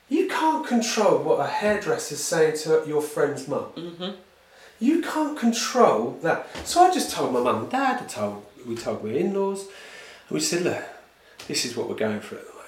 You 0.09 0.29
can't 0.29 0.67
control 0.67 1.19
what 1.19 1.41
a 1.41 1.47
hairdresser's 1.47 2.23
saying 2.23 2.59
to 2.59 2.85
your 2.87 3.03
friend's 3.03 3.49
mum. 3.49 3.67
Mm-hmm. 3.77 4.11
You 4.81 5.03
can't 5.03 5.39
control 5.39 6.19
that. 6.23 6.47
So 6.67 6.83
I 6.83 6.93
just 6.93 7.11
told 7.11 7.33
my 7.33 7.41
mum 7.41 7.63
and 7.63 7.71
dad. 7.71 8.03
I 8.03 8.07
told 8.07 8.45
we 8.67 8.77
told 8.77 9.05
my 9.05 9.11
in-laws, 9.11 9.63
and 10.29 10.31
we 10.31 10.41
said, 10.41 10.63
look, 10.63 10.83
this 11.49 11.65
is 11.65 11.77
what 11.77 11.89
we're 11.89 11.95
going 11.95 12.21
for 12.21 12.37
at 12.37 12.43
the 12.47 12.53
moment. 12.53 12.65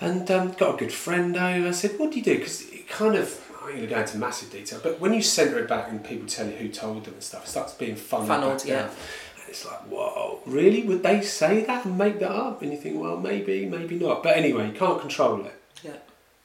And 0.00 0.30
um, 0.30 0.52
got 0.52 0.74
a 0.74 0.78
good 0.78 0.92
friend 0.92 1.36
over. 1.36 1.68
I 1.68 1.72
said, 1.72 1.98
what 1.98 2.12
do 2.12 2.18
you 2.18 2.24
do? 2.24 2.38
Because 2.38 2.62
it 2.70 2.88
kind 2.88 3.16
of. 3.16 3.44
I'm 3.68 3.76
going 3.76 3.88
to 3.88 3.94
go 3.94 4.00
into 4.00 4.16
massive 4.16 4.50
detail, 4.50 4.80
but 4.82 4.98
when 4.98 5.12
you 5.12 5.20
centre 5.20 5.58
it 5.58 5.68
back 5.68 5.90
and 5.90 6.02
people 6.02 6.26
tell 6.26 6.46
you 6.46 6.56
who 6.56 6.68
told 6.68 7.04
them 7.04 7.14
and 7.14 7.22
stuff, 7.22 7.44
it 7.44 7.48
starts 7.48 7.74
being 7.74 7.96
funneled, 7.96 8.28
Funneled, 8.28 8.58
back 8.58 8.66
yeah. 8.66 8.82
down. 8.82 8.88
And 8.88 9.48
it's 9.48 9.66
like, 9.66 9.80
whoa, 9.80 10.40
really? 10.46 10.82
Would 10.84 11.02
they 11.02 11.20
say 11.20 11.64
that 11.64 11.84
and 11.84 11.98
make 11.98 12.18
that 12.20 12.30
up? 12.30 12.62
And 12.62 12.72
you 12.72 12.78
think, 12.78 12.98
well, 12.98 13.18
maybe, 13.18 13.66
maybe 13.66 13.98
not. 13.98 14.22
But 14.22 14.38
anyway, 14.38 14.68
you 14.68 14.72
can't 14.72 15.00
control 15.00 15.44
it. 15.44 15.60
Yeah. 15.82 15.96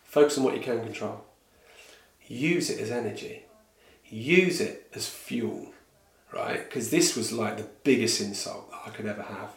Focus 0.04 0.38
on 0.38 0.44
what 0.44 0.56
you 0.56 0.62
can 0.62 0.82
control. 0.84 1.24
Use 2.28 2.70
it 2.70 2.80
as 2.82 2.92
energy. 2.92 3.44
Use 4.10 4.60
it 4.60 4.90
as 4.94 5.08
fuel, 5.08 5.74
right? 6.34 6.64
Because 6.64 6.90
this 6.92 7.16
was 7.16 7.32
like 7.32 7.56
the 7.58 7.68
biggest 7.84 8.20
insult 8.20 8.70
that 8.72 8.82
I 8.86 8.90
could 8.90 9.06
ever 9.06 9.24
have. 9.24 9.52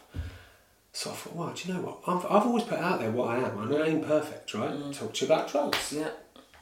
So 0.93 1.11
I 1.11 1.13
thought, 1.13 1.35
well, 1.35 1.53
do 1.53 1.67
you 1.67 1.73
know 1.75 1.81
what? 1.81 1.99
I've, 2.07 2.25
I've 2.25 2.47
always 2.47 2.63
put 2.63 2.79
out 2.79 2.99
there 2.99 3.11
what 3.11 3.29
I 3.29 3.37
am. 3.37 3.59
I 3.59 3.65
know 3.65 3.83
I 3.83 3.87
ain't 3.87 4.07
perfect, 4.07 4.53
right? 4.55 4.71
Mm. 4.71 4.97
Talk 4.97 5.13
to 5.13 5.25
you 5.25 5.31
about 5.31 5.51
drugs. 5.51 5.93
Yeah. 5.95 6.09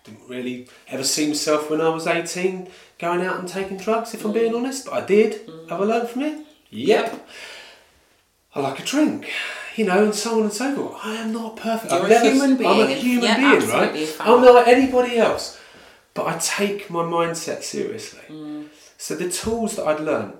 Didn't 0.05 0.27
really 0.29 0.67
ever 0.87 1.03
see 1.03 1.27
myself 1.27 1.69
when 1.69 1.81
I 1.81 1.89
was 1.89 2.05
18 2.07 2.69
going 2.99 3.21
out 3.21 3.39
and 3.39 3.47
taking 3.47 3.77
drugs, 3.77 4.13
if 4.13 4.23
I'm 4.23 4.31
being 4.33 4.53
honest, 4.55 4.85
but 4.85 4.93
I 4.93 5.05
did. 5.05 5.49
Have 5.69 5.81
I 5.81 5.83
learned 5.83 6.09
from 6.09 6.21
it? 6.21 6.45
Yep. 6.69 7.27
I 8.53 8.59
like 8.61 8.79
a 8.79 8.83
drink, 8.83 9.29
you 9.75 9.85
know, 9.85 10.05
and 10.05 10.15
so 10.15 10.35
on 10.37 10.43
and 10.43 10.53
so 10.53 10.73
forth. 10.75 10.97
I 11.03 11.15
am 11.15 11.33
not 11.33 11.57
perfect. 11.57 11.91
You're 11.91 12.01
I've 12.03 12.05
a 12.05 12.09
never- 12.09 12.29
human 12.31 12.65
I'm 12.65 12.79
a 12.81 12.93
human 12.93 13.23
Yeah, 13.23 13.57
being, 13.59 13.69
right? 13.69 14.15
I'm 14.19 14.41
not 14.41 14.53
like 14.55 14.67
anybody 14.67 15.17
else. 15.17 15.59
But 16.13 16.27
I 16.27 16.37
take 16.37 16.89
my 16.89 17.01
mindset 17.03 17.63
seriously. 17.63 18.21
Mm. 18.29 18.67
So 18.97 19.15
the 19.15 19.29
tools 19.29 19.75
that 19.75 19.85
I'd 19.85 19.99
learned 19.99 20.35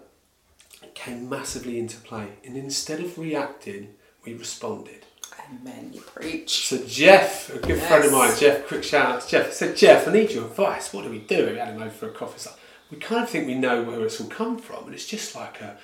came 0.94 1.28
massively 1.28 1.78
into 1.78 1.98
play. 1.98 2.28
And 2.46 2.56
instead 2.56 3.02
of 3.02 3.18
reacting, 3.18 3.96
we 4.24 4.34
responded. 4.36 5.05
Amen. 5.50 5.92
You 5.94 6.02
preach. 6.02 6.68
So 6.68 6.84
Jeff, 6.86 7.54
a 7.54 7.60
good 7.60 7.82
friend 7.82 8.06
of 8.06 8.12
mine, 8.12 8.34
Jeff, 8.38 8.68
quick 8.68 8.84
shout 8.84 9.06
out 9.06 9.22
to 9.22 9.28
Jeff. 9.30 9.54
Said, 9.54 9.76
Jeff, 9.76 10.08
I 10.08 10.14
need 10.14 10.32
your 10.32 10.46
advice. 10.46 10.92
What 10.94 11.04
do 11.04 11.12
we 11.12 11.20
do? 11.20 11.48
We 11.48 11.58
had 11.58 11.70
him 11.70 11.82
over 11.82 11.90
for 11.92 12.08
a 12.08 12.12
coffee. 12.12 12.36
It's 12.36 12.48
like, 12.48 12.56
we 12.92 12.98
kind 12.98 13.24
of 13.24 13.30
think 13.30 13.48
we 13.48 13.56
know 13.56 13.84
where 13.84 14.04
it's 14.06 14.20
all 14.22 14.28
come 14.28 14.58
from, 14.58 14.86
and 14.86 14.94
it's 14.94 15.08
just 15.08 15.36
like 15.36 15.62
a, 15.62 15.78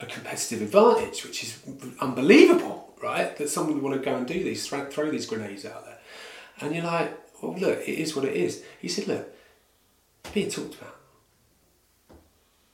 a 0.00 0.06
competitive 0.06 0.62
advantage, 0.62 1.24
which 1.24 1.42
is 1.42 1.62
unbelievable, 2.00 2.94
right? 3.02 3.36
That 3.36 3.48
someone 3.48 3.74
would 3.74 3.82
want 3.82 3.96
to 3.96 4.04
go 4.04 4.16
and 4.16 4.26
do 4.26 4.42
these, 4.42 4.66
throw, 4.66 4.86
throw 4.86 5.10
these 5.10 5.26
grenades 5.26 5.64
out 5.64 5.84
there. 5.84 5.98
And 6.60 6.74
you're 6.74 6.84
like, 6.84 7.16
well, 7.42 7.54
look, 7.56 7.80
it 7.80 7.98
is 7.98 8.16
what 8.16 8.24
it 8.24 8.34
is. 8.34 8.64
He 8.80 8.88
said, 8.88 9.08
look, 9.08 9.28
being 10.32 10.50
talked 10.50 10.74
about. 10.74 10.96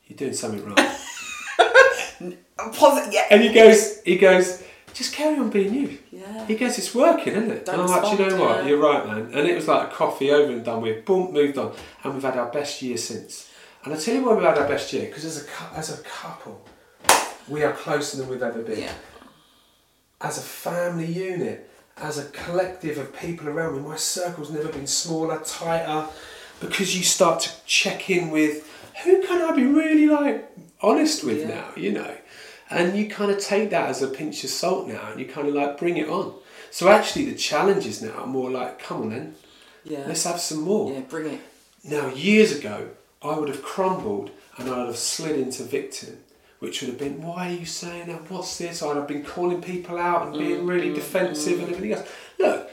You're 0.07 0.17
doing 0.17 0.35
something 0.35 0.65
wrong. 0.65 0.77
Positive. 2.75 3.13
Yeah. 3.13 3.27
And 3.31 3.43
he 3.43 3.53
goes, 3.53 4.01
he 4.03 4.19
goes, 4.19 4.63
just 4.95 5.15
carry 5.15 5.39
on 5.39 5.51
being 5.51 5.75
you. 5.75 5.99
Yeah. 6.11 6.47
He 6.47 6.57
goes, 6.57 6.79
it's 6.79 6.95
working, 6.95 7.33
isn't 7.35 7.51
it? 7.51 7.65
Don't 7.67 7.81
and 7.81 7.83
I'm 7.91 8.03
like, 8.03 8.17
"Do 8.17 8.23
you 8.23 8.29
know 8.31 8.41
what? 8.41 8.63
yeah. 8.65 8.69
You're 8.71 8.79
right, 8.81 9.07
man. 9.07 9.31
And 9.33 9.49
it 9.49 9.55
was 9.55 9.67
like 9.69 9.89
a 9.89 9.95
coffee 9.95 10.31
over 10.31 10.53
and 10.53 10.65
done 10.65 10.83
with. 10.83 11.05
Boom, 11.05 11.33
moved 11.33 11.59
on, 11.59 11.75
and 12.05 12.15
we've 12.15 12.23
had 12.23 12.37
our 12.37 12.51
best 12.51 12.83
year 12.83 12.97
since. 12.97 13.51
And 13.85 13.93
I 13.93 13.97
tell 13.97 14.15
you 14.15 14.25
why 14.25 14.35
we've 14.35 14.45
had 14.45 14.59
our 14.59 14.69
best 14.69 14.93
year 14.93 15.07
because 15.07 15.25
as 15.25 15.45
a 15.45 15.77
as 15.77 15.99
a 15.99 16.03
couple, 16.05 16.65
we 17.49 17.63
are 17.65 17.73
closer 17.73 18.19
than 18.19 18.29
we've 18.29 18.43
ever 18.43 18.63
been. 18.63 18.81
Yeah. 18.81 18.93
As 20.21 20.39
a 20.39 20.43
family 20.43 21.07
unit, 21.07 21.69
as 21.97 22.17
a 22.19 22.27
collective 22.27 22.97
of 22.99 23.17
people 23.19 23.49
around 23.49 23.75
me, 23.77 23.89
my 23.89 23.97
circle's 23.97 24.51
never 24.53 24.69
been 24.69 24.87
smaller, 24.87 25.41
tighter, 25.45 26.07
because 26.61 26.97
you 26.97 27.03
start 27.03 27.41
to 27.41 27.51
check 27.67 28.09
in 28.09 28.31
with 28.31 28.69
who 29.05 29.21
can 29.27 29.43
I 29.43 29.57
be 29.57 29.65
really 29.65 30.07
like 30.07 30.49
honest 30.81 31.25
with 31.25 31.41
Yeah. 31.41 31.49
now, 31.49 31.69
you 31.77 31.91
know. 31.93 32.17
And 32.79 32.97
you 32.97 33.09
kind 33.09 33.31
of 33.31 33.39
take 33.39 33.71
that 33.71 33.89
as 33.89 34.03
a 34.03 34.09
pinch 34.09 34.45
of 34.45 34.51
salt 34.51 34.89
now 34.89 35.11
and 35.11 35.21
you 35.21 35.27
kind 35.27 35.49
of 35.49 35.55
like 35.55 35.79
bring 35.79 35.97
it 35.97 36.09
on. 36.09 36.35
So 36.71 36.89
actually, 36.89 37.27
the 37.27 37.37
challenges 37.37 38.01
now 38.03 38.13
are 38.13 38.27
more 38.27 38.51
like, 38.51 38.79
come 38.79 39.03
on 39.03 39.11
then, 39.11 39.35
Yeah. 39.85 40.05
let's 40.07 40.25
have 40.25 40.41
some 40.41 40.63
more. 40.63 40.93
Yeah. 40.93 41.01
Bring 41.01 41.27
it. 41.35 41.41
Now, 41.85 42.09
years 42.09 42.57
ago, 42.57 42.89
I 43.21 43.39
would 43.39 43.49
have 43.49 43.63
crumbled 43.63 44.31
and 44.57 44.71
I 44.71 44.79
would 44.79 44.87
have 44.87 44.97
slid 44.97 45.39
into 45.39 45.65
victim, 45.65 46.19
which 46.61 46.81
would 46.81 46.91
have 46.91 46.99
been, 46.99 47.23
why 47.23 47.49
are 47.49 47.57
you 47.57 47.67
saying 47.67 48.07
that? 48.09 48.31
What's 48.31 48.57
this? 48.59 48.83
I'd 48.83 48.97
have 48.97 49.09
been 49.09 49.25
calling 49.25 49.61
people 49.61 49.99
out 49.99 50.29
and 50.29 50.39
being 50.39 50.61
mm, 50.61 50.69
really 50.69 50.91
mm, 50.91 50.95
defensive 50.95 51.59
and 51.59 51.69
mm. 51.69 51.73
everything 51.73 51.93
else. 51.99 52.09
Look, 52.39 52.71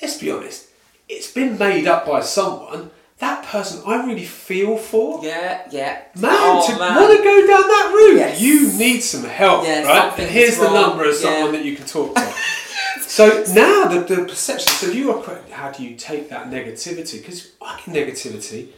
let's 0.00 0.18
be 0.18 0.30
honest, 0.30 0.68
it's 1.08 1.30
been 1.30 1.58
made 1.58 1.86
up 1.86 2.06
by 2.06 2.20
someone. 2.20 2.90
That 3.18 3.44
person 3.44 3.80
I 3.86 4.04
really 4.04 4.24
feel 4.24 4.76
for. 4.76 5.24
Yeah. 5.24 5.62
Yeah. 5.70 6.02
Man, 6.16 6.32
Oh, 6.34 6.66
to 6.66 6.78
man. 6.78 6.96
want 6.96 7.16
to 7.16 7.22
go 7.22 7.46
down 7.46 7.62
that 7.62 7.92
route, 7.94 8.16
Yes. 8.18 8.40
you 8.40 8.72
need 8.72 9.00
some 9.00 9.24
help, 9.24 9.64
Yeah, 9.64 9.82
right? 9.84 10.18
And 10.18 10.28
here's 10.30 10.56
the 10.56 10.64
wrong. 10.64 10.74
number 10.74 11.04
of 11.04 11.14
Yeah. 11.14 11.20
someone 11.20 11.52
that 11.52 11.64
you 11.64 11.76
can 11.76 11.86
talk 11.86 12.14
to. 12.16 12.32
so 13.02 13.44
now 13.54 13.86
the, 13.86 14.00
the 14.00 14.24
perception. 14.24 14.68
So 14.72 14.88
you 14.90 15.12
are 15.12 15.22
quite. 15.22 15.48
How 15.50 15.70
do 15.70 15.84
you 15.84 15.94
take 15.96 16.28
that 16.30 16.50
negativity? 16.50 17.20
Because 17.22 17.52
get 17.60 17.78
negativity 17.86 18.68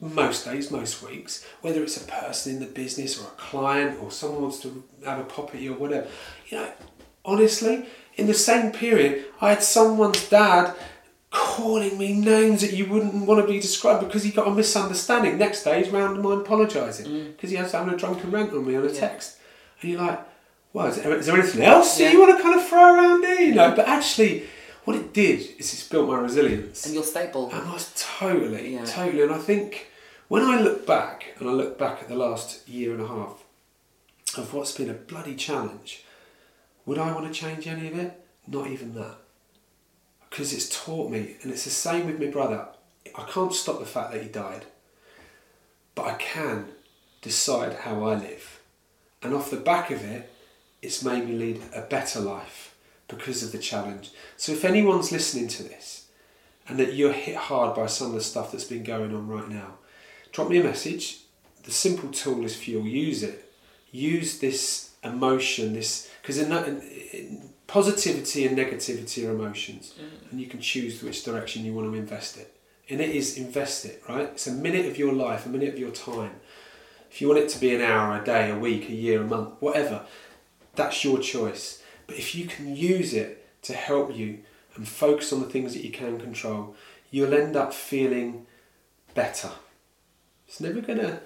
most 0.00 0.44
days, 0.44 0.70
most 0.70 1.02
weeks, 1.02 1.44
whether 1.60 1.82
it's 1.82 1.96
a 1.96 2.04
person 2.06 2.54
in 2.54 2.60
the 2.60 2.66
business 2.66 3.18
or 3.20 3.24
a 3.26 3.36
client 3.36 3.98
or 4.02 4.10
someone 4.10 4.42
wants 4.42 4.58
to 4.60 4.82
have 5.04 5.20
a 5.20 5.24
pop 5.24 5.54
at 5.54 5.60
you 5.60 5.74
or 5.74 5.78
whatever. 5.78 6.06
You 6.48 6.58
know, 6.58 6.72
honestly, 7.24 7.86
in 8.16 8.26
the 8.26 8.34
same 8.34 8.72
period, 8.72 9.24
I 9.40 9.50
had 9.50 9.62
someone's 9.62 10.28
dad 10.28 10.74
calling 11.30 11.98
me 11.98 12.14
names 12.14 12.62
that 12.62 12.72
you 12.72 12.86
wouldn't 12.86 13.26
want 13.26 13.40
to 13.44 13.52
be 13.52 13.60
described 13.60 14.06
because 14.06 14.22
he 14.22 14.30
got 14.30 14.48
a 14.48 14.50
misunderstanding. 14.50 15.36
Next 15.38 15.62
day, 15.64 15.82
he's 15.82 15.92
round 15.92 16.22
mine 16.22 16.38
apologising 16.38 17.06
mm. 17.06 17.32
because 17.36 17.50
he 17.50 17.56
was 17.56 17.72
having 17.72 17.92
a 17.92 17.96
drunken 17.96 18.30
rant 18.30 18.52
on 18.52 18.66
me 18.66 18.76
on 18.76 18.84
a 18.84 18.92
Yeah. 18.92 19.00
text. 19.00 19.36
And 19.82 19.90
you're 19.92 20.00
like, 20.00 20.20
well, 20.72 20.86
is 20.86 20.96
there, 20.96 21.14
is 21.14 21.26
there 21.26 21.36
anything 21.38 21.62
else 21.62 21.98
Yeah. 22.00 22.12
you 22.12 22.20
want 22.20 22.36
to 22.36 22.42
kind 22.42 22.58
of 22.58 22.66
throw 22.66 22.94
around 22.94 23.22
there? 23.22 23.40
You 23.42 23.54
know, 23.54 23.74
but 23.76 23.86
actually, 23.86 24.44
what 24.84 24.96
it 24.96 25.12
did 25.12 25.40
is 25.58 25.72
it's 25.72 25.86
built 25.88 26.08
my 26.08 26.18
resilience. 26.18 26.86
And 26.86 26.94
you're 26.94 27.04
stable. 27.04 27.50
And 27.52 27.68
I 27.68 27.72
was 27.72 27.92
totally, 27.96 28.74
Yeah. 28.74 28.84
totally. 28.86 29.22
And 29.22 29.32
I 29.32 29.38
think 29.38 29.88
when 30.28 30.42
I 30.42 30.60
look 30.60 30.86
back, 30.86 31.34
and 31.38 31.48
I 31.48 31.52
look 31.52 31.78
back 31.78 32.00
at 32.00 32.08
the 32.08 32.16
last 32.16 32.66
year 32.68 32.92
and 32.92 33.02
a 33.02 33.06
half 33.06 33.44
of 34.36 34.54
what's 34.54 34.72
been 34.72 34.88
a 34.88 34.94
bloody 34.94 35.34
challenge, 35.34 36.04
would 36.86 36.98
I 36.98 37.12
want 37.12 37.26
to 37.26 37.32
change 37.38 37.66
any 37.66 37.88
of 37.88 37.98
it? 37.98 38.18
Not 38.46 38.66
even 38.68 38.94
that. 38.94 39.16
Because 40.30 40.52
it's 40.52 40.84
taught 40.84 41.10
me, 41.10 41.36
and 41.42 41.50
it's 41.52 41.64
the 41.64 41.70
same 41.70 42.06
with 42.06 42.20
my 42.20 42.26
brother. 42.26 42.66
I 43.16 43.22
can't 43.24 43.52
stop 43.52 43.78
the 43.78 43.86
fact 43.86 44.12
that 44.12 44.22
he 44.22 44.28
died, 44.28 44.66
but 45.94 46.06
I 46.06 46.14
can 46.14 46.68
decide 47.22 47.72
how 47.74 48.04
I 48.04 48.14
live. 48.14 48.60
And 49.22 49.34
off 49.34 49.50
the 49.50 49.56
back 49.56 49.90
of 49.90 50.04
it, 50.04 50.30
it's 50.82 51.02
made 51.02 51.26
me 51.26 51.34
lead 51.34 51.62
a 51.74 51.82
better 51.82 52.20
life 52.20 52.74
because 53.08 53.42
of 53.42 53.52
the 53.52 53.58
challenge. 53.58 54.10
So 54.36 54.52
if 54.52 54.64
anyone's 54.64 55.10
listening 55.10 55.48
to 55.48 55.62
this, 55.64 56.06
and 56.68 56.78
that 56.78 56.94
you're 56.94 57.12
hit 57.12 57.36
hard 57.36 57.74
by 57.74 57.86
some 57.86 58.08
of 58.08 58.14
the 58.14 58.20
stuff 58.20 58.52
that's 58.52 58.64
been 58.64 58.84
going 58.84 59.14
on 59.14 59.26
right 59.26 59.48
now, 59.48 59.78
drop 60.32 60.50
me 60.50 60.58
a 60.58 60.64
message. 60.64 61.20
The 61.64 61.70
simple 61.70 62.10
tool 62.10 62.44
is 62.44 62.54
fuel. 62.54 62.86
Use 62.86 63.22
it. 63.22 63.50
Use 63.90 64.38
this 64.38 64.90
emotion, 65.02 65.72
this 65.72 66.10
because 66.20 66.38
positivity 67.68 68.46
and 68.46 68.58
negativity 68.58 69.28
are 69.28 69.30
emotions, 69.30 69.94
mm. 70.00 70.30
and 70.32 70.40
you 70.40 70.48
can 70.48 70.60
choose 70.60 71.00
which 71.02 71.22
direction 71.22 71.64
you 71.64 71.72
want 71.72 71.92
to 71.92 71.96
invest 71.96 72.36
it. 72.36 72.56
And 72.90 73.00
it 73.00 73.10
is 73.10 73.38
invest 73.38 73.84
it, 73.84 74.02
right? 74.08 74.30
It's 74.30 74.48
a 74.48 74.52
minute 74.52 74.86
of 74.86 74.98
your 74.98 75.12
life, 75.12 75.46
a 75.46 75.50
minute 75.50 75.68
of 75.68 75.78
your 75.78 75.90
time. 75.90 76.40
If 77.10 77.20
you 77.20 77.28
want 77.28 77.40
it 77.40 77.48
to 77.50 77.60
be 77.60 77.74
an 77.74 77.82
hour, 77.82 78.20
a 78.20 78.24
day, 78.24 78.50
a 78.50 78.58
week, 78.58 78.88
a 78.88 78.94
year, 78.94 79.22
a 79.22 79.26
month, 79.26 79.54
whatever, 79.60 80.02
that's 80.74 81.04
your 81.04 81.18
choice. 81.18 81.82
But 82.06 82.16
if 82.16 82.34
you 82.34 82.46
can 82.46 82.74
use 82.74 83.12
it 83.12 83.46
to 83.62 83.74
help 83.74 84.16
you 84.16 84.40
and 84.74 84.88
focus 84.88 85.32
on 85.32 85.40
the 85.40 85.48
things 85.48 85.74
that 85.74 85.84
you 85.84 85.90
can 85.90 86.18
control, 86.18 86.74
you'll 87.10 87.34
end 87.34 87.54
up 87.54 87.74
feeling 87.74 88.46
better. 89.14 89.50
It's 90.46 90.60
never 90.60 90.80
gonna. 90.80 91.20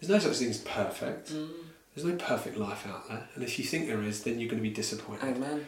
There's 0.00 0.10
no 0.10 0.18
such 0.18 0.38
thing 0.38 0.50
as 0.50 0.58
perfect. 0.58 1.32
Mm. 1.32 1.50
There's 1.96 2.06
no 2.06 2.14
perfect 2.16 2.56
life 2.58 2.86
out 2.86 3.08
there, 3.08 3.26
and 3.34 3.42
if 3.42 3.58
you 3.58 3.64
think 3.64 3.88
there 3.88 4.02
is, 4.02 4.22
then 4.22 4.38
you're 4.38 4.50
going 4.50 4.62
to 4.62 4.68
be 4.68 4.74
disappointed. 4.74 5.24
Amen. 5.36 5.66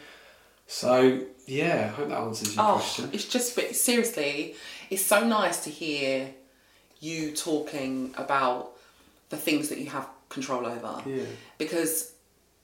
So 0.67 1.21
yeah, 1.47 1.85
I 1.91 1.95
hope 1.95 2.09
that 2.09 2.19
answers 2.19 2.55
your 2.55 2.63
Oh, 2.63 2.73
question. 2.75 3.09
it's 3.11 3.25
just 3.25 3.59
seriously, 3.75 4.53
it's 4.91 5.03
so 5.03 5.25
nice 5.27 5.63
to 5.63 5.71
hear 5.71 6.29
you 6.99 7.31
talking 7.31 8.13
about 8.15 8.73
the 9.29 9.37
things 9.37 9.69
that 9.69 9.79
you 9.79 9.87
have 9.89 10.07
control 10.29 10.67
over. 10.67 11.01
Yeah. 11.09 11.23
Because 11.57 12.13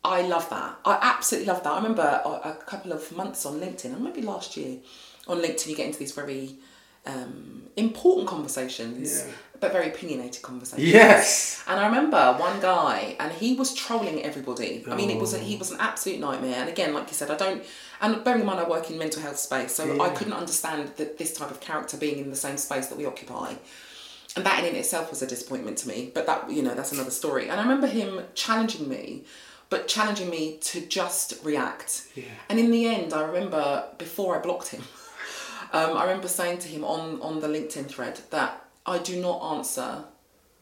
I 0.04 0.22
love 0.22 0.48
that. 0.52 0.78
I 0.86 1.00
absolutely 1.02 1.48
love 1.52 1.64
that. 1.64 1.72
I 1.74 1.78
remember 1.78 2.22
a, 2.24 2.30
a 2.50 2.54
couple 2.68 2.92
of 2.94 3.12
months 3.16 3.44
on 3.48 3.60
LinkedIn, 3.60 3.86
and 3.94 4.04
maybe 4.04 4.22
last 4.22 4.56
year, 4.56 4.78
on 5.28 5.40
LinkedIn, 5.42 5.68
you 5.70 5.76
get 5.76 5.88
into 5.88 5.98
these 5.98 6.12
very 6.12 6.58
um, 7.08 7.64
important 7.76 8.28
conversations, 8.28 9.26
Yeah. 9.26 9.32
But 9.60 9.72
very 9.72 9.88
opinionated 9.90 10.42
conversations. 10.42 10.88
Yes. 10.88 11.64
And 11.68 11.80
I 11.80 11.86
remember 11.88 12.34
one 12.40 12.60
guy, 12.60 13.16
and 13.20 13.32
he 13.32 13.56
was 13.56 13.74
trolling 13.74 14.24
everybody. 14.24 14.84
I 14.90 14.96
mean, 14.96 15.10
it 15.10 15.20
was 15.20 15.34
a, 15.34 15.38
Oh. 15.38 15.42
he 15.42 15.56
was 15.58 15.72
an 15.72 15.78
absolute 15.80 16.20
nightmare. 16.20 16.56
And 16.60 16.70
again, 16.70 16.94
like 16.94 17.08
you 17.08 17.14
said, 17.14 17.32
I 17.32 17.36
don't. 17.38 17.64
And 18.02 18.24
bearing 18.24 18.42
in 18.42 18.46
mind, 18.46 18.60
I 18.60 18.68
work 18.68 18.90
in 18.92 18.98
mental 18.98 19.22
health 19.22 19.38
space, 19.38 19.74
so 19.74 20.02
I 20.02 20.10
couldn't 20.10 20.34
understand 20.34 20.92
that 20.98 21.18
this 21.18 21.34
type 21.34 21.52
of 21.52 21.60
character 21.60 21.98
being 21.98 22.20
in 22.20 22.30
the 22.30 22.36
same 22.36 22.58
space 22.58 22.88
that 22.88 22.98
we 22.98 23.06
occupy. 23.06 23.56
And 24.36 24.46
that 24.46 24.66
in 24.66 24.76
itself 24.76 25.10
was 25.10 25.22
a 25.22 25.28
disappointment 25.28 25.78
to 25.80 25.88
me. 25.88 26.12
But 26.14 26.26
that 26.26 26.52
you 26.52 26.62
know, 26.62 26.76
that's 26.76 26.92
another 26.92 27.12
story. 27.12 27.48
And 27.50 27.58
I 27.60 27.64
remember 27.64 27.88
him 27.88 28.22
challenging 28.34 28.90
me, 28.90 29.24
but 29.70 29.88
challenging 29.88 30.30
me 30.30 30.58
to 30.62 30.82
just 30.82 31.42
react. 31.44 32.08
Yeah. 32.16 32.26
And 32.50 32.60
in 32.60 32.70
the 32.70 32.86
end, 32.86 33.14
I 33.14 33.22
remember 33.24 33.86
before 33.98 34.36
I 34.38 34.40
blocked 34.42 34.68
him, 34.70 34.82
um, 35.74 35.96
I 35.98 36.04
remember 36.04 36.28
saying 36.28 36.58
to 36.60 36.68
him 36.68 36.84
on, 36.84 37.22
on 37.22 37.40
the 37.40 37.48
LinkedIn 37.48 37.88
thread 37.88 38.20
that 38.32 38.65
I 38.86 39.00
do 39.00 39.20
not 39.22 39.42
answer 39.58 40.06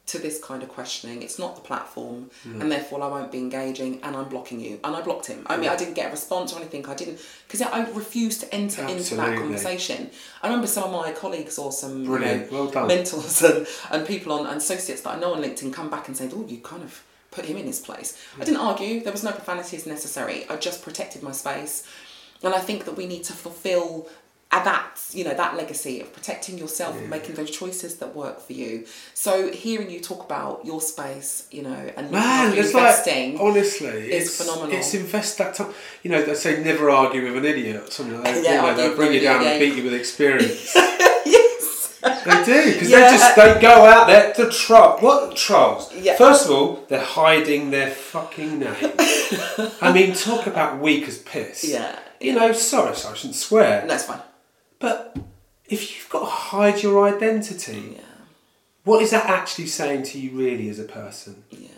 to 0.05 0.17
this 0.19 0.37
kind 0.43 0.61
of 0.61 0.67
questioning. 0.67 1.21
It's 1.21 1.39
not 1.39 1.55
the 1.55 1.61
platform, 1.61 2.29
and 2.43 2.69
therefore 2.69 3.01
I 3.01 3.07
won't 3.07 3.31
be 3.31 3.37
engaging, 3.37 4.01
and 4.03 4.17
I'm 4.17 4.27
blocking 4.27 4.59
you. 4.59 4.79
And 4.83 4.95
I 4.95 5.01
blocked 5.01 5.27
him. 5.27 5.45
I 5.47 5.55
mean, 5.55 5.69
I 5.69 5.77
didn't 5.77 5.93
get 5.93 6.09
a 6.09 6.11
response 6.11 6.51
or 6.51 6.57
anything. 6.57 6.85
I 6.87 6.93
didn't 6.93 7.19
because 7.47 7.61
I 7.61 7.89
refused 7.91 8.41
to 8.41 8.53
enter 8.53 8.81
into 8.97 9.15
that 9.15 9.37
conversation. 9.39 10.09
I 10.41 10.47
remember 10.47 10.67
some 10.67 10.83
of 10.83 10.91
my 10.91 11.13
colleagues 11.13 11.57
or 11.57 11.71
some 11.71 12.03
you 12.03 12.09
know, 12.19 12.47
Well 12.51 12.65
mentors 12.87 13.41
and, 13.49 13.65
and 13.91 14.05
people 14.05 14.33
on 14.33 14.45
and 14.45 14.57
associates 14.57 15.01
that 15.03 15.15
I 15.15 15.19
know 15.19 15.33
on 15.35 15.41
LinkedIn 15.41 15.71
come 15.71 15.89
back 15.89 16.07
and 16.09 16.17
say, 16.17 16.29
"Oh, 16.33 16.45
you 16.47 16.57
kind 16.57 16.83
of 16.83 17.01
put 17.31 17.45
him 17.45 17.55
in 17.55 17.65
his 17.65 17.79
place." 17.79 18.21
I 18.39 18.43
didn't 18.43 18.59
argue. 18.59 19.01
There 19.01 19.13
was 19.13 19.23
no 19.23 19.31
profanities 19.31 19.85
necessary. 19.85 20.45
I 20.49 20.57
just 20.57 20.83
protected 20.83 21.23
my 21.23 21.31
space, 21.31 21.87
and 22.43 22.53
I 22.53 22.59
think 22.59 22.83
that 22.85 22.97
we 22.97 23.07
need 23.07 23.23
to 23.25 23.33
fulfil 23.33 24.09
uh, 24.53 24.63
that 24.63 24.89
you 25.11 25.23
know 25.23 25.33
that 25.33 25.55
legacy 25.57 25.99
of 26.01 26.13
protecting 26.13 26.57
yourself 26.57 26.95
and 26.97 27.09
making 27.09 27.33
those 27.35 27.49
choices 27.49 27.95
that 27.95 28.15
work 28.15 28.39
for 28.39 28.53
you. 28.53 28.85
So 29.13 29.51
hearing 29.51 29.89
you 29.89 29.99
talk 29.99 30.23
about 30.23 30.63
your 30.63 30.79
space, 30.81 31.47
you 31.51 31.63
know, 31.63 31.91
and 31.97 32.11
Man, 32.11 32.53
it's 32.55 32.67
investing, 32.67 33.33
like 33.33 33.41
honestly, 33.41 33.87
is 33.87 34.27
it's 34.27 34.37
phenomenal. 34.41 34.75
It's 34.77 34.93
invest 34.93 35.37
that 35.39 35.55
time. 35.55 35.73
You 36.03 36.11
know, 36.11 36.21
they 36.23 36.35
say 36.35 36.63
never 36.63 36.89
argue 36.89 37.23
with 37.25 37.37
an 37.37 37.45
idiot 37.45 37.83
or 37.87 37.91
something 37.91 38.15
like 38.15 38.25
that. 38.25 38.43
Yeah, 38.43 38.55
you 38.55 38.61
know, 38.61 38.75
they'll 38.77 38.95
bring 38.95 39.13
you 39.13 39.21
down 39.21 39.43
and 39.43 39.59
beat 39.59 39.75
you 39.75 39.83
with 39.83 39.93
experience. 39.95 40.75
yes, 41.25 41.99
they 42.01 42.45
do 42.45 42.73
because 42.73 42.89
Yeah. 42.89 42.99
they 43.11 43.17
just 43.17 43.35
they 43.35 43.61
go 43.61 43.85
out 43.85 44.05
there 44.07 44.33
to 44.33 44.49
troll. 44.51 44.97
What 44.99 45.35
trolls? 45.35 45.91
Yeah. 45.95 46.15
First 46.15 46.45
of 46.45 46.51
all, 46.51 46.85
they're 46.89 47.01
hiding 47.03 47.71
their 47.71 47.89
fucking 47.89 48.59
name. 48.59 48.75
I 49.81 49.91
mean, 49.93 50.13
talk 50.13 50.45
about 50.47 50.79
weak 50.79 51.07
as 51.07 51.17
piss. 51.17 51.63
Yeah, 51.63 51.97
You 52.19 52.33
know, 52.33 52.51
sorry, 52.53 52.95
sorry, 52.95 53.13
I 53.15 53.17
shouldn't 53.17 53.35
swear. 53.35 53.85
That's 53.87 54.05
fine. 54.05 54.19
But 54.83 55.15
if 55.63 55.95
you've 55.95 56.09
got 56.09 56.19
to 56.19 56.25
hide 56.25 56.83
your 56.83 57.07
identity, 57.07 57.95
Yeah. 57.95 58.01
what 58.83 59.01
is 59.01 59.11
that 59.11 59.27
actually 59.29 59.67
saying 59.67 60.03
to 60.09 60.19
you 60.19 60.31
really 60.37 60.67
as 60.67 60.77
a 60.77 60.83
person? 60.83 61.45
Yeah. 61.49 61.69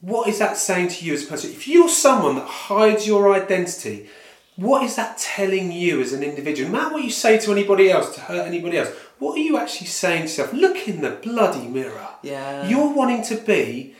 What 0.00 0.28
is 0.28 0.38
that 0.38 0.56
saying 0.56 0.88
to 0.94 1.04
you 1.04 1.14
as 1.14 1.24
a 1.24 1.26
person? 1.26 1.50
If 1.50 1.66
you're 1.66 1.88
someone 1.88 2.36
that 2.36 2.46
hides 2.46 3.04
your 3.04 3.34
identity, 3.34 4.08
what 4.54 4.84
is 4.84 4.94
that 4.94 5.18
telling 5.18 5.72
you 5.72 6.00
as 6.00 6.12
an 6.12 6.22
individual? 6.22 6.70
No 6.70 6.78
matter 6.78 6.94
what 6.94 7.02
you 7.02 7.10
say 7.10 7.36
to 7.38 7.50
anybody 7.50 7.90
else 7.90 8.14
to 8.14 8.20
hurt 8.20 8.46
anybody 8.46 8.78
else, 8.78 8.90
what 9.18 9.36
are 9.36 9.42
you 9.48 9.58
actually 9.58 9.88
saying 9.88 10.22
to 10.22 10.28
yourself? 10.28 10.52
Look 10.52 10.86
in 10.86 11.00
the 11.00 11.10
bloody 11.10 11.66
mirror. 11.66 12.10
Yeah. 12.22 12.68
You're 12.68 12.92
wanting 12.94 13.24
to 13.24 13.34
be, 13.38 13.96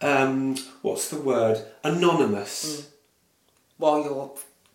um, 0.00 0.54
what's 0.82 1.08
the 1.08 1.20
word? 1.20 1.58
Anonymous. 1.82 2.88
While 3.78 4.04
you're 4.04 4.30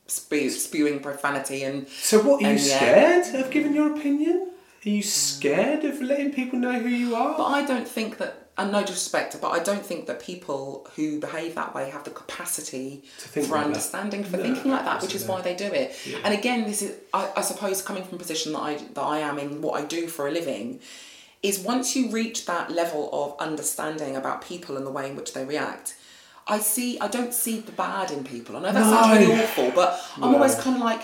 spew- 0.10 0.50
spewing 0.50 1.00
profanity 1.00 1.64
and 1.64 1.88
So 1.88 2.20
what, 2.22 2.40
are 2.40 2.42
you 2.44 2.48
And 2.50 2.60
yeah. 2.60 2.78
scared 2.78 3.36
of 3.46 3.52
giving 3.52 3.74
your 3.76 3.96
opinion? 3.96 4.52
Are 4.86 4.90
you 4.90 5.04
scared 5.04 5.84
of 5.86 6.02
letting 6.02 6.32
people 6.32 6.58
know 6.60 6.80
who 6.80 6.90
you 6.90 7.16
are? 7.16 7.36
But 7.38 7.46
I 7.48 7.66
don't 7.66 7.88
think 7.88 8.18
that, 8.18 8.48
and 8.58 8.72
no 8.72 8.82
disrespect, 8.82 9.38
but 9.42 9.50
I 9.50 9.60
don't 9.60 9.86
think 9.86 10.08
that 10.08 10.22
people 10.22 10.88
who 10.96 11.20
behave 11.20 11.56
that 11.56 11.76
way 11.76 11.90
have 11.90 12.04
the 12.06 12.10
capacity 12.12 13.04
To 13.20 13.28
think 13.28 13.48
for 13.48 13.54
like 13.54 13.62
that. 13.62 13.68
understanding, 13.68 14.24
for 14.24 14.38
No, 14.38 14.44
thinking 14.44 14.72
like 14.72 14.86
that, 14.86 15.02
which 15.02 15.16
is 15.16 15.26
why 15.26 15.42
they 15.42 15.56
do 15.56 15.66
it. 15.66 15.96
Yeah. 16.06 16.18
And 16.24 16.34
again, 16.34 16.64
this 16.66 16.82
is, 16.82 16.96
I, 17.14 17.30
I 17.38 17.42
suppose, 17.42 17.82
coming 17.82 18.04
from 18.04 18.16
a 18.16 18.20
position 18.20 18.54
that 18.54 18.60
I 18.60 18.76
that 18.96 19.02
I 19.02 19.20
am 19.20 19.38
in, 19.40 19.62
what 19.62 19.82
I 19.82 19.86
do 19.86 20.08
for 20.08 20.28
a 20.28 20.32
living, 20.32 20.80
is 21.44 21.60
once 21.60 21.96
you 21.96 22.10
reach 22.12 22.46
that 22.48 22.70
level 22.72 23.10
of 23.14 23.36
understanding 23.40 24.16
about 24.18 24.42
people 24.44 24.76
and 24.78 24.86
the 24.86 24.92
way 24.92 25.10
in 25.10 25.16
which 25.16 25.34
they 25.34 25.46
react. 25.46 25.96
I 26.50 26.60
see. 26.60 27.00
I 27.00 27.08
don't 27.08 27.34
see 27.34 27.60
the 27.60 27.72
bad 27.72 28.12
in 28.12 28.24
people. 28.24 28.58
I 28.58 28.60
know 28.62 28.72
that 28.72 28.84
sounds 28.84 29.20
really 29.20 29.42
awful, 29.42 29.72
but 29.72 30.02
I'm 30.18 30.32
No. 30.32 30.38
always 30.38 30.56
kind 30.56 30.76
of 30.78 30.82
like 30.82 31.02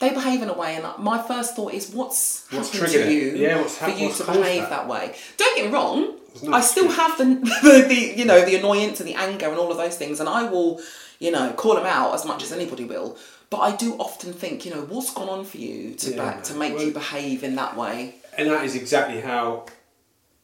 they 0.00 0.10
behave 0.10 0.42
in 0.42 0.48
a 0.48 0.54
way, 0.54 0.74
and 0.76 0.84
my 0.98 1.22
first 1.22 1.54
thought 1.54 1.72
is, 1.74 1.90
what's, 1.90 2.46
What's 2.50 2.70
happened 2.72 2.90
triggered 2.90 3.06
to 3.08 3.12
you 3.14 3.36
Yeah, 3.36 3.60
what's 3.60 3.76
for 3.76 3.90
you 3.90 4.10
to 4.12 4.24
behave 4.24 4.62
that? 4.62 4.70
that 4.70 4.88
way? 4.88 5.14
Don't 5.36 5.56
get 5.56 5.66
me 5.66 5.72
wrong. 5.72 6.14
no 6.42 6.52
I 6.54 6.60
still 6.60 6.88
have 6.90 7.18
the, 7.18 7.24
the, 7.62 7.84
the 7.88 8.00
you 8.18 8.24
know 8.24 8.44
the 8.44 8.56
annoyance 8.56 8.98
and 9.00 9.08
the 9.08 9.14
anger 9.14 9.48
and 9.48 9.58
all 9.58 9.70
of 9.70 9.76
those 9.76 9.96
things, 9.96 10.18
and 10.20 10.28
I 10.28 10.42
will 10.44 10.80
you 11.18 11.30
know 11.30 11.52
call 11.52 11.74
them 11.74 11.86
out 11.86 12.14
as 12.14 12.24
much 12.24 12.42
as 12.42 12.50
anybody 12.52 12.84
will. 12.84 13.16
But 13.50 13.58
I 13.58 13.74
do 13.76 13.94
often 13.96 14.32
think, 14.32 14.64
you 14.64 14.70
know, 14.72 14.82
what's 14.82 15.12
gone 15.12 15.28
on 15.28 15.44
for 15.44 15.56
you 15.58 15.94
to 15.94 16.10
Yeah, 16.14 16.36
ba- 16.36 16.42
to 16.44 16.54
make 16.54 16.74
well- 16.74 16.84
you 16.84 16.92
behave 16.92 17.42
in 17.44 17.56
that 17.56 17.76
way? 17.76 18.14
And 18.38 18.48
that 18.50 18.64
is 18.64 18.74
exactly 18.76 19.20
how 19.20 19.66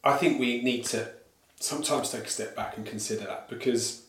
I 0.04 0.16
think 0.18 0.38
we 0.40 0.60
need 0.62 0.84
to 0.86 1.08
sometimes 1.60 2.10
take 2.10 2.24
a 2.24 2.28
step 2.28 2.54
back 2.56 2.76
and 2.76 2.84
consider 2.84 3.24
that 3.26 3.48
because 3.48 4.02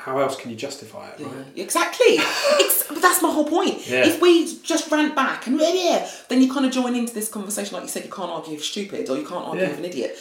how 0.00 0.18
else 0.18 0.34
can 0.40 0.50
you 0.50 0.56
justify 0.56 1.08
it, 1.10 1.20
right? 1.20 1.32
Yeah, 1.54 1.62
exactly. 1.64 2.16
Ex- 2.18 2.86
but 2.88 3.02
that's 3.02 3.22
my 3.22 3.30
whole 3.30 3.44
point. 3.46 3.86
Yeah. 3.88 4.06
If 4.06 4.20
we 4.20 4.56
just 4.62 4.90
rant 4.90 5.14
back 5.14 5.46
and 5.46 5.60
yeah, 5.60 5.72
yeah, 5.72 6.10
then 6.28 6.40
you 6.42 6.52
kind 6.52 6.64
of 6.66 6.72
join 6.72 6.94
into 6.96 7.12
this 7.14 7.28
conversation, 7.28 7.74
like 7.74 7.82
you 7.84 7.88
said, 7.88 8.04
you 8.04 8.10
can't 8.10 8.30
argue 8.30 8.54
with 8.54 8.64
stupid 8.64 9.08
or 9.10 9.16
you 9.16 9.26
can't 9.26 9.44
argue 9.46 9.62
Yeah. 9.62 9.68
with 9.70 9.78
an 9.78 9.84
idiot. 9.84 10.16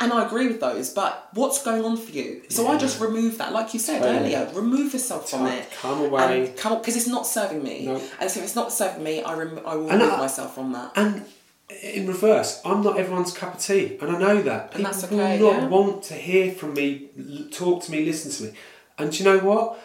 And 0.00 0.12
I 0.12 0.26
agree 0.26 0.48
with 0.48 0.60
those, 0.60 0.90
but 0.90 1.28
what's 1.34 1.62
going 1.62 1.84
on 1.84 1.96
for 1.96 2.10
you? 2.10 2.42
So 2.48 2.66
I 2.66 2.76
just 2.76 3.00
remove 3.00 3.38
that, 3.38 3.52
like 3.52 3.72
you 3.72 3.78
said 3.78 4.00
Totally. 4.02 4.34
earlier, 4.34 4.50
remove 4.52 4.92
yourself 4.92 5.30
from 5.30 5.46
it. 5.46 5.70
come 5.80 6.00
away. 6.06 6.52
Come 6.56 6.78
because 6.78 6.96
it's 6.96 7.06
not 7.06 7.24
serving 7.26 7.62
me. 7.62 7.86
No. 7.86 8.02
And 8.20 8.28
so 8.30 8.40
if 8.40 8.44
it's 8.46 8.56
not 8.56 8.72
serving 8.72 9.02
me, 9.04 9.22
I 9.22 9.34
rem- 9.34 9.60
I 9.64 9.76
will 9.76 9.88
And 9.90 10.00
remove 10.00 10.14
I- 10.14 10.18
myself 10.18 10.54
from 10.56 10.72
that. 10.72 10.90
And 10.96 11.24
in 11.82 12.06
reverse, 12.08 12.60
I'm 12.64 12.82
not 12.82 12.98
everyone's 12.98 13.32
cup 13.32 13.54
of 13.54 13.60
tea, 13.60 13.96
and 14.00 14.10
I 14.14 14.18
know 14.18 14.42
that. 14.42 14.74
And 14.74 14.84
that's 14.84 15.02
People 15.02 15.20
okay, 15.20 15.40
will 15.40 15.52
not 15.60 15.70
want 15.70 16.02
to 16.04 16.14
hear 16.14 16.52
from 16.52 16.74
me, 16.74 17.08
talk 17.52 17.84
to 17.84 17.90
me, 17.92 18.04
listen 18.04 18.30
to 18.32 18.52
me. 18.52 18.58
And 19.02 19.12
do 19.12 19.18
you 19.18 19.24
know 19.24 19.38
what? 19.38 19.78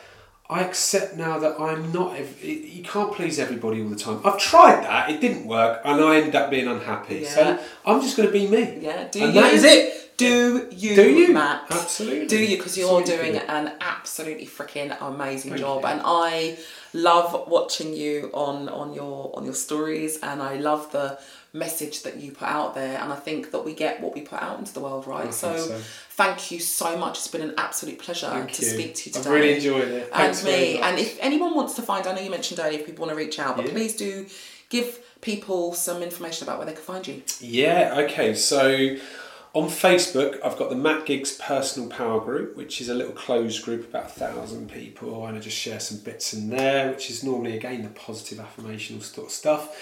I 0.49 0.61
accept 0.61 1.18
now 1.18 1.38
that 1.39 1.59
I'm 1.59 1.91
not. 1.91 2.15
ev- 2.15 2.41
You 2.43 2.82
can't 2.84 3.11
please 3.13 3.38
everybody 3.38 3.82
all 3.84 3.89
the 3.89 3.97
time. 3.97 4.22
I've 4.24 4.39
tried 4.39 4.82
that; 4.86 5.09
it 5.09 5.20
didn't 5.20 5.45
work, 5.45 5.82
and 5.84 5.99
I 6.01 6.15
ended 6.18 6.36
up 6.36 6.49
being 6.49 6.68
unhappy. 6.68 7.15
Yeah. 7.24 7.28
So 7.36 7.59
I'm 7.86 8.01
just 8.01 8.15
going 8.15 8.28
to 8.30 8.34
be 8.34 8.47
me. 8.47 8.78
Yeah, 8.80 9.09
do 9.09 9.24
and 9.26 9.34
you? 9.34 9.41
that 9.41 9.53
is 9.53 9.63
it. 9.65 10.18
Do 10.18 10.68
you, 10.72 10.95
Do 10.95 11.07
you? 11.11 11.34
Matt? 11.34 11.65
Absolutely. 11.70 12.28
Do 12.28 12.39
you? 12.39 12.57
Because 12.57 12.78
you're 12.78 13.01
to 13.03 13.18
doing 13.18 13.36
an 13.36 13.74
absolutely 13.82 14.47
freaking 14.47 14.95
amazing 15.01 15.51
Thank 15.51 15.61
job, 15.61 15.82
you. 15.82 15.88
and 15.89 16.01
I 16.03 16.57
love 16.94 17.48
watching 17.48 17.94
you 17.94 18.32
on 18.34 18.70
on 18.70 18.94
your 18.94 19.32
on 19.36 19.46
your 19.46 19.54
stories, 19.54 20.20
and 20.22 20.42
I 20.42 20.56
love 20.58 20.92
the 20.92 21.20
message 21.54 22.04
that 22.04 22.18
you 22.18 22.32
put 22.32 22.48
out 22.48 22.76
there, 22.76 23.00
and 23.00 23.12
I 23.12 23.16
think 23.16 23.52
that 23.52 23.64
we 23.66 23.74
get 23.74 24.02
what 24.02 24.14
we 24.14 24.22
put 24.22 24.42
out 24.42 24.60
into 24.60 24.74
the 24.74 24.80
world, 24.80 25.08
right? 25.08 25.34
So, 25.34 25.58
so. 25.58 25.78
thank 26.12 26.52
you 26.52 26.60
so 26.60 26.98
much. 26.98 27.18
It's 27.18 27.28
been 27.28 27.42
an 27.42 27.56
absolute 27.58 28.00
pleasure 28.00 28.30
Thank 28.30 28.52
to 28.54 28.62
you. 28.64 28.68
speak 28.68 28.96
to 28.96 29.10
you 29.10 29.14
today 29.14 29.30
I've 29.30 29.34
really 29.34 29.56
enjoyed 29.56 29.88
it. 29.88 30.04
And 30.04 30.12
Thanks 30.12 30.42
very 30.42 30.74
me, 30.74 30.80
and 30.80 31.00
if 31.00 31.18
anyone 31.20 31.56
wants 31.56 31.74
to 31.76 31.82
find, 31.82 32.06
I 32.06 32.14
know 32.14 32.22
you 32.22 32.30
mentioned 32.30 32.60
earlier 32.60 32.80
if 32.80 32.86
people 32.86 33.06
want 33.06 33.18
to 33.18 33.24
reach 33.24 33.40
out, 33.40 33.56
but 33.56 33.66
Yeah. 33.66 33.72
please 33.72 33.96
do 33.96 34.28
give 34.70 35.00
people 35.22 35.74
some 35.74 36.04
information 36.04 36.48
about 36.48 36.58
where 36.60 36.68
they 36.68 36.74
can 36.74 36.84
find 36.84 37.08
you. 37.08 37.24
Yeah, 37.40 37.96
okay. 38.06 38.34
So 38.36 38.98
on 39.58 39.70
Facebook, 39.70 40.38
I've 40.45 40.55
got 40.55 40.70
the 40.70 40.76
Matt 40.76 41.08
Giggs 41.08 41.36
Personal 41.38 41.89
Power 41.89 42.20
Group, 42.20 42.55
which 42.55 42.80
is 42.80 42.89
a 42.89 42.93
little 42.93 43.14
closed 43.14 43.64
group, 43.66 43.89
about 43.89 44.05
a 44.05 44.10
thousand 44.10 44.70
people, 44.70 45.26
and 45.26 45.36
I 45.36 45.39
just 45.39 45.58
share 45.58 45.80
some 45.80 45.97
bits 45.97 46.32
in 46.34 46.49
there, 46.49 46.91
which 46.91 47.10
is 47.10 47.24
normally, 47.24 47.58
again, 47.58 47.82
the 47.82 47.89
positive 47.89 48.38
affirmational 48.38 49.01
sort 49.01 49.28
of 49.28 49.34
stuff. 49.34 49.76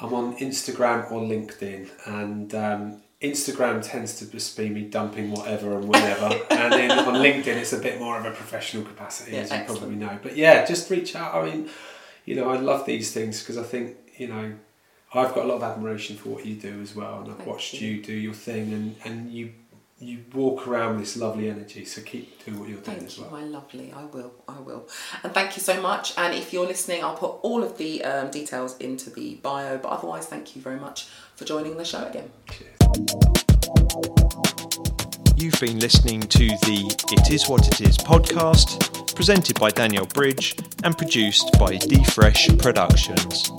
I'm 0.00 0.14
on 0.14 0.36
Instagram 0.36 1.10
or 1.10 1.22
LinkedIn, 1.22 1.88
and 2.06 2.54
um, 2.54 3.02
Instagram 3.20 3.82
tends 3.82 4.16
to 4.20 4.30
just 4.30 4.56
be 4.56 4.68
me 4.68 4.82
dumping 4.82 5.32
whatever 5.32 5.76
and 5.76 5.88
whenever, 5.88 6.26
and 6.50 6.72
then 6.72 6.92
on 6.92 7.14
LinkedIn, 7.14 7.48
it's 7.56 7.72
a 7.72 7.78
bit 7.80 7.98
more 7.98 8.16
of 8.20 8.26
a 8.26 8.30
professional 8.30 8.84
capacity, 8.84 9.32
Yeah, 9.32 9.40
as 9.40 9.50
you 9.50 9.56
excellent. 9.56 9.80
probably 9.80 9.96
know. 9.96 10.18
But 10.22 10.36
yeah, 10.36 10.64
just 10.64 10.88
reach 10.88 11.16
out. 11.16 11.34
I 11.34 11.50
mean, 11.50 11.68
you 12.26 12.36
know, 12.36 12.48
I 12.48 12.58
love 12.58 12.86
these 12.86 13.12
things 13.12 13.40
because 13.40 13.58
I 13.58 13.64
think, 13.64 13.96
you 14.18 14.28
know, 14.28 14.54
I've 15.16 15.34
got 15.34 15.44
a 15.44 15.48
lot 15.48 15.56
of 15.56 15.62
admiration 15.62 16.16
for 16.16 16.30
what 16.30 16.44
you 16.46 16.56
do 16.56 16.80
as 16.82 16.94
well, 16.94 17.20
and 17.20 17.30
I've 17.30 17.36
Thank 17.38 17.48
watched 17.48 17.74
you. 17.74 17.88
you. 17.88 18.02
do 18.02 18.12
your 18.12 18.34
thing, 18.34 18.72
and, 18.72 18.96
and 19.04 19.32
you 19.32 19.52
you 19.98 20.22
walk 20.34 20.68
around 20.68 20.96
with 20.96 21.00
this 21.00 21.16
lovely 21.16 21.48
energy. 21.48 21.86
So 21.86 22.02
keep 22.02 22.44
doing 22.44 22.60
what 22.60 22.68
you're 22.68 22.78
doing 22.80 22.98
Thank 22.98 23.08
as 23.08 23.16
you, 23.16 23.24
my 23.30 23.42
lovely. 23.42 23.92
I 23.94 24.04
will. 24.04 24.34
I 24.46 24.60
will. 24.60 24.86
And 25.22 25.32
thank 25.32 25.56
you 25.56 25.62
so 25.62 25.80
much. 25.80 26.12
And 26.18 26.34
if 26.34 26.52
you're 26.52 26.66
listening, 26.66 27.02
I'll 27.02 27.16
put 27.16 27.38
all 27.40 27.62
of 27.62 27.78
the 27.78 28.04
um, 28.04 28.30
details 28.30 28.76
into 28.76 29.08
the 29.08 29.36
bio. 29.36 29.78
But 29.78 29.88
otherwise, 29.88 30.26
thank 30.26 30.54
you 30.54 30.60
very 30.60 30.78
much 30.78 31.08
for 31.34 31.46
joining 31.46 31.78
the 31.78 31.84
show 31.86 32.04
again. 32.04 32.30
Cheers. 32.50 32.76
You've 35.34 35.60
been 35.60 35.78
listening 35.78 36.20
to 36.22 36.46
the 36.46 36.94
It 37.12 37.30
Is 37.30 37.48
What 37.48 37.66
It 37.66 37.80
Is 37.80 37.96
podcast, 37.96 39.14
presented 39.14 39.58
by 39.58 39.70
Danielle 39.70 40.06
Bridge 40.06 40.56
and 40.84 40.96
produced 40.96 41.58
by 41.58 41.76
D 41.76 42.04
Fresh 42.04 42.48
Productions. 42.58 43.50